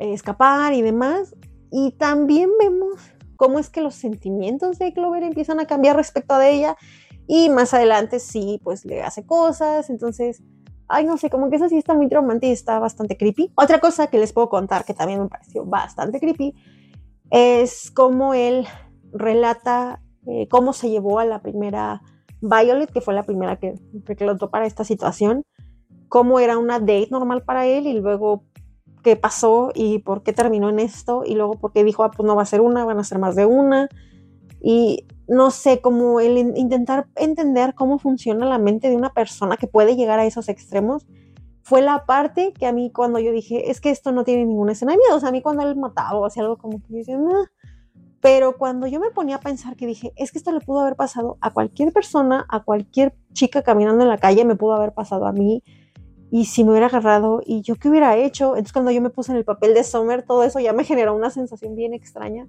escapar 0.00 0.72
y 0.72 0.82
demás. 0.82 1.34
Y 1.70 1.92
también 1.92 2.50
vemos 2.58 3.00
cómo 3.36 3.58
es 3.58 3.70
que 3.70 3.80
los 3.80 3.94
sentimientos 3.94 4.78
de 4.78 4.92
Clover 4.92 5.22
empiezan 5.22 5.60
a 5.60 5.66
cambiar 5.66 5.96
respecto 5.96 6.34
a 6.34 6.48
ella 6.48 6.76
y 7.32 7.48
más 7.48 7.72
adelante 7.74 8.18
sí, 8.18 8.60
pues 8.64 8.84
le 8.84 9.02
hace 9.02 9.24
cosas, 9.24 9.88
entonces, 9.88 10.42
ay, 10.88 11.04
no 11.06 11.16
sé, 11.16 11.30
como 11.30 11.48
que 11.48 11.56
eso 11.56 11.68
sí 11.68 11.78
está 11.78 11.94
muy 11.94 12.08
traumante 12.08 12.48
y 12.48 12.50
está 12.50 12.80
bastante 12.80 13.16
creepy. 13.16 13.52
Otra 13.54 13.78
cosa 13.78 14.08
que 14.08 14.18
les 14.18 14.32
puedo 14.32 14.48
contar 14.48 14.84
que 14.84 14.94
también 14.94 15.22
me 15.22 15.28
pareció 15.28 15.64
bastante 15.64 16.18
creepy 16.18 16.54
es 17.30 17.92
cómo 17.92 18.34
él 18.34 18.66
relata 19.12 20.02
eh, 20.26 20.48
cómo 20.48 20.72
se 20.72 20.90
llevó 20.90 21.20
a 21.20 21.24
la 21.24 21.40
primera 21.40 22.02
Violet, 22.40 22.90
que 22.90 23.00
fue 23.00 23.14
la 23.14 23.22
primera 23.22 23.60
que 23.60 23.74
reclutó 24.06 24.50
para 24.50 24.66
esta 24.66 24.82
situación, 24.82 25.44
cómo 26.08 26.40
era 26.40 26.58
una 26.58 26.80
date 26.80 27.10
normal 27.12 27.44
para 27.44 27.68
él 27.68 27.86
y 27.86 27.92
luego 27.92 28.42
qué 29.04 29.14
pasó 29.14 29.70
y 29.72 30.00
por 30.00 30.24
qué 30.24 30.32
terminó 30.32 30.68
en 30.68 30.80
esto 30.80 31.22
y 31.24 31.36
luego 31.36 31.60
por 31.60 31.72
qué 31.72 31.84
dijo, 31.84 32.02
ah, 32.02 32.10
pues 32.10 32.26
no 32.26 32.34
va 32.34 32.42
a 32.42 32.46
ser 32.46 32.60
una, 32.60 32.84
van 32.84 32.98
a 32.98 33.04
ser 33.04 33.20
más 33.20 33.36
de 33.36 33.46
una. 33.46 33.88
Y 34.60 35.06
no 35.30 35.52
sé, 35.52 35.80
como 35.80 36.18
el 36.18 36.36
intentar 36.56 37.06
entender 37.14 37.74
cómo 37.76 38.00
funciona 38.00 38.46
la 38.46 38.58
mente 38.58 38.90
de 38.90 38.96
una 38.96 39.12
persona 39.12 39.56
que 39.56 39.68
puede 39.68 39.94
llegar 39.94 40.18
a 40.18 40.26
esos 40.26 40.48
extremos, 40.48 41.06
fue 41.62 41.82
la 41.82 42.04
parte 42.04 42.52
que 42.52 42.66
a 42.66 42.72
mí 42.72 42.90
cuando 42.90 43.20
yo 43.20 43.30
dije, 43.30 43.70
es 43.70 43.80
que 43.80 43.90
esto 43.90 44.10
no 44.10 44.24
tiene 44.24 44.44
ninguna 44.44 44.72
escena 44.72 44.90
de 44.90 44.98
miedo, 44.98 45.14
o 45.16 45.20
sea, 45.20 45.28
a 45.28 45.32
mí 45.32 45.40
cuando 45.40 45.62
él 45.62 45.76
mataba 45.76 46.18
o 46.18 46.26
hacía 46.26 46.42
algo 46.42 46.58
como 46.58 46.82
que 46.82 46.88
yo 46.90 46.96
decía, 46.96 47.18
pero 48.20 48.58
cuando 48.58 48.88
yo 48.88 48.98
me 48.98 49.12
ponía 49.12 49.36
a 49.36 49.40
pensar 49.40 49.76
que 49.76 49.86
dije, 49.86 50.12
es 50.16 50.32
que 50.32 50.38
esto 50.38 50.50
le 50.50 50.60
pudo 50.60 50.80
haber 50.80 50.96
pasado 50.96 51.38
a 51.40 51.52
cualquier 51.52 51.92
persona, 51.92 52.44
a 52.48 52.64
cualquier 52.64 53.14
chica 53.32 53.62
caminando 53.62 54.02
en 54.02 54.08
la 54.08 54.18
calle, 54.18 54.44
me 54.44 54.56
pudo 54.56 54.74
haber 54.74 54.92
pasado 54.94 55.26
a 55.26 55.32
mí, 55.32 55.62
y 56.32 56.46
si 56.46 56.64
me 56.64 56.70
hubiera 56.70 56.86
agarrado, 56.86 57.40
y 57.46 57.62
yo 57.62 57.76
qué 57.76 57.88
hubiera 57.88 58.16
hecho, 58.16 58.56
entonces 58.56 58.72
cuando 58.72 58.90
yo 58.90 59.00
me 59.00 59.10
puse 59.10 59.30
en 59.30 59.38
el 59.38 59.44
papel 59.44 59.74
de 59.74 59.84
Sommer, 59.84 60.24
todo 60.24 60.42
eso 60.42 60.58
ya 60.58 60.72
me 60.72 60.82
generó 60.82 61.14
una 61.14 61.30
sensación 61.30 61.76
bien 61.76 61.94
extraña, 61.94 62.48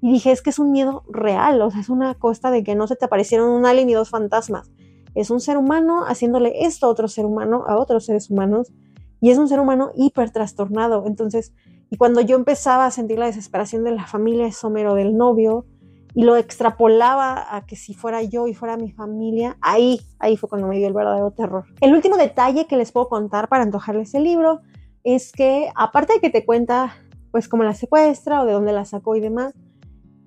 y 0.00 0.12
dije, 0.12 0.32
es 0.32 0.42
que 0.42 0.50
es 0.50 0.58
un 0.58 0.72
miedo 0.72 1.02
real, 1.08 1.60
o 1.62 1.70
sea, 1.70 1.80
es 1.80 1.88
una 1.88 2.14
costa 2.14 2.50
de 2.50 2.64
que 2.64 2.74
no 2.74 2.86
se 2.86 2.96
te 2.96 3.04
aparecieron 3.04 3.50
un 3.50 3.66
alien 3.66 3.90
y 3.90 3.94
dos 3.94 4.10
fantasmas. 4.10 4.70
Es 5.14 5.30
un 5.30 5.40
ser 5.40 5.56
humano 5.56 6.04
haciéndole 6.06 6.64
esto 6.64 6.86
a 6.86 6.88
otro 6.88 7.08
ser 7.08 7.26
humano, 7.26 7.64
a 7.66 7.76
otros 7.76 8.06
seres 8.06 8.30
humanos, 8.30 8.72
y 9.20 9.30
es 9.30 9.38
un 9.38 9.48
ser 9.48 9.60
humano 9.60 9.90
hiper 9.94 10.30
trastornado. 10.30 11.04
Entonces, 11.06 11.52
y 11.90 11.96
cuando 11.96 12.20
yo 12.20 12.36
empezaba 12.36 12.86
a 12.86 12.90
sentir 12.90 13.18
la 13.18 13.26
desesperación 13.26 13.84
de 13.84 13.90
la 13.90 14.06
familia 14.06 14.44
de 14.44 14.52
Sommer 14.52 14.86
o 14.86 14.94
del 14.94 15.16
novio, 15.16 15.66
y 16.14 16.24
lo 16.24 16.36
extrapolaba 16.36 17.54
a 17.54 17.66
que 17.66 17.76
si 17.76 17.94
fuera 17.94 18.22
yo 18.22 18.46
y 18.46 18.54
fuera 18.54 18.76
mi 18.76 18.90
familia, 18.90 19.56
ahí, 19.60 20.00
ahí 20.18 20.36
fue 20.36 20.48
cuando 20.48 20.66
me 20.66 20.76
dio 20.76 20.88
el 20.88 20.92
verdadero 20.92 21.30
terror. 21.30 21.64
El 21.80 21.94
último 21.94 22.16
detalle 22.16 22.66
que 22.66 22.76
les 22.76 22.92
puedo 22.92 23.08
contar 23.08 23.48
para 23.48 23.62
antojarles 23.62 24.14
el 24.14 24.24
libro 24.24 24.60
es 25.04 25.32
que, 25.32 25.70
aparte 25.76 26.14
de 26.14 26.20
que 26.20 26.30
te 26.30 26.44
cuenta, 26.44 26.94
pues, 27.30 27.48
cómo 27.48 27.62
la 27.62 27.74
secuestra 27.74 28.42
o 28.42 28.46
de 28.46 28.52
dónde 28.52 28.72
la 28.72 28.84
sacó 28.84 29.14
y 29.16 29.20
demás, 29.20 29.54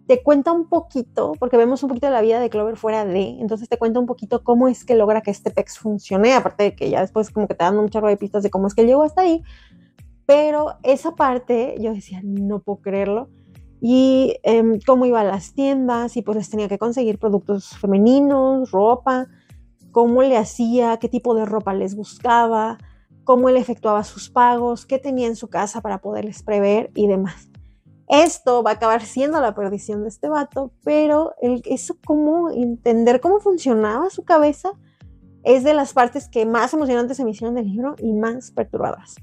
te 0.08 0.22
cuenta 0.22 0.52
un 0.52 0.68
poquito, 0.68 1.34
porque 1.40 1.58
vemos 1.58 1.82
un 1.84 1.90
poquito 1.90 2.08
de 2.08 2.14
la 2.14 2.22
vida 2.22 2.40
de 2.40 2.50
Clover 2.50 2.76
fuera 2.76 3.06
de, 3.06 3.38
entonces 3.40 3.70
te 3.70 3.78
cuenta 3.78 4.00
un 4.00 4.06
poquito 4.06 4.44
cómo 4.44 4.68
es 4.68 4.84
que 4.86 4.96
logra 4.96 5.22
que 5.22 5.32
este 5.32 5.52
PEX 5.52 5.80
funcione, 5.80 6.34
aparte 6.34 6.64
de 6.64 6.76
que 6.76 6.90
ya 6.90 7.02
después 7.02 7.30
como 7.30 7.48
que 7.48 7.56
te 7.56 7.64
dan 7.64 7.78
un 7.78 7.90
chorro 7.90 8.10
de 8.10 8.18
pistas 8.18 8.44
de 8.44 8.50
cómo 8.50 8.68
es 8.68 8.76
que 8.76 8.86
llegó 8.86 9.04
hasta 9.04 9.22
ahí, 9.22 9.44
pero 10.26 10.76
esa 10.84 11.16
parte 11.16 11.76
yo 11.80 11.94
decía, 11.94 12.22
no 12.24 12.60
puedo 12.60 12.82
creerlo, 12.82 13.30
y 13.86 14.38
em, 14.44 14.80
cómo 14.86 15.06
iba 15.06 15.20
a 15.20 15.26
las 15.26 15.54
tiendas 15.54 16.16
y 16.16 16.22
pues 16.22 16.50
tenía 16.50 16.70
que 16.70 16.78
conseguir 16.78 17.20
productos 17.20 17.78
femeninos, 17.78 18.72
ropa, 18.72 19.28
cómo 19.92 20.24
le 20.24 20.38
hacía, 20.38 20.98
qué 20.98 21.10
tipo 21.10 21.36
de 21.36 21.46
ropa 21.46 21.74
les 21.74 21.94
buscaba, 21.94 22.78
cómo 23.26 23.50
él 23.50 23.58
efectuaba 23.58 24.06
sus 24.06 24.30
pagos, 24.30 24.86
qué 24.86 25.00
tenía 25.00 25.28
en 25.28 25.36
su 25.36 25.50
casa 25.50 25.82
para 25.82 26.00
poderles 26.00 26.44
prever 26.44 26.92
y 26.96 27.08
demás. 27.08 27.53
Esto 28.14 28.62
va 28.62 28.70
a 28.70 28.74
acabar 28.76 29.02
siendo 29.02 29.42
la 29.42 29.56
perdición 29.56 30.04
de 30.04 30.10
este 30.10 30.30
vato, 30.30 30.72
pero 30.84 31.34
el, 31.42 31.64
eso 31.66 31.98
como 32.06 32.52
entender 32.52 33.20
cómo 33.20 33.40
funcionaba 33.40 34.12
su 34.12 34.24
cabeza 34.24 34.70
es 35.42 35.64
de 35.64 35.74
las 35.74 35.94
partes 35.94 36.30
que 36.30 36.46
más 36.46 36.72
emocionantes 36.76 37.18
se 37.18 37.26
me 37.26 37.32
hicieron 37.32 37.56
del 37.56 37.66
libro 37.66 37.96
y 37.98 38.14
más 38.14 38.52
perturbadoras. 38.52 39.16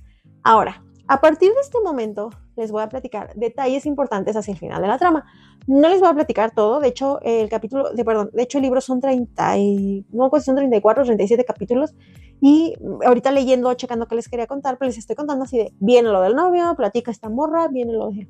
Ahora, 0.43 0.83
a 1.07 1.21
partir 1.21 1.51
de 1.53 1.61
este 1.61 1.79
momento 1.85 2.31
les 2.57 2.73
voy 2.73 2.83
a 2.83 2.89
platicar 2.89 3.33
detalles 3.37 3.87
importantes 3.87 4.35
hacia 4.35 4.51
el 4.51 4.59
final 4.59 4.83
de 4.83 4.89
la 4.89 4.99
trama. 4.99 5.25
No 5.69 5.89
les 5.89 6.01
voy 6.01 6.09
a 6.09 6.15
platicar 6.15 6.51
todo, 6.51 6.81
de 6.81 6.89
hecho 6.89 7.21
el 7.23 7.49
capítulo, 7.49 7.93
de, 7.93 8.05
perdón, 8.05 8.31
de 8.33 8.43
hecho 8.43 8.59
el 8.59 8.63
libro 8.63 8.81
son 8.81 9.01
30 9.01 9.57
y, 9.59 10.05
no, 10.11 10.31
pues 10.31 10.45
son 10.45 10.57
34, 10.57 11.05
37 11.05 11.45
capítulos 11.45 11.95
y 12.41 12.75
ahorita 13.07 13.31
leyendo, 13.31 13.73
checando 13.75 14.09
qué 14.09 14.17
les 14.17 14.29
quería 14.29 14.49
contar, 14.49 14.79
pues 14.79 14.89
les 14.89 14.99
estoy 14.99 15.15
contando 15.15 15.45
así 15.45 15.59
de, 15.59 15.73
viene 15.79 16.09
lo 16.09 16.23
del 16.23 16.35
novio, 16.35 16.75
platica 16.75 17.13
esta 17.13 17.29
morra, 17.29 17.69
viene 17.69 17.93
lo 17.93 18.11
de 18.11 18.27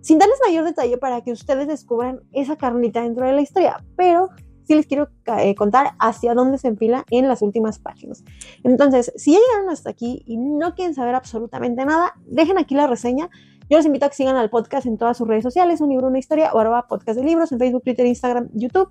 sin 0.00 0.18
darles 0.18 0.38
mayor 0.46 0.64
detalle 0.64 0.96
para 0.98 1.20
que 1.22 1.32
ustedes 1.32 1.68
descubran 1.68 2.20
esa 2.32 2.56
carnita 2.56 3.02
dentro 3.02 3.26
de 3.26 3.32
la 3.32 3.40
historia, 3.40 3.84
pero 3.96 4.30
sí 4.70 4.74
les 4.74 4.86
quiero 4.86 5.08
eh, 5.38 5.54
contar 5.56 5.92
hacia 5.98 6.34
dónde 6.34 6.56
se 6.58 6.68
enfila 6.68 7.04
en 7.10 7.26
las 7.28 7.42
últimas 7.42 7.78
páginas. 7.78 8.22
Entonces, 8.62 9.12
si 9.16 9.32
ya 9.32 9.38
llegaron 9.38 9.70
hasta 9.70 9.90
aquí 9.90 10.22
y 10.26 10.36
no 10.36 10.74
quieren 10.74 10.94
saber 10.94 11.14
absolutamente 11.14 11.84
nada, 11.84 12.14
dejen 12.26 12.56
aquí 12.56 12.74
la 12.74 12.86
reseña. 12.86 13.28
Yo 13.68 13.76
les 13.76 13.86
invito 13.86 14.06
a 14.06 14.08
que 14.08 14.14
sigan 14.14 14.36
al 14.36 14.48
podcast 14.48 14.86
en 14.86 14.96
todas 14.96 15.16
sus 15.16 15.26
redes 15.26 15.42
sociales, 15.42 15.80
un 15.80 15.90
libro, 15.90 16.06
una 16.06 16.18
historia, 16.18 16.52
o 16.52 16.58
arroba 16.58 16.86
podcast 16.86 17.18
de 17.18 17.24
libros 17.24 17.50
en 17.52 17.58
Facebook, 17.58 17.82
Twitter, 17.82 18.06
Instagram, 18.06 18.48
YouTube. 18.52 18.90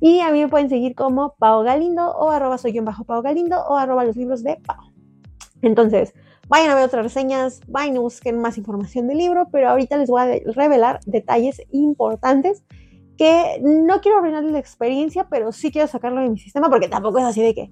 Y 0.00 0.20
a 0.20 0.32
mí 0.32 0.40
me 0.40 0.48
pueden 0.48 0.68
seguir 0.68 0.94
como 0.94 1.34
Pao 1.38 1.62
Galindo 1.62 2.10
o 2.10 2.30
arroba 2.30 2.58
soy 2.58 2.72
yo 2.72 2.82
bajo 2.82 3.04
Pao 3.04 3.22
Galindo 3.22 3.60
o 3.68 3.76
arroba 3.76 4.04
los 4.04 4.16
libros 4.16 4.42
de 4.42 4.56
Pao. 4.66 4.92
Entonces, 5.62 6.14
Vayan 6.50 6.70
a 6.70 6.74
ver 6.74 6.84
otras 6.84 7.04
reseñas, 7.04 7.60
vayan 7.68 7.96
a 7.96 8.00
busquen 8.00 8.40
más 8.40 8.58
información 8.58 9.06
del 9.06 9.18
libro, 9.18 9.46
pero 9.52 9.68
ahorita 9.68 9.96
les 9.96 10.10
voy 10.10 10.20
a 10.20 10.52
revelar 10.52 10.98
detalles 11.06 11.62
importantes 11.70 12.64
que 13.16 13.60
no 13.62 14.00
quiero 14.00 14.18
arruinar 14.18 14.42
la 14.42 14.58
experiencia, 14.58 15.28
pero 15.30 15.52
sí 15.52 15.70
quiero 15.70 15.86
sacarlo 15.86 16.20
de 16.22 16.28
mi 16.28 16.38
sistema 16.38 16.68
porque 16.68 16.88
tampoco 16.88 17.20
es 17.20 17.24
así 17.24 17.40
de 17.40 17.54
que 17.54 17.70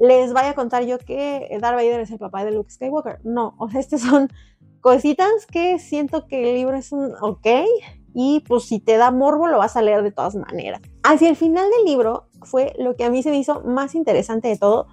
les 0.00 0.32
vaya 0.32 0.50
a 0.50 0.54
contar 0.54 0.84
yo 0.84 0.98
que 0.98 1.56
Darth 1.60 1.76
Vader 1.76 2.00
es 2.00 2.10
el 2.10 2.18
papá 2.18 2.44
de 2.44 2.50
Luke 2.50 2.68
Skywalker. 2.68 3.20
No, 3.22 3.54
o 3.58 3.70
sea, 3.70 3.78
estas 3.78 4.00
son 4.00 4.28
cositas 4.80 5.46
que 5.46 5.78
siento 5.78 6.26
que 6.26 6.50
el 6.50 6.56
libro 6.56 6.76
es 6.76 6.90
un 6.90 7.12
ok 7.20 7.46
y 8.12 8.40
pues 8.48 8.64
si 8.64 8.80
te 8.80 8.96
da 8.96 9.12
morbo 9.12 9.46
lo 9.46 9.58
vas 9.58 9.76
a 9.76 9.82
leer 9.82 10.02
de 10.02 10.10
todas 10.10 10.34
maneras. 10.34 10.80
Hacia 11.04 11.28
el 11.28 11.36
final 11.36 11.70
del 11.70 11.84
libro 11.84 12.26
fue 12.42 12.72
lo 12.76 12.96
que 12.96 13.04
a 13.04 13.10
mí 13.10 13.22
se 13.22 13.30
me 13.30 13.38
hizo 13.38 13.60
más 13.60 13.94
interesante 13.94 14.48
de 14.48 14.58
todo 14.58 14.88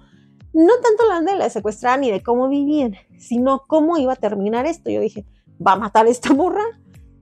no 0.54 0.72
tanto 0.80 1.04
la 1.08 1.20
de 1.20 1.36
la 1.36 1.50
secuestrar 1.50 1.98
ni 1.98 2.10
de 2.10 2.22
cómo 2.22 2.48
vivían, 2.48 2.94
sino 3.18 3.64
cómo 3.66 3.98
iba 3.98 4.12
a 4.12 4.16
terminar 4.16 4.66
esto. 4.66 4.88
Yo 4.88 5.00
dije, 5.00 5.26
va 5.64 5.72
a 5.72 5.76
matar 5.76 6.06
a 6.06 6.10
esta 6.10 6.32
morra, 6.32 6.62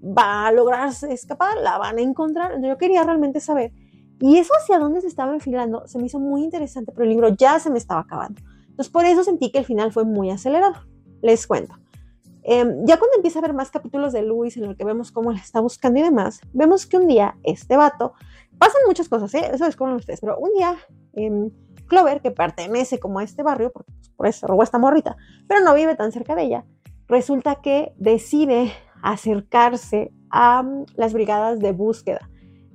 va 0.02 0.46
a 0.46 0.52
lograr 0.52 0.90
escapar, 1.08 1.56
la 1.56 1.78
van 1.78 1.98
a 1.98 2.02
encontrar. 2.02 2.60
Yo 2.62 2.76
quería 2.76 3.02
realmente 3.04 3.40
saber. 3.40 3.72
Y 4.20 4.36
eso 4.36 4.52
hacia 4.60 4.78
dónde 4.78 5.00
se 5.00 5.08
estaba 5.08 5.32
enfilando 5.32 5.86
se 5.88 5.98
me 5.98 6.06
hizo 6.06 6.20
muy 6.20 6.44
interesante, 6.44 6.92
pero 6.92 7.04
el 7.04 7.10
libro 7.10 7.28
ya 7.30 7.58
se 7.58 7.70
me 7.70 7.78
estaba 7.78 8.00
acabando. 8.00 8.40
Entonces 8.68 8.92
por 8.92 9.04
eso 9.04 9.24
sentí 9.24 9.50
que 9.50 9.58
el 9.58 9.64
final 9.64 9.92
fue 9.92 10.04
muy 10.04 10.30
acelerado. 10.30 10.74
Les 11.22 11.46
cuento. 11.46 11.74
Em, 12.44 12.84
ya 12.84 12.98
cuando 12.98 13.16
empieza 13.16 13.38
a 13.38 13.42
ver 13.42 13.54
más 13.54 13.70
capítulos 13.70 14.12
de 14.12 14.22
Luis 14.22 14.56
en 14.56 14.64
el 14.64 14.76
que 14.76 14.84
vemos 14.84 15.12
cómo 15.12 15.32
la 15.32 15.38
está 15.38 15.60
buscando 15.60 16.00
y 16.00 16.02
demás, 16.02 16.40
vemos 16.52 16.86
que 16.86 16.96
un 16.96 17.06
día 17.06 17.36
este 17.44 17.76
vato, 17.76 18.14
pasan 18.58 18.82
muchas 18.86 19.08
cosas, 19.08 19.32
¿eh? 19.34 19.50
eso 19.52 19.64
descubren 19.64 19.94
ustedes, 19.94 20.20
pero 20.20 20.38
un 20.38 20.52
día 20.52 20.76
em, 21.14 21.50
Clover, 21.92 22.22
que 22.22 22.30
pertenece 22.30 22.98
como 22.98 23.18
a 23.18 23.22
este 23.22 23.42
barrio, 23.42 23.70
porque 23.70 23.92
pues, 23.92 24.08
por 24.16 24.26
eso 24.26 24.46
robó 24.46 24.62
esta 24.62 24.78
morrita, 24.78 25.14
pero 25.46 25.60
no 25.60 25.74
vive 25.74 25.94
tan 25.94 26.10
cerca 26.10 26.34
de 26.34 26.44
ella, 26.44 26.64
resulta 27.06 27.56
que 27.56 27.92
decide 27.98 28.72
acercarse 29.02 30.10
a 30.30 30.62
mm, 30.62 30.86
las 30.96 31.12
brigadas 31.12 31.60
de 31.60 31.72
búsqueda. 31.72 32.30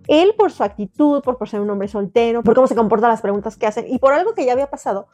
Él 0.07 0.35
por 0.37 0.51
su 0.51 0.63
actitud, 0.63 1.23
por, 1.23 1.49
ser 1.49 1.61
un 1.61 1.69
hombre 1.71 1.87
soltero, 1.87 2.43
por 2.43 2.53
cómo 2.53 2.67
se 2.67 2.75
comporta 2.75 3.07
las 3.07 3.21
preguntas 3.21 3.57
que 3.57 3.65
hacen 3.65 3.87
y 3.87 3.97
por 3.97 4.13
algo 4.13 4.35
que 4.35 4.45
ya 4.45 4.51
había 4.53 4.69
pasado, 4.69 5.07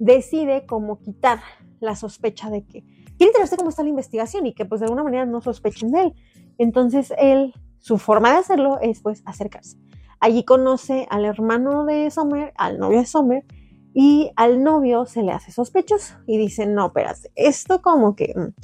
decide 0.00 0.66
como 0.66 0.98
quitar 0.98 1.38
la 1.78 1.94
sospecha 1.94 2.50
de 2.50 2.66
que 2.66 2.82
quiere 3.16 3.26
enterarse 3.28 3.56
cómo 3.56 3.68
está 3.68 3.84
la 3.84 3.90
investigación 3.90 4.46
y 4.46 4.52
que 4.52 4.64
pues 4.64 4.80
de 4.80 4.86
alguna 4.86 5.04
manera 5.04 5.26
no 5.26 5.40
sospechen 5.40 5.92
de 5.92 6.00
él. 6.00 6.14
Entonces 6.58 7.14
él, 7.18 7.54
su 7.78 7.98
forma 7.98 8.32
de 8.32 8.38
hacerlo 8.38 8.80
es 8.80 9.00
pues 9.00 9.22
acercarse. 9.24 9.78
Allí 10.24 10.42
conoce 10.42 11.06
al 11.10 11.26
hermano 11.26 11.84
de 11.84 12.10
Sommer, 12.10 12.54
al 12.56 12.78
novio 12.78 13.00
de 13.00 13.04
Sommer, 13.04 13.44
y 13.92 14.30
al 14.36 14.62
novio 14.62 15.04
se 15.04 15.22
le 15.22 15.32
hace 15.32 15.52
sospechoso 15.52 16.14
y 16.26 16.38
dice, 16.38 16.64
no, 16.64 16.86
espérate, 16.86 17.30
esto 17.34 17.82
como 17.82 18.16
que 18.16 18.32
mm, 18.34 18.54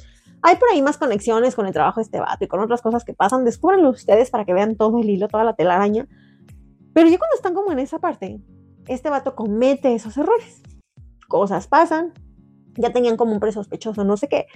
hay 0.41 0.55
por 0.55 0.69
ahí 0.71 0.81
más 0.81 0.97
conexiones 0.97 1.53
con 1.53 1.67
el 1.67 1.71
trabajo 1.71 1.99
de 1.99 2.05
este 2.05 2.19
vato 2.19 2.43
y 2.43 2.47
con 2.47 2.61
otras 2.61 2.81
cosas 2.81 3.05
que 3.05 3.13
pasan, 3.13 3.45
descúbranlo 3.45 3.91
ustedes 3.91 4.31
para 4.31 4.43
que 4.43 4.55
vean 4.55 4.75
todo 4.75 4.97
el 4.97 5.07
hilo, 5.07 5.27
toda 5.27 5.43
la 5.43 5.55
telaraña. 5.55 6.07
Pero 6.95 7.07
ya 7.09 7.19
cuando 7.19 7.35
están 7.35 7.53
como 7.53 7.71
en 7.71 7.77
esa 7.77 7.99
parte, 7.99 8.41
este 8.87 9.11
vato 9.11 9.35
comete 9.35 9.93
esos 9.93 10.17
errores. 10.17 10.63
Cosas 11.27 11.67
pasan, 11.67 12.11
ya 12.75 12.91
tenían 12.91 13.17
como 13.17 13.33
un 13.33 13.39
presospechoso, 13.39 14.03
no 14.03 14.17
sé 14.17 14.29
qué, 14.29 14.47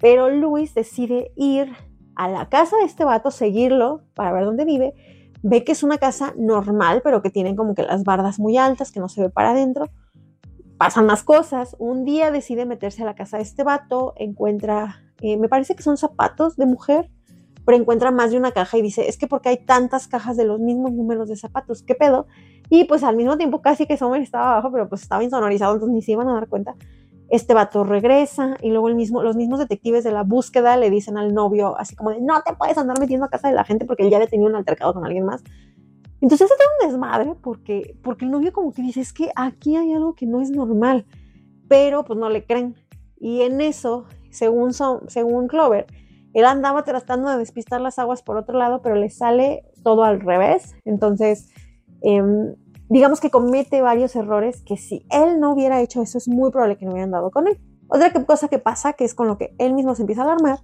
pero 0.00 0.30
Luis 0.30 0.72
decide 0.72 1.30
ir 1.36 1.74
a 2.16 2.26
la 2.26 2.48
casa 2.48 2.78
de 2.78 2.84
este 2.84 3.04
vato, 3.04 3.30
seguirlo 3.30 4.06
para 4.14 4.32
ver 4.32 4.46
dónde 4.46 4.64
vive 4.64 5.17
ve 5.42 5.64
que 5.64 5.72
es 5.72 5.82
una 5.82 5.98
casa 5.98 6.34
normal, 6.36 7.00
pero 7.02 7.22
que 7.22 7.30
tiene 7.30 7.54
como 7.54 7.74
que 7.74 7.82
las 7.82 8.04
bardas 8.04 8.38
muy 8.38 8.56
altas, 8.56 8.92
que 8.92 9.00
no 9.00 9.08
se 9.08 9.22
ve 9.22 9.30
para 9.30 9.50
adentro. 9.50 9.86
Pasan 10.76 11.06
más 11.06 11.22
cosas. 11.22 11.76
Un 11.78 12.04
día 12.04 12.30
decide 12.30 12.66
meterse 12.66 13.02
a 13.02 13.06
la 13.06 13.14
casa 13.14 13.36
de 13.36 13.42
este 13.42 13.64
vato, 13.64 14.14
encuentra, 14.16 15.02
eh, 15.20 15.36
me 15.36 15.48
parece 15.48 15.74
que 15.74 15.82
son 15.82 15.96
zapatos 15.96 16.56
de 16.56 16.66
mujer, 16.66 17.10
pero 17.64 17.76
encuentra 17.76 18.10
más 18.10 18.30
de 18.30 18.38
una 18.38 18.52
caja 18.52 18.78
y 18.78 18.82
dice, 18.82 19.08
es 19.08 19.18
que 19.18 19.26
porque 19.26 19.50
hay 19.50 19.58
tantas 19.58 20.08
cajas 20.08 20.36
de 20.36 20.44
los 20.44 20.58
mismos 20.58 20.92
números 20.92 21.28
de 21.28 21.36
zapatos, 21.36 21.82
¿qué 21.82 21.94
pedo? 21.94 22.26
Y 22.70 22.84
pues 22.84 23.02
al 23.02 23.16
mismo 23.16 23.36
tiempo 23.36 23.60
casi 23.60 23.86
que 23.86 23.96
Sommer 23.96 24.22
estaba 24.22 24.52
abajo, 24.52 24.72
pero 24.72 24.88
pues 24.88 25.02
estaba 25.02 25.22
insonorizado, 25.22 25.74
entonces 25.74 25.94
ni 25.94 26.02
se 26.02 26.12
iban 26.12 26.28
a 26.28 26.34
dar 26.34 26.48
cuenta 26.48 26.76
este 27.28 27.54
vato 27.54 27.84
regresa 27.84 28.56
y 28.62 28.70
luego 28.70 28.88
el 28.88 28.94
mismo, 28.94 29.22
los 29.22 29.36
mismos 29.36 29.58
detectives 29.58 30.04
de 30.04 30.12
la 30.12 30.22
búsqueda 30.22 30.76
le 30.76 30.90
dicen 30.90 31.18
al 31.18 31.34
novio 31.34 31.78
así 31.78 31.94
como 31.94 32.10
de 32.10 32.20
no 32.20 32.40
te 32.42 32.54
puedes 32.54 32.78
andar 32.78 32.98
metiendo 32.98 33.26
a 33.26 33.28
casa 33.28 33.48
de 33.48 33.54
la 33.54 33.64
gente 33.64 33.84
porque 33.84 34.02
él 34.02 34.10
ya 34.10 34.16
había 34.16 34.28
tenido 34.28 34.48
un 34.48 34.56
altercado 34.56 34.94
con 34.94 35.04
alguien 35.04 35.24
más. 35.24 35.42
Entonces 36.20 36.50
es 36.50 36.56
un 36.82 36.88
desmadre 36.88 37.34
porque, 37.40 37.96
porque 38.02 38.24
el 38.24 38.30
novio 38.30 38.52
como 38.52 38.72
que 38.72 38.82
dice 38.82 39.00
es 39.00 39.12
que 39.12 39.30
aquí 39.36 39.76
hay 39.76 39.92
algo 39.92 40.14
que 40.14 40.26
no 40.26 40.40
es 40.40 40.50
normal, 40.50 41.06
pero 41.68 42.04
pues 42.04 42.18
no 42.18 42.28
le 42.28 42.44
creen. 42.44 42.74
Y 43.20 43.42
en 43.42 43.60
eso 43.60 44.06
según, 44.30 44.72
según 44.72 45.48
Clover, 45.48 45.86
él 46.34 46.44
andaba 46.44 46.84
tratando 46.84 47.30
de 47.30 47.38
despistar 47.38 47.80
las 47.80 47.98
aguas 47.98 48.22
por 48.22 48.36
otro 48.36 48.58
lado, 48.58 48.82
pero 48.82 48.94
le 48.94 49.10
sale 49.10 49.64
todo 49.82 50.04
al 50.04 50.20
revés. 50.20 50.76
Entonces, 50.84 51.50
em, 52.02 52.54
digamos 52.88 53.20
que 53.20 53.30
comete 53.30 53.82
varios 53.82 54.16
errores 54.16 54.62
que 54.62 54.76
si 54.76 55.06
él 55.10 55.40
no 55.40 55.52
hubiera 55.52 55.80
hecho 55.80 56.02
eso, 56.02 56.18
es 56.18 56.28
muy 56.28 56.50
probable 56.50 56.76
que 56.76 56.86
no 56.86 56.92
hubieran 56.92 57.10
dado 57.10 57.30
con 57.30 57.46
él. 57.46 57.58
Otra 57.88 58.12
cosa 58.24 58.48
que 58.48 58.58
pasa, 58.58 58.92
que 58.94 59.04
es 59.04 59.14
con 59.14 59.28
lo 59.28 59.38
que 59.38 59.54
él 59.58 59.74
mismo 59.74 59.94
se 59.94 60.02
empieza 60.02 60.22
a 60.22 60.24
alarmar, 60.24 60.58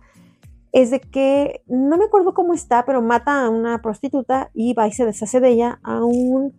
es 0.73 0.91
de 0.91 1.01
que 1.01 1.63
no 1.67 1.97
me 1.97 2.05
acuerdo 2.05 2.35
cómo 2.35 2.53
está, 2.53 2.85
pero 2.85 3.01
mata 3.01 3.45
a 3.45 3.51
una 3.51 3.81
prostituta 3.81 4.51
y 4.55 4.75
va 4.75 4.89
y 4.89 4.93
se 4.93 5.07
deshace 5.07 5.41
de 5.41 5.51
ella 5.51 5.79
a 5.85 6.05
un, 6.05 6.53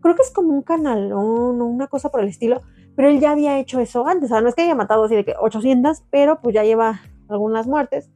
creo 0.00 0.16
que 0.16 0.22
es 0.22 0.32
como 0.32 0.48
un 0.48 0.62
canalón 0.62 1.60
o 1.60 1.66
una 1.66 1.86
cosa 1.86 2.10
por 2.10 2.20
el 2.20 2.28
estilo, 2.28 2.62
pero 2.96 3.08
él 3.08 3.20
ya 3.20 3.30
había 3.30 3.58
hecho 3.58 3.80
eso 3.80 4.06
antes, 4.06 4.30
o 4.30 4.34
sea, 4.34 4.42
no 4.42 4.48
es 4.48 4.54
que 4.54 4.62
haya 4.62 4.74
matado 4.74 5.04
así 5.04 5.14
de 5.14 5.24
que 5.24 5.34
800, 5.40 6.02
pero 6.10 6.40
pues 6.40 6.54
ya 6.54 6.64
lleva 6.64 7.00
algunas 7.28 7.66
muertes 7.66 8.10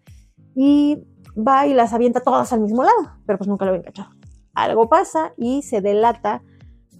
y 0.54 1.06
va 1.36 1.66
y 1.66 1.74
las 1.74 1.92
avienta 1.92 2.20
todas 2.20 2.52
al 2.52 2.60
mismo 2.60 2.82
lado, 2.82 3.12
pero 3.24 3.38
pues 3.38 3.48
nunca 3.48 3.64
lo 3.64 3.70
había 3.70 3.84
cachado. 3.84 4.10
Algo 4.54 4.88
pasa 4.88 5.32
y 5.36 5.62
se 5.62 5.80
delata 5.80 6.42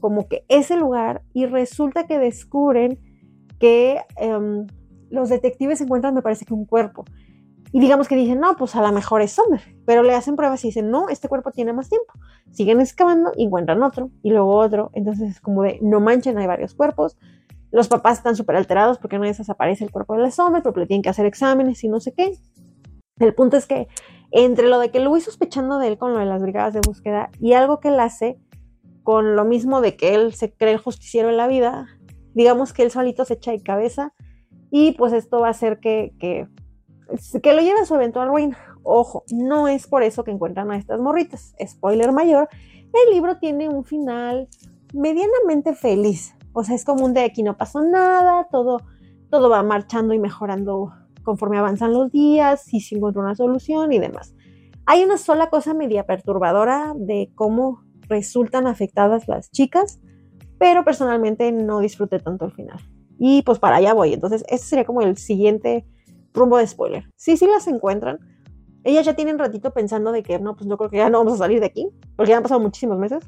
como 0.07 0.29
que 0.29 0.45
ese 0.47 0.77
lugar 0.77 1.23
y 1.33 1.47
resulta 1.47 2.07
que 2.07 2.21
descubren 2.21 3.01
que 3.59 3.99
em, 4.14 4.69
los 5.11 5.31
detectives 5.31 5.81
encuentran, 5.81 6.14
me 6.14 6.23
parece 6.23 6.45
que 6.45 6.55
un 6.55 6.64
cuerpo. 6.64 7.05
Y 7.73 7.81
digamos 7.81 8.07
que 8.07 8.14
dicen, 8.14 8.38
no, 8.38 8.55
pues 8.55 8.77
a 8.77 8.83
lo 8.83 8.92
mejor 8.92 9.21
es 9.21 9.33
Summer, 9.33 9.61
pero 9.85 10.05
le 10.05 10.14
hacen 10.14 10.37
pruebas 10.37 10.64
y 10.64 10.69
dicen, 10.69 10.92
no, 10.92 11.09
este 11.09 11.29
cuerpo 11.29 11.51
tiene 11.51 11.73
más 11.73 11.88
tiempo. 11.88 12.12
Siguen 12.53 12.81
excavando 12.81 13.33
y 13.37 13.47
encuentran 13.47 13.83
otro 13.83 14.12
y 14.23 14.31
luego 14.31 14.55
otro. 14.55 14.92
Entonces 14.95 15.29
es 15.29 15.40
como 15.40 15.64
de, 15.64 15.81
no 15.83 15.99
manchen, 15.99 16.38
hay 16.38 16.47
varios 16.47 16.73
cuerpos. 16.75 17.19
Los 17.73 17.88
papás 17.88 18.19
están 18.19 18.37
súper 18.37 18.55
alterados 18.55 18.99
porque 18.99 19.19
no 19.19 19.25
desaparece 19.25 19.83
el 19.83 19.90
cuerpo 19.90 20.14
de 20.14 20.23
la 20.23 20.31
Summer, 20.31 20.62
pero 20.62 20.77
le 20.77 20.87
tienen 20.87 21.03
que 21.03 21.09
hacer 21.09 21.27
exámenes 21.27 21.83
y 21.83 21.88
no 21.88 21.99
sé 21.99 22.14
qué. 22.14 22.38
El 23.19 23.35
punto 23.35 23.57
es 23.57 23.66
que 23.66 23.88
entre 24.31 24.69
lo 24.69 24.79
de 24.79 24.92
que 24.92 25.01
lo 25.01 25.11
voy 25.11 25.21
sospechando 25.21 25.81
de 25.81 25.88
él 25.88 25.99
con 25.99 26.12
lo 26.12 26.21
de 26.21 26.27
las 26.27 26.42
brigadas 26.42 26.75
de 26.75 26.81
búsqueda 26.87 27.31
y 27.40 27.55
algo 27.55 27.81
que 27.81 27.88
él 27.88 27.99
hace 27.99 28.38
con 29.07 29.37
lo 29.37 29.45
mismo 29.45 29.81
de 29.81 29.97
que 29.97 30.16
él 30.16 30.35
se 30.35 30.53
cree 30.53 30.73
el 30.73 30.81
justiciero 30.81 31.31
en 31.31 31.37
la 31.37 31.47
vida, 31.47 31.87
digamos 32.35 32.73
que 32.73 32.83
él 32.83 32.90
solito 32.90 33.25
se 33.25 33.35
echa 33.35 33.53
de 33.53 33.62
cabeza 33.62 34.12
y 34.69 34.97
pues 34.99 35.12
esto 35.12 35.38
va 35.38 35.47
a 35.47 35.51
hacer 35.51 35.79
que, 35.79 36.12
que, 36.19 36.49
que 37.40 37.53
lo 37.53 37.62
lleve 37.62 37.79
a 37.79 37.85
su 37.85 37.95
eventual 37.95 38.27
ruina. 38.27 38.59
Ojo, 38.83 39.23
no 39.31 39.69
es 39.69 39.87
por 39.87 40.03
eso 40.03 40.25
que 40.25 40.33
encuentran 40.33 40.73
a 40.73 40.77
estas 40.77 40.99
morritas. 40.99 41.55
Spoiler 41.64 42.11
mayor, 42.11 42.49
el 42.92 43.14
libro 43.14 43.38
tiene 43.38 43.69
un 43.69 43.85
final 43.85 44.49
medianamente 44.92 45.77
feliz. 45.77 46.35
O 46.53 46.64
sea, 46.64 46.75
es 46.75 46.85
como 46.85 47.05
un 47.05 47.14
de 47.14 47.21
aquí 47.21 47.45
no 47.45 47.57
pasó 47.57 47.83
nada, 47.83 48.49
todo, 48.51 48.81
todo 49.31 49.49
va 49.49 49.62
marchando 49.62 50.14
y 50.14 50.19
mejorando 50.19 50.92
conforme 51.23 51.59
avanzan 51.59 51.92
los 51.92 52.11
días 52.11 52.75
y 52.75 52.81
se 52.81 52.97
encuentra 52.97 53.23
una 53.23 53.37
solución 53.37 53.92
y 53.92 54.01
demás. 54.01 54.35
Hay 54.85 55.05
una 55.05 55.16
sola 55.16 55.49
cosa 55.49 55.75
media 55.75 56.07
perturbadora 56.07 56.92
de 56.97 57.31
cómo 57.37 57.86
resultan 58.09 58.66
afectadas 58.66 59.29
las 59.29 59.51
chicas, 59.51 60.01
pero 60.59 60.85
personalmente 60.85 61.51
no 61.53 61.81
disfruté 61.81 62.19
tanto 62.19 62.47
el 62.47 62.53
final. 62.53 62.79
Y 63.19 63.42
pues 63.42 63.59
para 63.59 63.77
allá 63.77 63.95
voy. 63.95 64.12
Entonces, 64.12 64.45
ese 64.49 64.64
sería 64.64 64.85
como 64.85 65.03
el 65.03 65.16
siguiente 65.16 65.87
rumbo 66.33 66.59
de 66.59 66.66
spoiler. 66.66 67.05
Sí, 67.16 67.37
sí 67.37 67.47
las 67.47 67.66
encuentran. 67.66 68.19
Ellas 68.85 69.05
ya 69.05 69.14
tienen 69.14 69.38
ratito 69.38 69.73
pensando 69.73 70.12
de 70.12 70.23
que 70.23 70.38
no, 70.38 70.55
pues 70.55 70.69
yo 70.69 70.77
creo 70.77 70.90
que 70.90 70.99
ya 70.99 71.11
no 71.11 71.19
vamos 71.19 71.35
a 71.35 71.38
salir 71.38 71.61
de 71.61 71.66
aquí, 71.66 71.88
porque 72.14 72.31
ya 72.31 72.37
han 72.37 72.42
pasado 72.42 72.61
muchísimos 72.61 72.99
meses. 72.99 73.25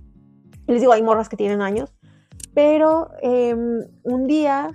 les 0.66 0.80
digo, 0.80 0.92
hay 0.92 1.02
morras 1.02 1.28
que 1.28 1.36
tienen 1.36 1.62
años. 1.62 1.92
Pero 2.54 3.10
em, 3.22 3.80
un 4.04 4.26
día, 4.26 4.70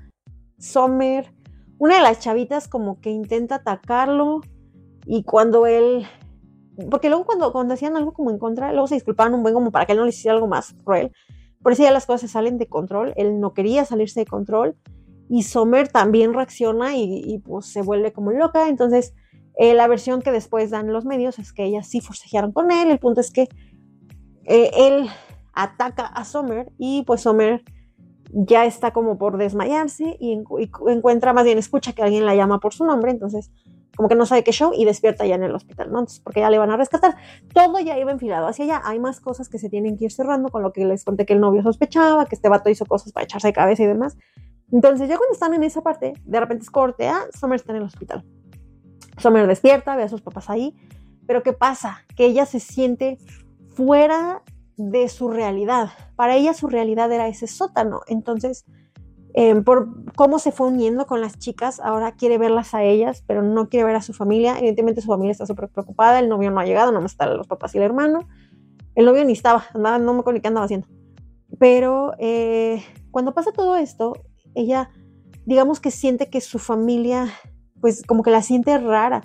Sommer, 0.58 1.34
una 1.78 1.96
de 1.96 2.02
las 2.02 2.20
chavitas 2.20 2.68
como 2.68 3.00
que 3.00 3.10
intenta 3.10 3.56
atacarlo 3.56 4.42
y 5.06 5.24
cuando 5.24 5.66
él 5.66 6.06
porque 6.89 7.09
luego 7.09 7.25
cuando, 7.25 7.51
cuando 7.51 7.73
hacían 7.73 7.95
algo 7.95 8.13
como 8.13 8.31
en 8.31 8.39
contra, 8.39 8.71
luego 8.71 8.88
se 8.88 8.95
disculpaban 8.95 9.33
un 9.33 9.43
buen 9.43 9.53
como 9.53 9.71
para 9.71 9.86
que 9.86 9.91
él 9.91 9.99
no 9.99 10.05
le 10.05 10.09
hiciera 10.09 10.36
algo 10.36 10.47
más 10.47 10.73
cruel. 10.83 11.12
Por 11.62 11.71
eso 11.71 11.83
ya 11.83 11.91
las 11.91 12.05
cosas 12.05 12.21
se 12.21 12.27
salen 12.27 12.57
de 12.57 12.67
control. 12.67 13.13
Él 13.15 13.39
no 13.39 13.53
quería 13.53 13.86
salirse 13.86 14.19
de 14.19 14.25
control. 14.25 14.75
Y 15.29 15.43
Sommer 15.43 15.88
también 15.88 16.33
reacciona 16.33 16.97
y, 16.97 17.41
pues 17.45 17.67
se 17.67 17.81
vuelve 17.81 18.12
como 18.12 18.31
loca. 18.31 18.67
Entonces, 18.67 19.13
eh, 19.57 19.73
la 19.73 19.88
versión 19.88 20.21
que 20.21 20.31
después 20.31 20.71
dan 20.71 20.91
los 20.91 21.05
medios 21.05 21.39
es 21.39 21.53
que 21.53 21.63
ellas 21.63 21.88
sí 21.88 22.01
forcejearon 22.01 22.51
con 22.51 22.71
él. 22.71 22.91
El 22.91 22.99
punto 22.99 23.21
es 23.21 23.31
que 23.31 23.47
eh, 24.43 24.71
él 24.75 25.07
ataca 25.53 26.05
a 26.05 26.25
Sommer 26.25 26.71
y 26.77 27.03
pues 27.03 27.21
Sommer 27.21 27.63
ya 28.33 28.65
está 28.65 28.91
como 28.91 29.17
por 29.17 29.38
desmayarse 29.38 30.17
y, 30.19 30.33
encuentra, 30.88 31.33
más 31.33 31.45
bien 31.45 31.59
escucha 31.59 31.93
que 31.93 32.01
alguien 32.01 32.25
la 32.25 32.36
llama 32.36 32.59
por 32.59 32.73
su 32.73 32.83
nombre. 32.83 33.12
Entonces 33.12 33.51
como 33.95 34.10
que 34.10 34.15
no 34.15 34.25
sabe 34.25 34.43
qué 34.43 34.51
show 34.51 34.71
y 34.75 34.86
despierta 34.86 35.25
ya 35.25 35.36
en 35.36 35.43
el 35.43 35.53
hospital, 35.53 35.91
¿no? 35.91 35.99
Entonces, 35.99 36.19
porque 36.19 36.39
ya 36.39 36.49
le 36.49 36.58
van 36.58 36.71
a 36.71 36.77
rescatar. 36.77 37.15
Todo 37.53 37.79
ya 37.79 37.97
iba 37.99 38.12
enfilado 38.12 38.47
hacia 38.47 38.65
allá. 38.65 38.82
Hay 38.86 38.99
más 38.99 39.19
cosas 39.19 39.49
que 39.49 39.60
se 39.60 39.69
tienen 39.69 39.97
que 39.97 40.06
ir 40.06 40.12
cerrando, 40.12 40.49
con 40.49 40.63
lo 40.63 40.73
que 40.73 40.86
les 40.86 41.03
conté 41.03 41.25
que 41.25 41.34
el 41.34 41.39
novio 41.39 41.62
sospechaba, 41.62 42.25
que 42.25 42.36
este 42.36 42.49
vato 42.49 42.69
hizo 42.69 42.86
cosas 42.86 43.12
para 43.12 43.25
echarse 43.25 43.49
de 43.49 43.53
cabeza 43.53 43.84
y 43.84 43.88
demás. 43.88 44.17
Entonces, 44.71 45.08
ya 45.08 45.17
cuando 45.17 45.34
están 45.34 45.53
en 45.53 45.63
esa 45.63 45.82
parte, 45.82 46.13
de 46.23 46.39
repente 46.39 46.63
es 46.63 46.71
corte, 46.71 47.08
ah, 47.08 47.25
Summer 47.39 47.58
está 47.58 47.71
en 47.73 47.77
el 47.77 47.84
hospital. 47.84 48.25
Summer 49.19 49.45
despierta, 49.45 49.95
ve 49.95 50.03
a 50.03 50.10
sus 50.10 50.21
papás 50.21 50.49
ahí, 50.49 50.75
pero 51.27 51.43
¿qué 51.43 51.53
pasa? 51.53 51.99
Que 52.15 52.25
ella 52.25 52.47
se 52.47 52.60
siente 52.60 53.19
fuera 53.69 54.41
de 54.75 55.08
su 55.10 55.29
realidad. 55.29 55.89
Para 56.15 56.36
ella 56.36 56.56
su 56.56 56.67
realidad 56.67 57.12
era 57.12 57.27
ese 57.27 57.45
sótano. 57.45 58.01
Entonces, 58.08 58.65
Em, 59.36 59.63
por 59.63 60.13
cómo 60.13 60.38
se 60.38 60.52
fue 60.52 60.67
uniendo 60.67 61.08
con 61.08 61.19
las 61.19 61.39
chicas, 61.39 61.80
ahora 61.80 62.12
quiere 62.12 62.38
verlas 62.38 62.76
a 62.76 62.84
ellas, 62.84 63.24
pero 63.26 63.41
no 63.41 63.67
quiere 63.67 63.86
ver 63.86 63.96
a 63.96 64.02
su 64.02 64.13
familia. 64.13 64.58
Evidentemente 64.60 65.02
su 65.02 65.08
familia 65.08 65.32
está 65.32 65.48
súper 65.48 65.69
preocupada, 65.69 66.19
el 66.19 66.30
novio 66.30 66.52
no 66.52 66.60
ha 66.60 66.65
llegado, 66.65 66.91
nomás 66.91 67.13
están 67.13 67.36
los 67.36 67.48
papás 67.48 67.74
y 67.74 67.80
el 67.80 67.84
hermano. 67.84 68.28
El 68.93 69.06
novio 69.06 69.26
ni 69.26 69.34
estaba, 69.34 69.65
andaba, 69.74 69.98
no 69.98 70.13
me 70.13 70.19
acuerdo 70.19 70.39
qué 70.39 70.48
andaba 70.48 70.65
haciendo. 70.65 70.88
Pero 71.58 72.13
eh, 72.19 72.84
cuando 73.10 73.34
pasa 73.34 73.52
todo 73.52 73.76
esto, 73.76 74.13
ella, 74.54 74.91
digamos 75.46 75.80
que 75.80 75.89
siente 75.89 76.30
que 76.30 76.39
su 76.39 76.60
familia, 76.60 77.28
pues 77.82 78.04
como 78.04 78.22
que 78.22 78.30
la 78.30 78.43
siente 78.43 78.78
rara. 78.78 79.24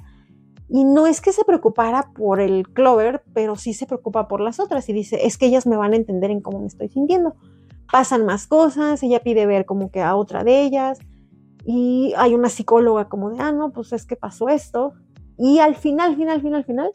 Y 0.70 0.84
no 0.84 1.06
es 1.06 1.20
que 1.20 1.32
se 1.32 1.44
preocupara 1.44 2.12
por 2.14 2.40
el 2.40 2.66
Clover, 2.68 3.22
pero 3.34 3.56
sí 3.56 3.74
se 3.74 3.86
preocupa 3.86 4.26
por 4.26 4.40
las 4.40 4.58
otras 4.58 4.88
y 4.88 4.94
dice, 4.94 5.26
es 5.26 5.36
que 5.36 5.46
ellas 5.46 5.66
me 5.66 5.76
van 5.76 5.92
a 5.92 5.96
entender 5.96 6.30
en 6.30 6.40
cómo 6.40 6.60
me 6.60 6.66
estoy 6.66 6.88
sintiendo 6.88 7.36
pasan 7.90 8.26
más 8.26 8.46
cosas, 8.46 9.02
ella 9.02 9.20
pide 9.20 9.46
ver 9.46 9.64
como 9.64 9.90
que 9.90 10.00
a 10.00 10.16
otra 10.16 10.44
de 10.44 10.62
ellas 10.62 10.98
y 11.64 12.14
hay 12.16 12.34
una 12.34 12.48
psicóloga 12.48 13.08
como 13.08 13.30
de, 13.30 13.40
ah, 13.40 13.52
no, 13.52 13.72
pues 13.72 13.92
es 13.92 14.06
que 14.06 14.16
pasó 14.16 14.48
esto. 14.48 14.94
Y 15.36 15.58
al 15.58 15.76
final, 15.76 16.16
final, 16.16 16.40
final, 16.40 16.64
final, 16.64 16.90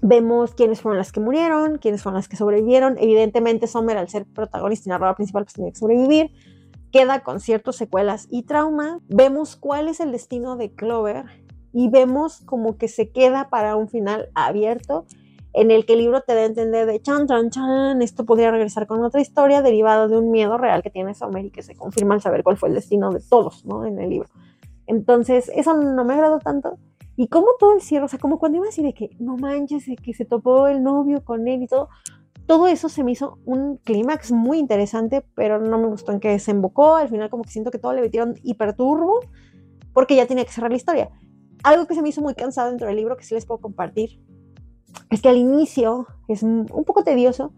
vemos 0.00 0.54
quiénes 0.54 0.80
fueron 0.80 0.98
las 0.98 1.10
que 1.10 1.20
murieron, 1.20 1.78
quiénes 1.78 2.02
fueron 2.02 2.18
las 2.18 2.28
que 2.28 2.36
sobrevivieron. 2.36 2.96
Evidentemente, 2.98 3.66
Sommer, 3.66 3.98
al 3.98 4.08
ser 4.08 4.26
protagonista 4.26 4.88
y 4.88 4.90
narrador 4.90 5.16
principal, 5.16 5.44
pues 5.44 5.54
tenía 5.54 5.72
que 5.72 5.78
sobrevivir. 5.78 6.30
Queda 6.92 7.24
con 7.24 7.40
ciertas 7.40 7.74
secuelas 7.76 8.28
y 8.30 8.44
trauma. 8.44 9.00
Vemos 9.08 9.56
cuál 9.56 9.88
es 9.88 9.98
el 9.98 10.12
destino 10.12 10.56
de 10.56 10.72
Clover 10.74 11.24
y 11.72 11.88
vemos 11.88 12.42
como 12.42 12.76
que 12.76 12.86
se 12.86 13.10
queda 13.10 13.48
para 13.48 13.76
un 13.76 13.88
final 13.88 14.28
abierto 14.34 15.06
en 15.54 15.70
el 15.70 15.84
que 15.84 15.94
el 15.94 16.00
libro 16.00 16.22
te 16.22 16.34
da 16.34 16.40
a 16.40 16.44
entender 16.44 16.86
de 16.86 17.00
chan, 17.00 17.26
chan, 17.26 17.50
chan, 17.50 18.00
esto 18.00 18.24
podría 18.24 18.50
regresar 18.50 18.86
con 18.86 19.04
otra 19.04 19.20
historia 19.20 19.60
derivada 19.60 20.08
de 20.08 20.16
un 20.16 20.30
miedo 20.30 20.56
real 20.56 20.82
que 20.82 20.90
tiene 20.90 21.14
Sommer 21.14 21.44
y 21.44 21.50
que 21.50 21.62
se 21.62 21.74
confirma 21.74 22.14
al 22.14 22.22
saber 22.22 22.42
cuál 22.42 22.56
fue 22.56 22.70
el 22.70 22.74
destino 22.74 23.10
de 23.10 23.20
todos, 23.20 23.64
¿no? 23.66 23.84
En 23.84 23.98
el 23.98 24.08
libro. 24.08 24.28
Entonces, 24.86 25.50
eso 25.54 25.74
no 25.74 26.04
me 26.04 26.14
agradó 26.14 26.38
tanto. 26.38 26.78
Y 27.16 27.28
como 27.28 27.48
todo 27.58 27.74
el 27.74 27.82
cierre, 27.82 28.06
o 28.06 28.08
sea, 28.08 28.18
como 28.18 28.38
cuando 28.38 28.58
iba 28.58 28.68
así 28.68 28.82
de 28.82 28.94
que, 28.94 29.10
no 29.18 29.36
manches, 29.36 29.86
de 29.86 29.96
que 29.96 30.14
se 30.14 30.24
topó 30.24 30.68
el 30.68 30.82
novio 30.82 31.22
con 31.24 31.46
él 31.46 31.62
y 31.62 31.66
todo, 31.66 31.88
todo 32.46 32.66
eso 32.66 32.88
se 32.88 33.04
me 33.04 33.12
hizo 33.12 33.38
un 33.44 33.76
clímax 33.76 34.32
muy 34.32 34.58
interesante, 34.58 35.24
pero 35.34 35.60
no 35.60 35.78
me 35.78 35.86
gustó 35.88 36.12
en 36.12 36.20
que 36.20 36.28
desembocó. 36.28 36.96
Al 36.96 37.08
final, 37.08 37.28
como 37.28 37.44
que 37.44 37.50
siento 37.50 37.70
que 37.70 37.78
todo 37.78 37.92
le 37.92 38.00
metieron 38.00 38.34
hiperturbo, 38.42 39.20
porque 39.92 40.16
ya 40.16 40.26
tenía 40.26 40.44
que 40.44 40.52
cerrar 40.52 40.70
la 40.70 40.76
historia. 40.78 41.10
Algo 41.62 41.86
que 41.86 41.94
se 41.94 42.02
me 42.02 42.08
hizo 42.08 42.22
muy 42.22 42.34
cansado 42.34 42.70
dentro 42.70 42.88
del 42.88 42.96
libro, 42.96 43.16
que 43.16 43.24
sí 43.24 43.34
les 43.34 43.46
puedo 43.46 43.60
compartir, 43.60 44.18
es 45.10 45.22
que 45.22 45.28
al 45.28 45.36
inicio 45.36 46.06
es 46.28 46.42
un 46.42 46.66
poco 46.86 47.04
tedioso 47.04 47.52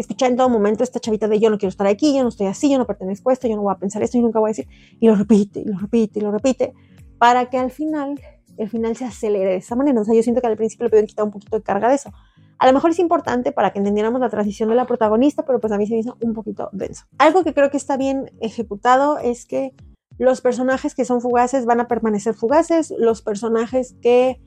escuchar 0.00 0.30
en 0.30 0.36
todo 0.36 0.48
momento 0.48 0.82
esta 0.82 1.00
chavita 1.00 1.28
de 1.28 1.38
yo 1.38 1.50
no 1.50 1.58
quiero 1.58 1.70
estar 1.70 1.86
aquí, 1.86 2.14
yo 2.14 2.22
no 2.22 2.28
estoy 2.28 2.46
así, 2.46 2.70
yo 2.70 2.78
no 2.78 2.86
pertenezco 2.86 3.30
a 3.30 3.32
esto, 3.32 3.48
yo 3.48 3.56
no 3.56 3.62
voy 3.62 3.72
a 3.72 3.78
pensar 3.78 4.02
esto, 4.02 4.18
y 4.18 4.22
nunca 4.22 4.40
voy 4.40 4.48
a 4.48 4.52
decir, 4.52 4.66
y 4.98 5.06
lo 5.06 5.14
repite, 5.14 5.60
y 5.60 5.64
lo 5.64 5.78
repite, 5.78 6.18
y 6.18 6.22
lo 6.22 6.32
repite, 6.32 6.72
para 7.18 7.50
que 7.50 7.58
al 7.58 7.70
final, 7.70 8.18
el 8.56 8.68
final 8.68 8.96
se 8.96 9.04
acelere 9.04 9.50
de 9.50 9.56
esa 9.56 9.76
manera. 9.76 10.00
O 10.00 10.04
sea, 10.04 10.14
yo 10.14 10.22
siento 10.22 10.40
que 10.40 10.46
al 10.46 10.56
principio 10.56 10.84
le 10.84 10.90
pudieron 10.90 11.06
quitar 11.06 11.24
un 11.24 11.30
poquito 11.30 11.56
de 11.56 11.62
carga 11.62 11.88
de 11.88 11.96
eso. 11.96 12.12
A 12.58 12.66
lo 12.66 12.72
mejor 12.72 12.90
es 12.90 12.98
importante 12.98 13.52
para 13.52 13.72
que 13.72 13.78
entendiéramos 13.78 14.20
la 14.20 14.28
transición 14.28 14.68
de 14.68 14.74
la 14.74 14.86
protagonista, 14.86 15.44
pero 15.44 15.60
pues 15.60 15.72
a 15.72 15.78
mí 15.78 15.86
se 15.86 15.94
me 15.94 16.00
hizo 16.00 16.16
un 16.20 16.34
poquito 16.34 16.68
denso. 16.72 17.04
Algo 17.18 17.42
que 17.42 17.54
creo 17.54 17.70
que 17.70 17.76
está 17.76 17.96
bien 17.96 18.30
ejecutado 18.40 19.18
es 19.18 19.46
que 19.46 19.74
los 20.18 20.42
personajes 20.42 20.94
que 20.94 21.06
son 21.06 21.22
fugaces 21.22 21.64
van 21.64 21.80
a 21.80 21.88
permanecer 21.88 22.34
fugaces, 22.34 22.92
los 22.98 23.22
personajes 23.22 23.96
que 24.02 24.40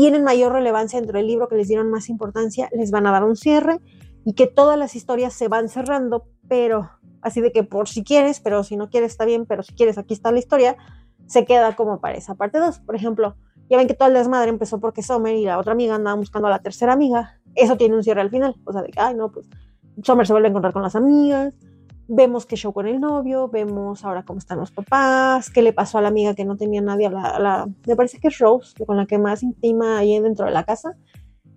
tienen 0.00 0.22
mayor 0.22 0.52
relevancia 0.52 1.00
dentro 1.00 1.18
del 1.18 1.26
libro, 1.26 1.48
que 1.48 1.56
les 1.56 1.66
dieron 1.66 1.90
más 1.90 2.08
importancia, 2.08 2.68
les 2.72 2.92
van 2.92 3.08
a 3.08 3.10
dar 3.10 3.24
un 3.24 3.34
cierre 3.34 3.80
y 4.24 4.34
que 4.34 4.46
todas 4.46 4.78
las 4.78 4.94
historias 4.94 5.32
se 5.32 5.48
van 5.48 5.68
cerrando, 5.68 6.28
pero 6.48 6.88
así 7.20 7.40
de 7.40 7.50
que 7.50 7.64
por 7.64 7.88
si 7.88 8.04
quieres, 8.04 8.38
pero 8.38 8.62
si 8.62 8.76
no 8.76 8.90
quieres 8.90 9.10
está 9.10 9.24
bien, 9.24 9.44
pero 9.44 9.64
si 9.64 9.74
quieres 9.74 9.98
aquí 9.98 10.14
está 10.14 10.30
la 10.30 10.38
historia, 10.38 10.76
se 11.26 11.44
queda 11.44 11.74
como 11.74 12.00
para 12.00 12.16
esa 12.16 12.36
parte 12.36 12.58
2. 12.60 12.78
Por 12.78 12.94
ejemplo, 12.94 13.34
ya 13.68 13.76
ven 13.76 13.88
que 13.88 13.94
todo 13.94 14.06
el 14.06 14.14
desmadre 14.14 14.50
empezó 14.50 14.78
porque 14.78 15.02
Summer 15.02 15.34
y 15.34 15.44
la 15.44 15.58
otra 15.58 15.72
amiga 15.72 15.96
andaban 15.96 16.20
buscando 16.20 16.46
a 16.46 16.50
la 16.52 16.60
tercera 16.60 16.92
amiga. 16.92 17.40
Eso 17.56 17.76
tiene 17.76 17.96
un 17.96 18.04
cierre 18.04 18.20
al 18.20 18.30
final. 18.30 18.54
O 18.66 18.72
sea, 18.72 18.82
de 18.82 18.90
que, 18.90 19.00
ay, 19.00 19.16
no, 19.16 19.32
pues 19.32 19.48
Summer 20.04 20.28
se 20.28 20.32
vuelve 20.32 20.46
a 20.46 20.50
encontrar 20.50 20.72
con 20.72 20.82
las 20.82 20.94
amigas. 20.94 21.54
Vemos 22.08 22.46
qué 22.46 22.56
show 22.56 22.72
con 22.72 22.86
el 22.86 23.00
novio, 23.00 23.48
vemos 23.48 24.04
ahora 24.04 24.24
cómo 24.24 24.38
están 24.38 24.58
los 24.58 24.70
papás, 24.70 25.50
qué 25.50 25.60
le 25.60 25.74
pasó 25.74 25.98
a 25.98 26.02
la 26.02 26.08
amiga 26.08 26.34
que 26.34 26.46
no 26.46 26.56
tenía 26.56 26.80
nadie, 26.80 27.10
la, 27.10 27.38
la, 27.38 27.68
me 27.86 27.96
parece 27.96 28.18
que 28.18 28.28
es 28.28 28.38
Rose, 28.38 28.74
con 28.84 28.96
la 28.96 29.04
que 29.04 29.18
más 29.18 29.42
intima 29.42 29.98
ahí 29.98 30.18
dentro 30.18 30.46
de 30.46 30.52
la 30.52 30.64
casa, 30.64 30.96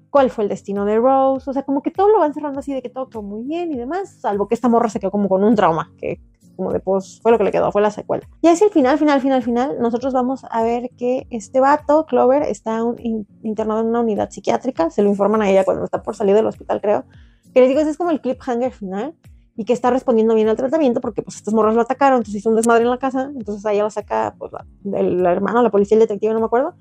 cuál 0.10 0.30
fue 0.30 0.44
el 0.44 0.50
destino 0.50 0.84
de 0.86 0.98
Rose, 0.98 1.50
o 1.50 1.54
sea, 1.54 1.64
como 1.64 1.82
que 1.82 1.90
todo 1.90 2.10
lo 2.10 2.20
van 2.20 2.34
cerrando 2.34 2.60
así 2.60 2.74
de 2.74 2.82
que 2.82 2.90
todo 2.90 3.10
quedó 3.10 3.24
muy 3.24 3.44
bien 3.44 3.72
y 3.72 3.78
demás, 3.78 4.18
salvo 4.20 4.48
que 4.48 4.56
esta 4.56 4.68
morra 4.68 4.90
se 4.90 5.00
quedó 5.00 5.10
como 5.10 5.30
con 5.30 5.44
un 5.44 5.56
trauma, 5.56 5.92
que 5.98 6.20
como 6.56 6.74
de 6.74 6.80
pues 6.80 7.20
fue 7.22 7.32
lo 7.32 7.38
que 7.38 7.46
le 7.46 7.52
quedó, 7.52 7.72
fue 7.72 7.82
la 7.82 7.92
secuela. 7.92 8.28
Y 8.42 8.48
así 8.48 8.64
el 8.64 8.70
final, 8.70 8.98
final, 8.98 9.22
final, 9.22 9.42
final, 9.42 9.78
nosotros 9.80 10.14
vamos 10.14 10.46
a 10.50 10.62
ver 10.64 10.92
que 10.98 11.28
este 11.30 11.60
vato, 11.60 12.06
Clover, 12.06 12.44
está 12.44 12.84
un, 12.84 13.26
internado 13.42 13.82
en 13.82 13.88
una 13.88 14.02
unidad 14.02 14.30
psiquiátrica, 14.30 14.90
se 14.90 15.02
lo 15.02 15.10
informan 15.10 15.42
a 15.42 15.50
ella 15.50 15.64
cuando 15.64 15.86
está 15.86 16.04
por 16.04 16.16
salir 16.16 16.36
del 16.36 16.46
hospital, 16.46 16.82
creo, 16.82 17.06
que 17.54 17.62
les 17.62 17.70
digo, 17.70 17.82
ese 17.82 17.92
es 17.92 17.98
como 17.98 18.12
el 18.12 18.22
cliffhanger 18.22 18.72
final, 18.72 19.16
y 19.56 19.66
que 19.66 19.74
está 19.74 19.90
respondiendo 19.90 20.34
bien 20.34 20.48
al 20.48 20.56
tratamiento 20.56 21.02
porque 21.02 21.22
pues 21.22 21.38
estas 21.38 21.54
morras 21.54 21.76
lo 21.76 21.82
atacaron, 21.82 22.18
entonces 22.18 22.40
hizo 22.40 22.50
un 22.50 22.56
desmadre 22.56 22.84
en 22.84 22.90
la 22.90 22.98
casa, 22.98 23.32
entonces 23.36 23.66
ahí 23.66 23.78
la 23.78 23.90
saca 23.90 24.36
pues 24.38 24.52
la, 24.52 25.00
el, 25.00 25.26
hermano, 25.26 25.62
la 25.62 25.72
policía, 25.72 25.96
el 25.96 26.02
detective, 26.02 26.34
no 26.34 26.40
me 26.40 26.46
acuerdo, 26.46 26.76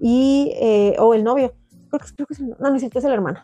y, 0.00 0.52
eh, 0.56 0.96
o 0.98 1.14
el 1.14 1.24
novio, 1.24 1.54
creo 1.88 2.00
que, 2.00 2.14
creo 2.14 2.26
que 2.26 2.34
es 2.34 2.40
el, 2.40 2.48
no, 2.48 2.56
no 2.58 2.74
es 2.74 2.80
cierto, 2.80 2.98
es 2.98 3.04
el 3.04 3.12
hermano. 3.12 3.40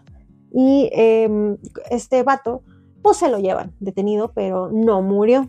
Y 0.55 0.91
eh, 0.93 1.57
este 1.91 2.23
vato, 2.23 2.63
pues 3.03 3.17
se 3.17 3.31
lo 3.31 3.39
llevan 3.39 3.75
detenido, 3.81 4.33
pero 4.35 4.71
no 4.71 5.01
murió. 5.01 5.49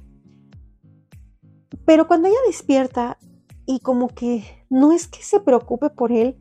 Pero 1.85 2.07
cuando 2.07 2.29
ella 2.29 2.37
despierta 2.47 3.17
y 3.65 3.79
como 3.79 4.07
que 4.07 4.43
no 4.69 4.91
es 4.91 5.07
que 5.07 5.21
se 5.21 5.41
preocupe 5.41 5.89
por 5.89 6.11
él, 6.11 6.37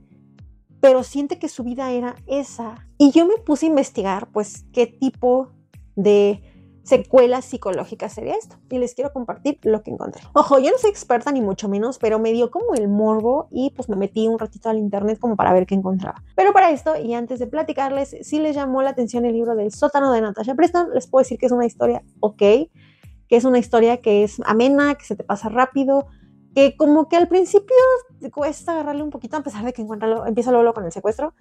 pero 0.80 1.02
siente 1.02 1.38
que 1.38 1.48
su 1.48 1.64
vida 1.64 1.90
era 1.90 2.16
esa. 2.26 2.86
Y 2.98 3.10
yo 3.10 3.26
me 3.26 3.36
puse 3.36 3.66
a 3.66 3.68
investigar, 3.68 4.28
pues, 4.32 4.64
qué 4.72 4.86
tipo 4.86 5.50
de 5.96 6.42
secuelas 6.82 7.44
psicológicas 7.44 8.12
sería 8.12 8.34
esto. 8.34 8.56
Y 8.70 8.78
les 8.78 8.94
quiero 8.94 9.12
compartir 9.12 9.58
lo 9.62 9.82
que 9.82 9.90
encontré. 9.90 10.22
Ojo, 10.34 10.58
yo 10.58 10.70
no 10.70 10.78
soy 10.78 10.90
experta 10.90 11.32
ni 11.32 11.40
mucho 11.40 11.68
menos, 11.68 11.98
pero 11.98 12.18
me 12.18 12.32
dio 12.32 12.50
como 12.50 12.74
el 12.74 12.88
morbo 12.88 13.48
y 13.50 13.70
pues 13.70 13.88
me 13.88 13.96
metí 13.96 14.28
un 14.28 14.38
ratito 14.38 14.68
al 14.68 14.78
internet 14.78 15.18
como 15.18 15.36
para 15.36 15.52
ver 15.52 15.66
qué 15.66 15.74
encontraba. 15.74 16.22
Pero 16.36 16.52
para 16.52 16.70
esto, 16.70 16.96
y 16.96 17.14
antes 17.14 17.38
de 17.38 17.46
platicarles, 17.46 18.16
si 18.22 18.38
les 18.38 18.54
llamó 18.54 18.82
la 18.82 18.90
atención 18.90 19.24
el 19.24 19.34
libro 19.34 19.54
del 19.54 19.72
sótano 19.72 20.12
de 20.12 20.20
Natasha 20.20 20.54
Preston, 20.54 20.88
les 20.94 21.06
puedo 21.06 21.22
decir 21.22 21.38
que 21.38 21.46
es 21.46 21.52
una 21.52 21.66
historia 21.66 22.02
ok, 22.20 22.38
que 22.38 23.36
es 23.36 23.44
una 23.44 23.58
historia 23.58 24.02
que 24.02 24.24
es 24.24 24.40
amena, 24.44 24.94
que 24.94 25.04
se 25.04 25.16
te 25.16 25.24
pasa 25.24 25.48
rápido, 25.48 26.06
que 26.54 26.76
como 26.76 27.08
que 27.08 27.16
al 27.16 27.28
principio 27.28 27.74
te 28.20 28.30
cuesta 28.30 28.72
agarrarle 28.72 29.02
un 29.02 29.10
poquito, 29.10 29.36
a 29.36 29.42
pesar 29.42 29.64
de 29.64 29.72
que 29.72 29.82
encuentra, 29.82 30.24
empieza 30.26 30.50
luego 30.50 30.74
con 30.74 30.84
el 30.84 30.92
secuestro, 30.92 31.34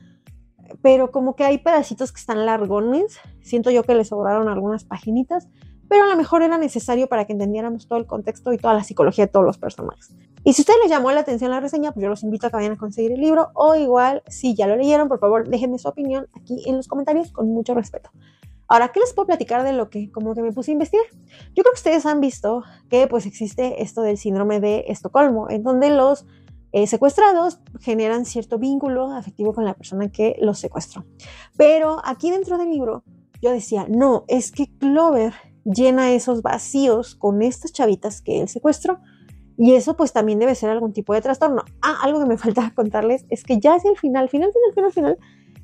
pero 0.81 1.11
como 1.11 1.35
que 1.35 1.43
hay 1.43 1.57
pedacitos 1.57 2.11
que 2.11 2.19
están 2.19 2.45
largones. 2.45 3.19
Siento 3.41 3.71
yo 3.71 3.83
que 3.83 3.95
le 3.95 4.05
sobraron 4.05 4.47
algunas 4.49 4.83
paginitas, 4.83 5.47
pero 5.87 6.05
a 6.05 6.07
lo 6.07 6.15
mejor 6.15 6.41
era 6.41 6.57
necesario 6.57 7.07
para 7.07 7.25
que 7.25 7.33
entendiéramos 7.33 7.87
todo 7.87 7.99
el 7.99 8.05
contexto 8.05 8.53
y 8.53 8.57
toda 8.57 8.73
la 8.73 8.83
psicología 8.83 9.25
de 9.25 9.31
todos 9.31 9.45
los 9.45 9.57
personajes. 9.57 10.15
Y 10.43 10.53
si 10.53 10.61
a 10.61 10.63
ustedes 10.63 10.79
les 10.83 10.89
llamó 10.89 11.11
la 11.11 11.19
atención 11.19 11.51
la 11.51 11.59
reseña, 11.59 11.91
pues 11.91 12.03
yo 12.03 12.09
los 12.09 12.23
invito 12.23 12.47
a 12.47 12.49
que 12.49 12.55
vayan 12.55 12.71
a 12.73 12.77
conseguir 12.77 13.11
el 13.11 13.19
libro 13.19 13.49
o 13.53 13.75
igual, 13.75 14.23
si 14.27 14.55
ya 14.55 14.67
lo 14.67 14.75
leyeron, 14.75 15.07
por 15.07 15.19
favor, 15.19 15.47
déjenme 15.47 15.77
su 15.77 15.87
opinión 15.87 16.27
aquí 16.33 16.63
en 16.65 16.77
los 16.77 16.87
comentarios 16.87 17.31
con 17.31 17.49
mucho 17.49 17.73
respeto. 17.75 18.09
Ahora, 18.71 18.87
¿qué 18.93 19.01
les 19.01 19.11
puedo 19.11 19.27
platicar 19.27 19.65
de 19.65 19.73
lo 19.73 19.89
que 19.89 20.09
como 20.11 20.33
que 20.33 20.41
me 20.41 20.53
puse 20.53 20.71
a 20.71 20.73
investigar? 20.73 21.05
Yo 21.53 21.61
creo 21.61 21.73
que 21.73 21.79
ustedes 21.79 22.05
han 22.05 22.21
visto 22.21 22.63
que 22.89 23.05
pues 23.07 23.25
existe 23.25 23.83
esto 23.83 24.01
del 24.01 24.17
síndrome 24.17 24.61
de 24.61 24.85
Estocolmo, 24.87 25.49
en 25.49 25.61
donde 25.63 25.89
los 25.89 26.25
eh, 26.71 26.87
secuestrados 26.87 27.59
generan 27.79 28.25
cierto 28.25 28.57
vínculo 28.57 29.11
afectivo 29.11 29.53
con 29.53 29.65
la 29.65 29.73
persona 29.73 30.09
que 30.09 30.37
los 30.39 30.59
secuestró. 30.59 31.05
Pero 31.57 32.01
aquí 32.03 32.31
dentro 32.31 32.57
del 32.57 32.69
libro 32.69 33.03
yo 33.41 33.51
decía, 33.51 33.87
no, 33.89 34.23
es 34.27 34.51
que 34.51 34.67
Clover 34.77 35.33
llena 35.65 36.11
esos 36.11 36.41
vacíos 36.41 37.15
con 37.15 37.41
estas 37.41 37.73
chavitas 37.73 38.21
que 38.21 38.41
él 38.41 38.47
secuestró. 38.47 38.99
Y 39.57 39.73
eso 39.73 39.95
pues 39.95 40.13
también 40.13 40.39
debe 40.39 40.55
ser 40.55 40.69
algún 40.69 40.93
tipo 40.93 41.13
de 41.13 41.21
trastorno. 41.21 41.63
Ah, 41.81 41.97
algo 42.03 42.19
que 42.19 42.25
me 42.25 42.37
falta 42.39 42.71
contarles 42.73 43.25
es 43.29 43.43
que 43.43 43.59
ya 43.59 43.75
hacia 43.75 43.91
el 43.91 43.97
final, 43.97 44.29
final, 44.29 44.51
final, 44.51 44.73
final, 44.73 44.91
final, 44.91 45.17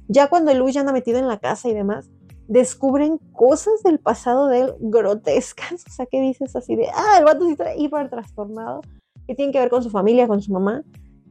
ya 0.07 0.27
cuando 0.27 0.53
Luis 0.53 0.75
ya 0.75 0.81
anda 0.81 0.93
metido 0.93 1.19
en 1.19 1.27
la 1.27 1.39
casa 1.39 1.69
y 1.69 1.73
demás, 1.73 2.09
descubren 2.47 3.17
cosas 3.33 3.83
del 3.83 3.99
pasado 3.99 4.47
de 4.47 4.61
él 4.61 4.73
grotescas. 4.79 5.85
O 5.87 5.91
sea, 5.91 6.05
que 6.05 6.21
dices 6.21 6.55
así 6.55 6.75
de, 6.75 6.87
ah, 6.93 7.17
el 7.17 7.25
vato 7.25 7.45
sí 7.47 7.55
hiper 7.77 8.09
trastornado 8.09 8.81
que 9.27 9.35
tienen 9.35 9.51
que 9.51 9.59
ver 9.59 9.69
con 9.69 9.83
su 9.83 9.89
familia, 9.89 10.27
con 10.27 10.41
su 10.41 10.51
mamá. 10.51 10.83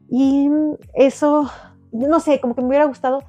Y 0.08 0.48
eso, 0.94 1.50
no 1.92 2.20
sé, 2.20 2.40
como 2.40 2.54
que 2.54 2.60
me 2.60 2.68
hubiera 2.68 2.84
gustado, 2.84 3.20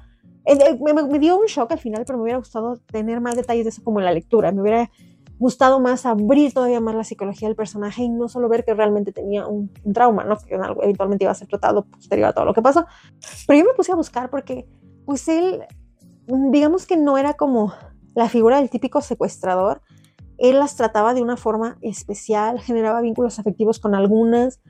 eh, 0.44 0.58
eh, 0.60 0.78
me, 0.80 1.18
dio 1.18 1.38
un 1.38 1.46
shock 1.46 1.72
al 1.72 1.78
final, 1.78 2.04
pero 2.06 2.18
me 2.18 2.24
hubiera 2.24 2.38
gustado 2.38 2.76
tener 2.86 3.20
más 3.20 3.34
detalles 3.34 3.64
de 3.64 3.70
eso 3.70 3.82
como 3.82 3.98
en 3.98 4.04
la 4.04 4.12
lectura. 4.12 4.52
Me 4.52 4.60
hubiera 4.60 4.90
gustado 5.38 5.80
más 5.80 6.04
abrir 6.04 6.52
todavía 6.52 6.80
más 6.80 6.94
la 6.94 7.04
psicología 7.04 7.48
del 7.48 7.56
personaje 7.56 8.02
y 8.02 8.08
no 8.08 8.28
solo 8.28 8.48
ver 8.48 8.64
que 8.64 8.74
realmente 8.74 9.12
tenía 9.12 9.46
un, 9.46 9.72
trauma, 9.94 10.24
¿no? 10.24 10.36
Que 10.36 10.54
eventualmente 10.54 11.24
iba 11.24 11.32
a 11.32 11.34
ser 11.34 11.48
tratado 11.48 11.84
posterior 11.84 12.28
a 12.28 12.32
todo 12.32 12.44
lo 12.44 12.54
que 12.54 12.62
pasó. 12.62 12.86
Pero 13.46 13.60
yo 13.60 13.64
me 13.64 13.74
puse 13.74 13.92
a 13.92 13.96
buscar 13.96 14.30
porque, 14.30 14.66
pues 15.06 15.28
él, 15.28 15.62
digamos 16.26 16.86
que 16.86 16.96
no 16.96 17.18
era 17.18 17.34
como 17.34 17.72
la 18.14 18.28
figura 18.28 18.58
del 18.58 18.68
típico 18.68 19.00
secuestrador, 19.00 19.80
él 20.38 20.58
las 20.58 20.76
trataba 20.76 21.14
de 21.14 21.22
una 21.22 21.36
forma 21.36 21.78
especial, 21.82 22.60
generaba 22.60 23.00
vínculos 23.00 23.38
afectivos 23.38 23.78
con 23.78 23.94
algunas, 23.94 24.60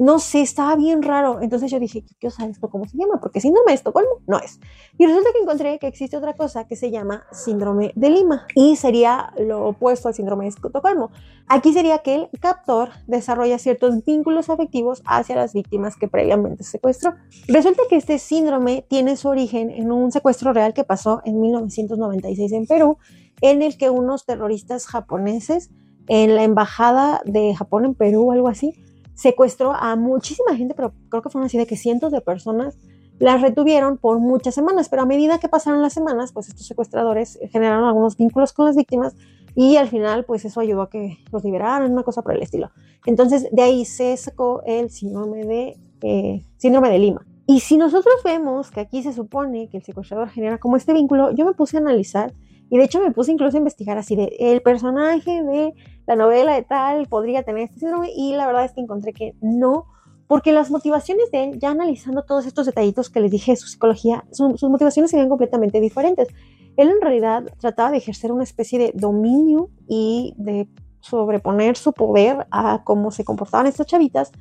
no 0.00 0.18
sé, 0.18 0.42
estaba 0.42 0.76
bien 0.76 1.02
raro. 1.02 1.40
Entonces 1.40 1.70
yo 1.70 1.80
dije, 1.80 2.04
¿qué 2.04 2.28
cosa 2.28 2.46
esto? 2.46 2.68
¿Cómo 2.68 2.86
se 2.86 2.96
llama? 2.96 3.20
Porque 3.20 3.40
síndrome 3.40 3.72
de 3.72 3.76
Estocolmo 3.76 4.20
no 4.26 4.38
es. 4.38 4.60
Y 4.96 5.06
resulta 5.06 5.30
que 5.32 5.42
encontré 5.42 5.78
que 5.78 5.86
existe 5.86 6.16
otra 6.16 6.34
cosa 6.34 6.66
que 6.66 6.76
se 6.76 6.90
llama 6.90 7.24
síndrome 7.32 7.92
de 7.96 8.10
Lima 8.10 8.46
y 8.54 8.76
sería 8.76 9.32
lo 9.38 9.66
opuesto 9.66 10.08
al 10.08 10.14
síndrome 10.14 10.44
de 10.44 10.50
Estocolmo. 10.50 11.10
Aquí 11.48 11.72
sería 11.72 11.98
que 11.98 12.14
el 12.14 12.28
captor 12.40 12.90
desarrolla 13.06 13.58
ciertos 13.58 14.04
vínculos 14.04 14.50
afectivos 14.50 15.02
hacia 15.06 15.36
las 15.36 15.52
víctimas 15.54 15.96
que 15.96 16.08
previamente 16.08 16.64
secuestró. 16.64 17.14
Resulta 17.46 17.82
que 17.88 17.96
este 17.96 18.18
síndrome 18.18 18.84
tiene 18.88 19.16
su 19.16 19.28
origen 19.28 19.70
en 19.70 19.90
un 19.90 20.12
secuestro 20.12 20.52
real 20.52 20.74
que 20.74 20.84
pasó 20.84 21.22
en 21.24 21.40
1996 21.40 22.52
en 22.52 22.66
Perú, 22.66 22.98
en 23.40 23.62
el 23.62 23.76
que 23.76 23.90
unos 23.90 24.24
terroristas 24.24 24.86
japoneses 24.86 25.70
en 26.08 26.34
la 26.34 26.44
embajada 26.44 27.20
de 27.24 27.54
Japón 27.54 27.84
en 27.84 27.94
Perú, 27.94 28.32
algo 28.32 28.48
así, 28.48 28.74
secuestró 29.14 29.72
a 29.74 29.96
muchísima 29.96 30.56
gente, 30.56 30.74
pero 30.74 30.92
creo 31.08 31.22
que 31.22 31.28
fueron 31.28 31.46
así 31.46 31.58
de 31.58 31.66
que 31.66 31.76
cientos 31.76 32.12
de 32.12 32.20
personas 32.20 32.78
las 33.18 33.42
retuvieron 33.42 33.98
por 33.98 34.20
muchas 34.20 34.54
semanas, 34.54 34.88
pero 34.88 35.02
a 35.02 35.06
medida 35.06 35.38
que 35.38 35.48
pasaron 35.48 35.82
las 35.82 35.92
semanas, 35.92 36.32
pues 36.32 36.48
estos 36.48 36.66
secuestradores 36.66 37.38
generaron 37.50 37.84
algunos 37.84 38.16
vínculos 38.16 38.52
con 38.52 38.66
las 38.66 38.76
víctimas 38.76 39.14
y 39.54 39.76
al 39.76 39.88
final, 39.88 40.24
pues 40.24 40.44
eso 40.44 40.60
ayudó 40.60 40.82
a 40.82 40.90
que 40.90 41.18
los 41.32 41.42
liberaran, 41.42 41.90
una 41.90 42.04
cosa 42.04 42.22
por 42.22 42.34
el 42.34 42.42
estilo. 42.42 42.70
Entonces, 43.06 43.48
de 43.50 43.62
ahí 43.62 43.84
se 43.84 44.16
sacó 44.16 44.62
el 44.64 44.88
síndrome 44.90 45.44
de, 45.44 45.76
eh, 46.02 46.44
síndrome 46.58 46.90
de 46.90 46.98
Lima. 47.00 47.26
Y 47.44 47.60
si 47.60 47.76
nosotros 47.76 48.14
vemos 48.24 48.70
que 48.70 48.80
aquí 48.80 49.02
se 49.02 49.12
supone 49.12 49.68
que 49.68 49.78
el 49.78 49.82
secuestrador 49.82 50.28
genera 50.28 50.58
como 50.58 50.76
este 50.76 50.92
vínculo, 50.92 51.32
yo 51.32 51.44
me 51.44 51.54
puse 51.54 51.76
a 51.76 51.80
analizar 51.80 52.32
y 52.70 52.78
de 52.78 52.84
hecho 52.84 53.00
me 53.00 53.10
puse 53.12 53.32
incluso 53.32 53.56
a 53.56 53.58
investigar 53.58 53.98
así 53.98 54.16
el 54.38 54.62
personaje 54.62 55.42
de 55.42 55.74
la 56.06 56.16
novela 56.16 56.54
de 56.54 56.62
tal 56.62 57.06
podría 57.06 57.42
tener 57.42 57.64
este 57.64 57.80
síndrome 57.80 58.10
y 58.14 58.34
la 58.34 58.46
verdad 58.46 58.64
es 58.64 58.72
que 58.72 58.80
encontré 58.80 59.12
que 59.12 59.34
no, 59.40 59.86
porque 60.26 60.52
las 60.52 60.70
motivaciones 60.70 61.30
de 61.30 61.44
él, 61.44 61.58
ya 61.58 61.70
analizando 61.70 62.22
todos 62.22 62.46
estos 62.46 62.66
detallitos 62.66 63.10
que 63.10 63.20
les 63.20 63.30
dije 63.30 63.52
de 63.52 63.56
su 63.56 63.68
psicología, 63.68 64.24
sus 64.30 64.62
motivaciones 64.62 65.10
serían 65.10 65.28
completamente 65.28 65.80
diferentes. 65.80 66.28
Él 66.76 66.90
en 66.90 67.00
realidad 67.00 67.44
trataba 67.58 67.90
de 67.90 67.96
ejercer 67.96 68.32
una 68.32 68.44
especie 68.44 68.78
de 68.78 68.92
dominio 68.94 69.70
y 69.88 70.34
de 70.36 70.68
sobreponer 71.00 71.76
su 71.76 71.92
poder 71.92 72.46
a 72.50 72.82
cómo 72.84 73.10
se 73.10 73.24
comportaban 73.24 73.66
estas 73.66 73.86
chavitas 73.86 74.32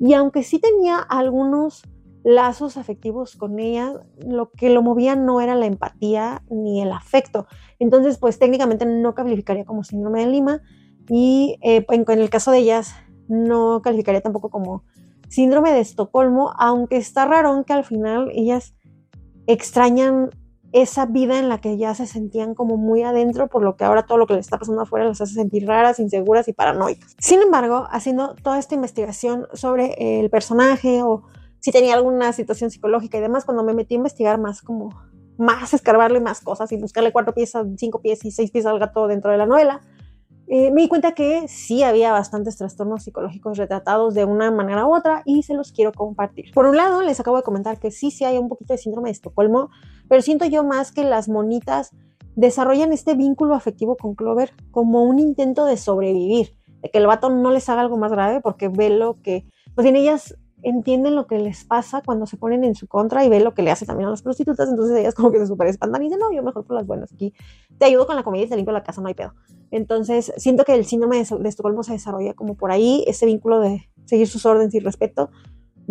y 0.00 0.14
aunque 0.14 0.42
sí 0.42 0.58
tenía 0.58 0.98
algunos 0.98 1.82
lazos 2.22 2.76
afectivos 2.76 3.36
con 3.36 3.58
ella, 3.58 3.92
lo 4.18 4.50
que 4.50 4.70
lo 4.70 4.82
movía 4.82 5.16
no 5.16 5.40
era 5.40 5.54
la 5.54 5.66
empatía 5.66 6.42
ni 6.50 6.82
el 6.82 6.92
afecto. 6.92 7.46
Entonces, 7.78 8.18
pues 8.18 8.38
técnicamente 8.38 8.86
no 8.86 9.14
calificaría 9.14 9.64
como 9.64 9.84
síndrome 9.84 10.20
de 10.20 10.26
Lima 10.26 10.62
y 11.08 11.58
eh, 11.62 11.84
en, 11.88 12.04
el 12.08 12.30
caso 12.30 12.50
de 12.50 12.58
ellas 12.58 12.94
no 13.28 13.80
calificaría 13.82 14.20
tampoco 14.20 14.50
como 14.50 14.84
síndrome 15.28 15.72
de 15.72 15.80
Estocolmo, 15.80 16.52
aunque 16.58 16.96
está 16.96 17.24
raro 17.24 17.64
que 17.64 17.72
al 17.72 17.84
final 17.84 18.30
ellas 18.34 18.74
extrañan 19.46 20.30
esa 20.72 21.06
vida 21.06 21.38
en 21.38 21.48
la 21.48 21.60
que 21.60 21.76
ya 21.76 21.94
se 21.94 22.06
sentían 22.06 22.54
como 22.54 22.76
muy 22.76 23.02
adentro, 23.02 23.48
por 23.48 23.62
lo 23.62 23.76
que 23.76 23.84
ahora 23.84 24.06
todo 24.06 24.18
lo 24.18 24.26
que 24.26 24.34
les 24.34 24.46
está 24.46 24.58
pasando 24.58 24.82
afuera 24.82 25.06
las 25.06 25.20
hace 25.20 25.34
sentir 25.34 25.66
raras, 25.66 25.98
inseguras 25.98 26.46
y 26.48 26.52
paranoicas. 26.52 27.16
Sin 27.18 27.42
embargo, 27.42 27.86
haciendo 27.90 28.34
toda 28.36 28.58
esta 28.58 28.74
investigación 28.74 29.46
sobre 29.52 30.20
el 30.20 30.30
personaje 30.30 31.02
o 31.02 31.24
si 31.60 31.72
tenía 31.72 31.94
alguna 31.94 32.32
situación 32.32 32.70
psicológica 32.70 33.18
y 33.18 33.20
demás, 33.20 33.44
cuando 33.44 33.62
me 33.62 33.74
metí 33.74 33.94
a 33.94 33.98
investigar 33.98 34.40
más 34.40 34.62
como 34.62 34.90
más 35.38 35.72
escarbarle 35.72 36.20
más 36.20 36.42
cosas 36.42 36.70
y 36.72 36.76
buscarle 36.76 37.12
cuatro 37.12 37.32
pies, 37.32 37.52
cinco 37.76 38.02
pies 38.02 38.24
y 38.24 38.30
seis 38.30 38.50
pies 38.50 38.66
al 38.66 38.78
gato 38.78 39.06
dentro 39.06 39.30
de 39.30 39.38
la 39.38 39.46
novela, 39.46 39.80
eh, 40.52 40.72
me 40.72 40.82
di 40.82 40.88
cuenta 40.88 41.12
que 41.12 41.46
sí 41.46 41.84
había 41.84 42.10
bastantes 42.10 42.56
trastornos 42.56 43.04
psicológicos 43.04 43.56
retratados 43.56 44.14
de 44.14 44.24
una 44.24 44.50
manera 44.50 44.84
u 44.84 44.94
otra 44.94 45.22
y 45.24 45.44
se 45.44 45.54
los 45.54 45.70
quiero 45.70 45.92
compartir. 45.92 46.52
Por 46.52 46.66
un 46.66 46.76
lado, 46.76 47.02
les 47.02 47.20
acabo 47.20 47.36
de 47.36 47.44
comentar 47.44 47.78
que 47.78 47.92
sí, 47.92 48.10
sí 48.10 48.24
hay 48.24 48.36
un 48.36 48.48
poquito 48.48 48.74
de 48.74 48.78
síndrome 48.78 49.10
de 49.10 49.12
Estocolmo, 49.12 49.70
pero 50.08 50.22
siento 50.22 50.44
yo 50.46 50.64
más 50.64 50.90
que 50.90 51.04
las 51.04 51.28
monitas 51.28 51.92
desarrollan 52.34 52.92
este 52.92 53.14
vínculo 53.14 53.54
afectivo 53.54 53.96
con 53.96 54.16
Clover 54.16 54.52
como 54.72 55.04
un 55.04 55.20
intento 55.20 55.66
de 55.66 55.76
sobrevivir, 55.76 56.56
de 56.82 56.90
que 56.90 56.98
el 56.98 57.06
vato 57.06 57.30
no 57.30 57.52
les 57.52 57.68
haga 57.68 57.82
algo 57.82 57.96
más 57.96 58.10
grave 58.10 58.40
porque 58.40 58.68
ve 58.68 58.90
lo 58.90 59.22
que, 59.22 59.46
pues 59.76 59.84
bien, 59.84 59.94
ellas 59.94 60.36
entienden 60.62 61.14
lo 61.14 61.26
que 61.26 61.38
les 61.38 61.64
pasa 61.64 62.02
cuando 62.04 62.26
se 62.26 62.36
ponen 62.36 62.64
en 62.64 62.74
su 62.74 62.86
contra 62.86 63.24
y 63.24 63.28
ve 63.28 63.40
lo 63.40 63.54
que 63.54 63.62
le 63.62 63.70
hace 63.70 63.86
también 63.86 64.08
a 64.08 64.10
las 64.10 64.22
prostitutas, 64.22 64.68
entonces 64.68 64.96
ellas 64.98 65.14
como 65.14 65.30
que 65.30 65.38
se 65.38 65.46
super 65.46 65.66
espantan 65.66 66.02
y 66.02 66.06
dicen, 66.06 66.20
no, 66.20 66.32
yo 66.32 66.42
mejor 66.42 66.64
por 66.64 66.76
las 66.76 66.86
buenas 66.86 67.12
aquí, 67.12 67.32
te 67.78 67.86
ayudo 67.86 68.06
con 68.06 68.16
la 68.16 68.22
comida 68.22 68.44
y 68.44 68.48
te 68.48 68.56
limpio 68.56 68.72
la 68.72 68.82
casa, 68.82 69.00
no 69.00 69.08
hay 69.08 69.14
pedo. 69.14 69.34
Entonces 69.70 70.32
siento 70.36 70.64
que 70.64 70.74
el 70.74 70.84
síndrome 70.84 71.22
de, 71.22 71.36
de 71.38 71.48
Estocolmo 71.48 71.82
se 71.82 71.92
desarrolla 71.92 72.34
como 72.34 72.56
por 72.56 72.72
ahí, 72.72 73.04
ese 73.06 73.26
vínculo 73.26 73.60
de 73.60 73.88
seguir 74.04 74.28
sus 74.28 74.44
órdenes 74.46 74.74
y 74.74 74.80
respeto 74.80 75.30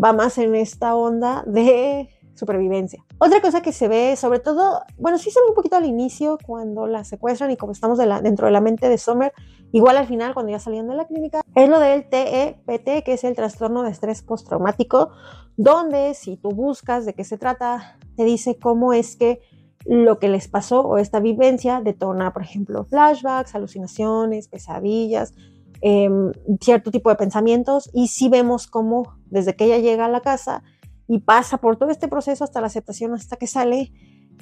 va 0.01 0.13
más 0.13 0.38
en 0.38 0.55
esta 0.55 0.95
onda 0.95 1.43
de 1.45 2.09
supervivencia. 2.40 3.04
Otra 3.20 3.42
cosa 3.42 3.62
que 3.62 3.72
se 3.72 3.88
ve, 3.88 4.16
sobre 4.16 4.40
todo, 4.40 4.82
bueno, 4.98 5.18
sí 5.18 5.30
se 5.30 5.40
ve 5.40 5.48
un 5.50 5.56
poquito 5.56 5.76
al 5.76 5.86
inicio 5.86 6.38
cuando 6.46 6.88
la 6.88 7.04
secuestran 7.04 7.52
y 7.52 7.58
como 7.58 7.74
estamos 7.74 7.98
dentro 7.98 8.48
de 8.48 8.52
la 8.52 8.62
mente 8.62 8.90
de 8.90 8.98
Sommer, 8.98 9.34
igual 9.72 9.98
al 9.98 10.08
final 10.08 10.34
cuando 10.34 10.52
ya 10.52 10.60
salían 10.60 10.88
de 10.88 10.96
la 10.96 11.06
clínica, 11.06 11.42
es 11.56 11.70
lo 11.70 11.80
del 11.80 12.10
TEPT, 12.10 13.04
que 13.04 13.14
es 13.14 13.24
el 13.24 13.36
trastorno 13.36 13.84
de 13.84 13.92
estrés 13.92 14.24
postraumático, 14.24 15.12
donde 15.58 16.14
si 16.14 16.38
tú 16.38 16.50
buscas 16.50 17.06
de 17.06 17.14
qué 17.14 17.24
se 17.24 17.38
trata, 17.38 17.98
te 18.16 18.24
dice 18.24 18.58
cómo 18.58 18.94
es 18.94 19.16
que 19.16 19.42
lo 19.86 20.20
que 20.20 20.30
les 20.30 20.48
pasó 20.48 20.82
o 20.82 20.98
esta 20.98 21.20
vivencia 21.20 21.82
detona, 21.82 22.34
por 22.34 22.44
ejemplo, 22.44 22.86
flashbacks, 22.86 23.56
alucinaciones, 23.56 24.48
pesadillas, 24.48 25.34
em, 25.82 26.32
cierto 26.62 26.92
tipo 26.92 27.10
de 27.10 27.16
pensamientos 27.16 27.90
y 27.94 28.08
si 28.08 28.30
vemos 28.30 28.68
cómo 28.68 29.16
desde 29.28 29.56
que 29.56 29.66
ella 29.66 29.78
llega 29.78 30.06
a 30.06 30.10
la 30.10 30.22
casa 30.22 30.64
y 31.10 31.20
pasa 31.20 31.57
por 31.57 31.76
todo 31.76 31.89
este 31.89 32.07
proceso 32.07 32.43
hasta 32.43 32.62
la 32.62 32.68
aceptación, 32.68 33.16
hasta 33.16 33.36
que 33.36 33.47
sale, 33.47 33.91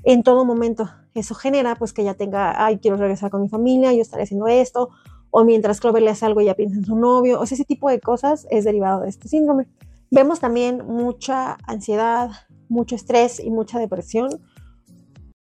en 0.04 0.22
todo 0.22 0.44
momento. 0.44 0.90
Eso 1.14 1.34
genera 1.34 1.76
pues 1.76 1.94
que 1.94 2.02
ella 2.02 2.14
tenga, 2.14 2.64
ay, 2.64 2.80
quiero 2.80 2.98
regresar 2.98 3.32
con 3.32 3.42
mi 3.42 3.48
familia, 3.48 3.94
yo 3.94 4.02
estaré 4.02 4.24
haciendo 4.24 4.48
esto, 4.48 4.90
o 5.32 5.46
mientras 5.46 5.80
Clover 5.80 6.04
le 6.04 6.12
hace 6.12 6.26
algo, 6.26 6.42
ella 6.42 6.56
piensa 6.56 6.76
en 6.76 6.86
su 6.86 6.98
novio, 6.98 7.40
o 7.40 7.46
sea, 7.46 7.56
ese 7.56 7.64
tipo 7.64 7.90
de 7.90 8.02
cosas 8.02 8.48
es 8.52 8.66
derivado 8.66 9.02
de 9.02 9.10
este 9.10 9.30
síndrome. 9.30 9.68
Vemos 10.12 10.42
también 10.42 10.86
mucha 10.86 11.58
ansiedad, 11.66 12.32
mucho 12.68 12.96
estrés 12.96 13.40
y 13.40 13.50
mucha 13.50 13.80
depresión, 13.80 14.30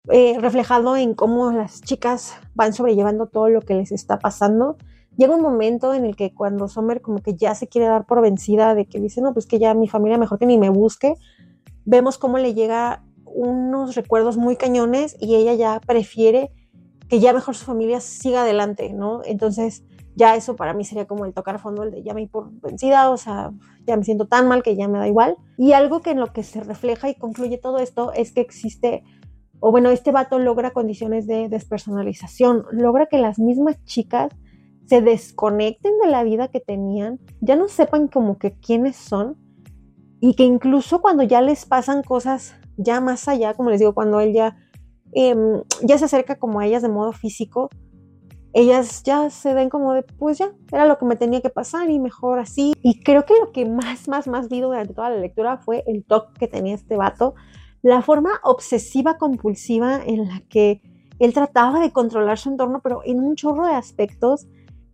eh, 0.10 0.38
reflejado 0.40 0.98
en 0.98 1.14
cómo 1.14 1.54
las 1.54 1.82
chicas 1.82 2.34
van 2.54 2.74
sobrellevando 2.74 3.28
todo 3.28 3.48
lo 3.48 3.62
que 3.62 3.76
les 3.76 3.94
está 3.94 4.20
pasando. 4.20 4.76
Llega 5.18 5.36
un 5.36 5.42
momento 5.42 5.94
en 5.94 6.06
el 6.06 6.16
que 6.16 6.34
cuando 6.34 6.68
Sommer 6.68 7.02
como 7.02 7.20
que 7.20 7.36
ya 7.36 7.54
se 7.56 7.68
quiere 7.68 7.88
dar 7.88 8.06
por 8.06 8.22
vencida 8.22 8.74
de 8.76 8.86
que 8.86 9.00
dice, 9.00 9.22
no, 9.22 9.34
pues 9.34 9.46
que 9.46 9.60
ya 9.60 9.74
mi 9.74 9.88
familia 9.88 10.18
mejor 10.18 10.40
que 10.40 10.46
ni 10.46 10.58
me 10.58 10.70
busque, 10.70 11.16
vemos 11.86 12.18
cómo 12.18 12.38
le 12.38 12.54
llega 12.54 13.04
unos 13.26 13.96
recuerdos 13.96 14.38
muy 14.38 14.56
cañones 14.56 15.16
y 15.20 15.36
ella 15.36 15.54
ya 15.54 15.80
prefiere 15.80 16.52
que 17.10 17.20
ya 17.20 17.34
mejor 17.34 17.56
su 17.56 17.66
familia 17.66 18.00
siga 18.00 18.42
adelante, 18.42 18.92
¿no? 18.94 19.22
Entonces, 19.26 19.84
ya 20.16 20.36
eso 20.36 20.56
para 20.56 20.74
mí 20.74 20.84
sería 20.84 21.06
como 21.06 21.26
el 21.26 21.34
tocar 21.34 21.60
fondo, 21.60 21.84
el 21.84 21.92
de 21.92 22.04
ya 22.04 22.14
me 22.14 22.28
por 22.28 22.52
vencida, 22.62 23.10
o 23.10 23.18
sea, 23.18 23.52
ya 23.86 23.98
me 23.98 24.04
siento 24.04 24.28
tan 24.28 24.48
mal 24.48 24.64
que 24.64 24.76
ya 24.76 24.88
me 24.88 25.00
da 25.00 25.08
igual. 25.08 25.38
Y 25.58 25.74
algo 25.74 26.02
que 26.02 26.12
en 26.12 26.20
lo 26.20 26.34
que 26.34 26.44
se 26.44 26.62
refleja 26.62 27.10
y 27.10 27.16
concluye 27.16 27.58
todo 27.58 27.80
esto 27.80 28.14
es 28.14 28.32
que 28.32 28.42
existe, 28.42 29.04
o 29.60 29.72
bueno, 29.72 29.90
este 29.90 30.12
vato 30.12 30.40
logra 30.40 30.72
condiciones 30.72 31.28
de 31.28 31.50
despersonalización, 31.50 32.66
logra 32.72 33.08
que 33.08 33.18
las 33.18 33.40
mismas 33.40 33.84
chicas 33.86 34.32
se 34.86 35.02
desconecten 35.02 35.94
de 36.04 36.10
la 36.10 36.24
vida 36.24 36.50
que 36.50 36.60
tenían, 36.60 37.20
ya 37.42 37.56
no 37.56 37.68
sepan 37.68 38.08
como 38.08 38.38
que 38.38 38.54
quiénes 38.54 38.96
son 38.96 39.38
y 40.20 40.36
que 40.36 40.44
incluso 40.44 41.02
cuando 41.02 41.24
ya 41.24 41.42
les 41.42 41.66
pasan 41.66 42.04
cosas 42.04 42.56
ya 42.78 43.02
más 43.02 43.28
allá, 43.28 43.54
como 43.54 43.70
les 43.70 43.80
digo, 43.80 43.94
cuando 43.94 44.20
él 44.20 44.34
ya, 44.34 44.58
em, 45.14 45.62
ya 45.82 45.98
se 45.98 46.06
acerca 46.06 46.38
como 46.38 46.60
a 46.60 46.66
ellas 46.66 46.82
de 46.82 46.90
modo 46.90 47.12
físico, 47.12 47.70
ellas 48.54 49.02
ya 49.04 49.30
se 49.30 49.54
ven 49.54 49.70
como 49.70 49.94
de, 49.94 50.04
pues 50.04 50.38
ya, 50.38 50.52
era 50.72 50.86
lo 50.86 50.98
que 50.98 51.06
me 51.06 51.16
tenía 51.16 51.42
que 51.42 51.50
pasar 51.50 51.90
y 51.90 52.00
mejor 52.00 52.40
así. 52.40 52.74
Y 52.84 53.02
creo 53.02 53.26
que 53.26 53.34
lo 53.40 53.52
que 53.52 53.66
más, 53.66 54.08
más, 54.08 54.28
más 54.28 54.48
vi 54.48 54.62
durante 54.62 54.94
toda 54.94 55.10
la 55.10 55.18
lectura 55.18 55.58
fue 55.58 55.84
el 55.88 56.06
toque 56.06 56.40
que 56.40 56.48
tenía 56.48 56.76
este 56.76 56.96
vato, 56.96 57.34
la 57.82 58.02
forma 58.02 58.30
obsesiva 58.44 59.18
compulsiva 59.18 60.02
en 60.06 60.28
la 60.28 60.42
que 60.50 60.82
él 61.20 61.34
trataba 61.34 61.80
de 61.80 61.92
controlar 61.92 62.38
su 62.38 62.50
entorno, 62.50 62.82
pero 62.82 63.02
en 63.06 63.20
un 63.20 63.36
chorro 63.36 63.66
de 63.66 63.74
aspectos. 63.74 64.48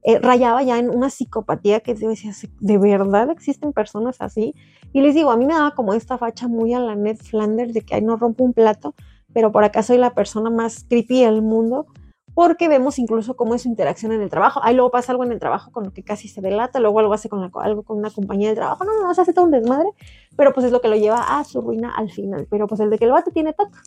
Eh, 0.04 0.20
rayaba 0.20 0.64
ya 0.64 0.80
en 0.80 0.90
una 0.90 1.10
psicopatía 1.10 1.82
que 1.82 1.94
decía, 1.94 2.32
¿de 2.60 2.78
verdad 2.78 3.30
existen 3.32 3.74
personas 3.74 4.18
así? 4.20 4.56
Y 4.94 5.02
les 5.02 5.14
digo, 5.14 5.32
a 5.32 5.38
mí 5.38 5.46
me 5.46 5.54
daba 5.54 5.76
como 5.76 5.94
esta 5.94 6.18
facha 6.18 6.48
muy 6.48 6.74
a 6.74 6.80
la 6.80 6.96
Ned 6.96 7.18
Flanders 7.18 7.74
de 7.74 7.82
que 7.82 7.96
ahí 7.96 8.02
no 8.02 8.16
rompo 8.16 8.44
un 8.44 8.54
plato, 8.54 8.96
pero 9.34 9.52
por 9.52 9.64
acá 9.64 9.84
soy 9.84 9.98
la 9.98 10.14
persona 10.14 10.50
más 10.50 10.86
creepy 10.88 11.24
del 11.24 11.42
mundo, 11.42 11.86
porque 12.34 12.70
vemos 12.70 13.00
incluso 13.00 13.36
cómo 13.36 13.56
es 13.56 13.64
su 13.64 13.68
interacción 13.68 14.14
en 14.14 14.22
el 14.22 14.30
trabajo. 14.30 14.62
Ahí 14.64 14.74
luego 14.74 14.92
pasa 14.92 15.12
algo 15.12 15.26
en 15.26 15.34
el 15.34 15.40
trabajo 15.40 15.72
con 15.72 15.84
lo 15.84 15.92
que 15.92 16.04
casi 16.04 16.30
se 16.30 16.40
delata, 16.40 16.80
luego 16.80 17.00
algo 17.00 17.14
hace 17.14 17.28
con 17.28 17.52
algo 17.54 17.84
con 17.84 17.98
una 17.98 18.10
compañía 18.10 18.48
de 18.48 18.56
trabajo. 18.56 18.86
No, 18.86 18.94
no, 18.94 19.04
no, 19.04 19.14
se 19.14 19.22
hace 19.22 19.34
todo 19.34 19.44
un 19.46 19.52
desmadre, 19.52 19.90
pero 20.38 20.54
pues 20.54 20.66
es 20.66 20.72
lo 20.72 20.80
que 20.80 20.88
lo 20.88 20.96
lleva 20.96 21.38
a 21.38 21.44
su 21.44 21.60
ruina 21.60 21.92
al 21.94 22.10
final. 22.10 22.48
Pero 22.50 22.68
pues 22.68 22.80
el 22.80 22.90
de 22.90 22.98
que 22.98 23.06
el 23.06 23.12
vato 23.12 23.32
tiene 23.32 23.52
toque, 23.52 23.78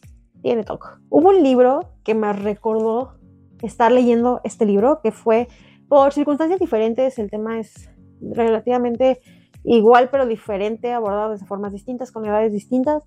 tiene 0.43 0.65
toque. 0.65 0.89
Hubo 1.09 1.31
un 1.31 1.43
libro 1.43 1.81
que 2.05 2.15
me 2.15 2.31
recordó 2.35 3.15
estar 3.63 3.91
leyendo 3.91 4.41
este 4.45 4.67
libro, 4.67 5.01
que 5.03 5.13
fue 5.13 5.49
por 5.93 6.11
circunstancias 6.15 6.59
diferentes, 6.59 7.19
el 7.19 7.29
tema 7.29 7.61
es 7.61 7.91
relativamente 8.23 9.21
igual 9.63 10.09
pero 10.11 10.25
diferente, 10.25 10.91
abordado 10.91 11.37
de 11.37 11.45
formas 11.45 11.71
distintas, 11.71 12.11
con 12.11 12.25
edades 12.25 12.51
distintas, 12.51 13.03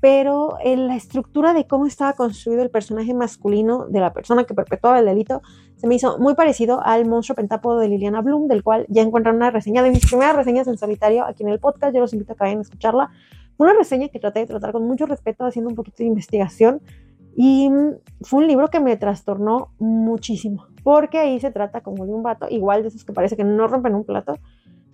pero 0.00 0.56
en 0.64 0.86
la 0.86 0.96
estructura 0.96 1.52
de 1.52 1.66
cómo 1.66 1.84
estaba 1.84 2.14
construido 2.14 2.62
el 2.62 2.70
personaje 2.70 3.12
masculino 3.12 3.88
de 3.88 4.00
la 4.00 4.14
persona 4.14 4.44
que 4.44 4.54
perpetuaba 4.54 5.00
el 5.00 5.04
delito 5.04 5.42
se 5.76 5.86
me 5.86 5.96
hizo 5.96 6.16
muy 6.18 6.34
parecido 6.34 6.80
al 6.82 7.04
monstruo 7.04 7.36
pentápodo 7.36 7.78
de 7.78 7.88
Liliana 7.88 8.22
Bloom, 8.22 8.48
del 8.48 8.62
cual 8.62 8.86
ya 8.88 9.02
encuentran 9.02 9.36
una 9.36 9.50
reseña 9.50 9.82
de 9.82 9.90
mis 9.90 10.06
primeras 10.06 10.34
reseñas 10.34 10.66
en 10.66 10.78
solitario 10.78 11.26
aquí 11.26 11.42
en 11.42 11.50
el 11.50 11.60
podcast, 11.60 11.94
yo 11.94 12.00
los 12.00 12.14
invito 12.14 12.32
a 12.32 12.36
que 12.36 12.44
vayan 12.44 12.60
a 12.60 12.62
escucharla. 12.62 13.10
Una 13.58 13.74
reseña 13.74 14.08
que 14.08 14.18
traté 14.18 14.40
de 14.40 14.46
tratar 14.46 14.72
con 14.72 14.86
mucho 14.86 15.04
respeto, 15.04 15.44
haciendo 15.44 15.68
un 15.68 15.76
poquito 15.76 15.96
de 15.98 16.04
investigación, 16.04 16.80
y 17.36 17.70
fue 18.22 18.40
un 18.40 18.48
libro 18.48 18.68
que 18.68 18.80
me 18.80 18.96
trastornó 18.96 19.70
muchísimo 19.78 20.66
porque 20.82 21.18
ahí 21.18 21.40
se 21.40 21.50
trata 21.50 21.82
como 21.82 22.06
de 22.06 22.12
un 22.12 22.22
vato, 22.22 22.46
igual 22.48 22.82
de 22.82 22.88
esos 22.88 23.04
que 23.04 23.12
parece 23.12 23.36
que 23.36 23.44
no 23.44 23.66
rompen 23.66 23.94
un 23.94 24.04
plato, 24.04 24.34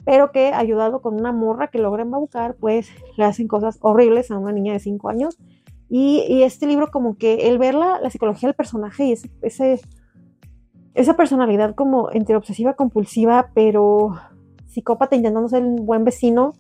pero 0.05 0.31
que 0.33 0.53
ayudado 0.53 1.01
con 1.01 1.15
una 1.15 1.33
morra 1.33 1.69
que 1.69 1.79
logra 1.79 2.03
embaucar, 2.03 2.57
pues 2.57 2.89
le 3.17 3.25
hacen 3.25 3.49
cosas 3.49 3.79
horribles 3.81 4.31
a 4.31 4.39
una 4.39 4.53
niña 4.53 4.73
de 4.73 4.81
5 4.81 5.09
años. 5.09 5.39
Y, 5.89 6.43
este 6.43 6.67
libro 6.67 6.89
como 6.91 7.17
que 7.17 7.49
el 7.49 7.59
ver 7.59 7.75
la, 7.75 8.11
psicología 8.11 8.49
del 8.49 8.57
personaje 8.57 9.05
y 9.05 9.13
ese, 9.13 9.81
esa 10.95 11.17
personalidad 11.17 11.77
como 11.77 12.11
entre 12.11 12.35
obsesiva 12.35 12.75
compulsiva, 12.75 13.51
pero 13.55 14.15
psicópata 14.67 15.15
intentando 15.15 15.49
ser 15.49 15.63
un 15.63 15.87
buen 15.87 16.05
vecino, 16.05 16.55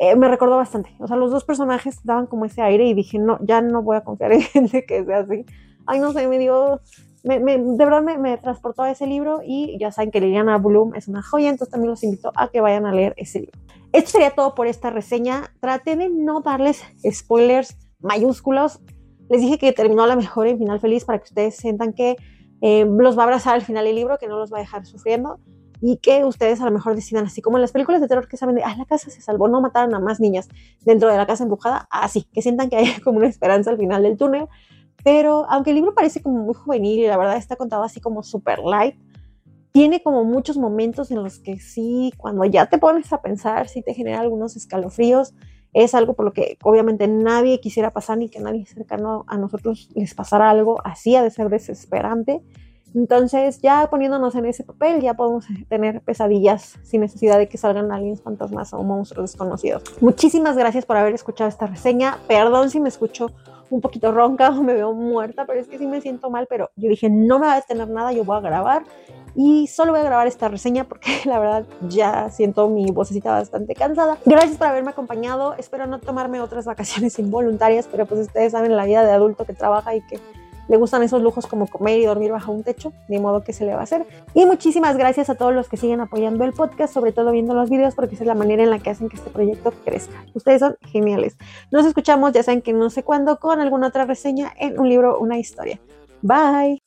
eh, 0.00 0.16
me 0.16 0.28
recordó 0.28 0.56
bastante. 0.56 0.96
O 0.98 1.06
sea, 1.06 1.16
los 1.16 1.30
dos 1.30 1.44
personajes 1.44 2.00
daban 2.04 2.26
como 2.26 2.46
ese 2.46 2.62
aire 2.62 2.86
y 2.86 2.94
dije, 2.94 3.18
no, 3.18 3.38
ya 3.42 3.60
no 3.60 3.82
voy 3.82 3.98
a 3.98 4.00
confiar 4.00 4.32
en 4.32 4.40
gente 4.40 4.86
que 4.86 5.04
sea 5.04 5.18
así. 5.18 5.44
Ay, 5.86 6.00
no 6.00 6.12
sé, 6.12 6.26
me 6.26 6.38
dio 6.38 6.80
me, 7.22 7.38
de 7.38 7.84
verdad 7.84 8.02
me, 8.02 8.38
transportó 8.38 8.80
a 8.82 8.90
ese 8.90 9.06
libro 9.06 9.42
y 9.44 9.76
ya 9.78 9.92
saben 9.92 10.10
que 10.10 10.22
Liliana 10.22 10.56
Bloom 10.56 10.94
es 10.94 11.06
una 11.06 11.22
joya, 11.22 11.50
entonces 11.50 11.70
también 11.70 11.90
los 11.90 12.02
invito 12.02 12.32
a 12.34 12.48
que 12.48 12.62
vayan 12.62 12.86
a 12.86 12.94
leer 12.94 13.12
ese 13.18 13.40
libro. 13.40 13.60
Esto 13.92 14.12
sería 14.12 14.30
todo 14.30 14.54
por 14.54 14.66
esta 14.66 14.88
reseña. 14.88 15.52
Traté 15.60 15.96
de 15.96 16.08
no 16.08 16.40
darles 16.40 16.82
spoilers 17.10 17.76
mayúsculos. 18.00 18.80
Les 19.28 19.42
dije 19.42 19.58
que 19.58 19.72
terminó 19.72 20.06
la 20.06 20.16
mejor 20.16 20.46
en 20.46 20.58
final 20.58 20.80
feliz 20.80 21.04
para 21.04 21.18
que 21.18 21.24
ustedes 21.24 21.56
sientan 21.56 21.92
que 21.92 22.16
eh, 22.62 22.86
los 22.86 23.18
va 23.18 23.22
a 23.22 23.24
abrazar 23.24 23.54
al 23.54 23.62
final 23.62 23.86
el 23.86 23.96
libro, 23.96 24.16
que 24.16 24.28
no 24.28 24.38
los 24.38 24.50
va 24.50 24.56
a 24.56 24.60
dejar 24.60 24.86
sufriendo 24.86 25.40
y 25.80 25.96
que 25.98 26.24
ustedes 26.24 26.60
a 26.60 26.64
lo 26.64 26.70
mejor 26.70 26.94
decidan 26.94 27.26
así 27.26 27.42
como 27.42 27.56
en 27.56 27.62
las 27.62 27.72
películas 27.72 28.00
de 28.00 28.08
terror 28.08 28.28
que 28.28 28.36
saben 28.36 28.56
de, 28.56 28.62
ah, 28.62 28.74
la 28.76 28.84
casa 28.84 29.10
se 29.10 29.20
salvó, 29.20 29.48
no 29.48 29.60
mataron 29.60 29.94
a 29.94 30.00
más 30.00 30.20
niñas 30.20 30.48
dentro 30.82 31.08
de 31.08 31.16
la 31.16 31.26
casa 31.26 31.44
embrujada, 31.44 31.86
así, 31.90 32.26
que 32.32 32.42
sientan 32.42 32.68
que 32.68 32.76
hay 32.76 33.00
como 33.04 33.18
una 33.18 33.28
esperanza 33.28 33.70
al 33.70 33.78
final 33.78 34.02
del 34.02 34.16
túnel 34.16 34.48
pero 35.02 35.46
aunque 35.48 35.70
el 35.70 35.76
libro 35.76 35.94
parece 35.94 36.22
como 36.22 36.42
muy 36.42 36.54
juvenil 36.54 37.00
y 37.00 37.06
la 37.06 37.16
verdad 37.16 37.36
está 37.36 37.56
contado 37.56 37.82
así 37.82 38.00
como 38.00 38.22
super 38.22 38.58
light, 38.58 38.96
tiene 39.72 40.02
como 40.02 40.24
muchos 40.24 40.56
momentos 40.56 41.10
en 41.10 41.22
los 41.22 41.38
que 41.38 41.58
sí, 41.58 42.12
cuando 42.16 42.44
ya 42.44 42.66
te 42.66 42.78
pones 42.78 43.12
a 43.12 43.22
pensar, 43.22 43.68
sí 43.68 43.82
te 43.82 43.94
genera 43.94 44.20
algunos 44.20 44.56
escalofríos. 44.56 45.32
Es 45.72 45.94
algo 45.94 46.14
por 46.14 46.24
lo 46.24 46.32
que 46.32 46.58
obviamente 46.64 47.06
nadie 47.06 47.60
quisiera 47.60 47.92
pasar 47.92 48.18
ni 48.18 48.28
que 48.28 48.40
nadie 48.40 48.66
cercano 48.66 49.24
a 49.28 49.38
nosotros 49.38 49.88
les 49.94 50.14
pasara 50.14 50.50
algo 50.50 50.80
así, 50.84 51.14
ha 51.14 51.22
de 51.22 51.30
ser 51.30 51.48
desesperante. 51.48 52.42
Entonces, 52.94 53.60
ya 53.60 53.88
poniéndonos 53.88 54.34
en 54.34 54.46
ese 54.46 54.64
papel, 54.64 55.00
ya 55.00 55.14
podemos 55.14 55.46
tener 55.68 56.00
pesadillas 56.00 56.78
sin 56.82 57.00
necesidad 57.02 57.38
de 57.38 57.48
que 57.48 57.58
salgan 57.58 57.92
aliens, 57.92 58.22
fantasmas 58.22 58.72
o 58.72 58.82
monstruos 58.82 59.30
desconocidos. 59.30 59.82
Muchísimas 60.00 60.56
gracias 60.56 60.86
por 60.86 60.96
haber 60.96 61.14
escuchado 61.14 61.48
esta 61.48 61.66
reseña. 61.66 62.18
Perdón 62.26 62.70
si 62.70 62.80
me 62.80 62.88
escucho 62.88 63.30
un 63.70 63.80
poquito 63.80 64.12
ronca 64.12 64.50
o 64.50 64.62
me 64.62 64.74
veo 64.74 64.92
muerta, 64.92 65.46
pero 65.46 65.60
es 65.60 65.68
que 65.68 65.78
sí 65.78 65.86
me 65.86 66.00
siento 66.00 66.28
mal, 66.28 66.46
pero 66.48 66.70
yo 66.76 66.88
dije, 66.88 67.08
no 67.08 67.38
me 67.38 67.46
va 67.46 67.52
a 67.52 67.56
detener 67.56 67.88
nada, 67.88 68.12
yo 68.12 68.24
voy 68.24 68.36
a 68.36 68.40
grabar 68.40 68.82
Y 69.36 69.68
solo 69.68 69.92
voy 69.92 70.00
a 70.00 70.04
grabar 70.04 70.26
esta 70.26 70.48
reseña 70.48 70.84
porque 70.84 71.20
la 71.24 71.38
verdad 71.38 71.64
ya 71.88 72.30
siento 72.30 72.68
mi 72.68 72.90
vocecita 72.90 73.30
bastante 73.30 73.74
cansada. 73.74 74.18
Gracias 74.26 74.58
por 74.58 74.66
haberme 74.66 74.90
acompañado. 74.90 75.54
Espero 75.54 75.86
no 75.86 76.00
tomarme 76.00 76.40
otras 76.40 76.66
vacaciones 76.66 77.18
involuntarias, 77.18 77.88
pero 77.90 78.06
pues 78.06 78.22
ustedes 78.22 78.52
saben 78.52 78.76
la 78.76 78.84
vida 78.84 79.04
de 79.04 79.12
adulto 79.12 79.44
que 79.44 79.54
trabaja 79.54 79.94
y 79.94 80.02
que 80.02 80.18
le 80.70 80.76
gustan 80.76 81.02
esos 81.02 81.20
lujos 81.20 81.48
como 81.48 81.66
comer 81.66 81.98
y 81.98 82.04
dormir 82.04 82.30
bajo 82.30 82.52
un 82.52 82.62
techo, 82.62 82.92
de 83.08 83.18
modo 83.18 83.42
que 83.42 83.52
se 83.52 83.64
le 83.64 83.74
va 83.74 83.80
a 83.80 83.82
hacer. 83.82 84.06
Y 84.34 84.46
muchísimas 84.46 84.96
gracias 84.96 85.28
a 85.28 85.34
todos 85.34 85.52
los 85.52 85.68
que 85.68 85.76
siguen 85.76 86.00
apoyando 86.00 86.44
el 86.44 86.52
podcast, 86.52 86.94
sobre 86.94 87.10
todo 87.10 87.32
viendo 87.32 87.54
los 87.54 87.68
videos, 87.70 87.96
porque 87.96 88.14
esa 88.14 88.22
es 88.22 88.28
la 88.28 88.36
manera 88.36 88.62
en 88.62 88.70
la 88.70 88.78
que 88.78 88.90
hacen 88.90 89.08
que 89.08 89.16
este 89.16 89.30
proyecto 89.30 89.72
crezca. 89.84 90.24
Ustedes 90.32 90.60
son 90.60 90.76
geniales. 90.82 91.36
Nos 91.72 91.86
escuchamos, 91.86 92.32
ya 92.32 92.44
saben 92.44 92.62
que 92.62 92.72
no 92.72 92.88
sé 92.88 93.02
cuándo, 93.02 93.40
con 93.40 93.60
alguna 93.60 93.88
otra 93.88 94.04
reseña 94.04 94.52
en 94.60 94.78
un 94.78 94.88
libro, 94.88 95.18
una 95.18 95.38
historia. 95.38 95.80
Bye. 96.22 96.80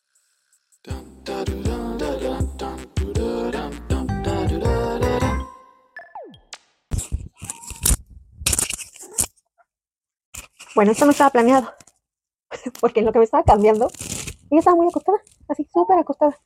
Bueno, 10.73 10.93
esto 10.93 11.03
no 11.03 11.11
estaba 11.11 11.29
planeado, 11.31 11.69
porque 12.79 12.99
en 12.99 13.05
lo 13.05 13.11
que 13.11 13.19
me 13.19 13.25
estaba 13.25 13.43
cambiando, 13.43 13.89
ella 14.49 14.59
estaba 14.59 14.75
muy 14.75 14.87
acostada, 14.87 15.19
así, 15.47 15.67
súper 15.71 15.97
acostada. 15.97 16.37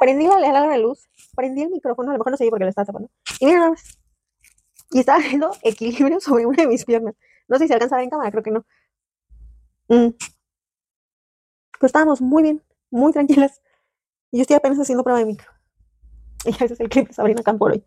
Prendí 0.00 0.26
la, 0.26 0.38
la, 0.38 0.66
la 0.66 0.78
luz, 0.78 1.08
prendí 1.34 1.62
el 1.62 1.70
micrófono, 1.70 2.10
a 2.10 2.12
lo 2.12 2.18
mejor 2.18 2.32
no 2.32 2.36
sé 2.36 2.48
porque 2.50 2.64
le 2.64 2.70
estaba 2.70 2.86
tapando. 2.86 3.10
Y 3.40 3.46
mira 3.46 3.58
nada 3.58 3.70
más. 3.70 3.98
Y 4.90 5.00
estaba 5.00 5.18
haciendo 5.18 5.50
equilibrio 5.62 6.20
sobre 6.20 6.46
una 6.46 6.62
de 6.62 6.68
mis 6.68 6.84
piernas. 6.84 7.14
No 7.48 7.56
sé 7.58 7.64
si 7.64 7.68
se 7.68 7.74
alcanza 7.74 7.96
a 7.96 7.98
ver 7.98 8.04
en 8.04 8.10
cámara, 8.10 8.30
creo 8.30 8.42
que 8.42 8.50
no. 8.50 8.64
Mm. 9.88 10.14
Pues 11.78 11.90
estábamos 11.90 12.20
muy 12.20 12.42
bien, 12.42 12.62
muy 12.90 13.12
tranquilas. 13.12 13.60
Y 14.30 14.38
yo 14.38 14.42
estoy 14.42 14.56
apenas 14.56 14.78
haciendo 14.78 15.04
prueba 15.04 15.18
de 15.18 15.26
micro. 15.26 15.50
Y 16.44 16.50
ese 16.50 16.66
es 16.66 16.80
el 16.80 16.88
clip 16.88 17.08
de 17.08 17.14
Sabrina 17.14 17.42
Campo 17.42 17.66
hoy. 17.66 17.84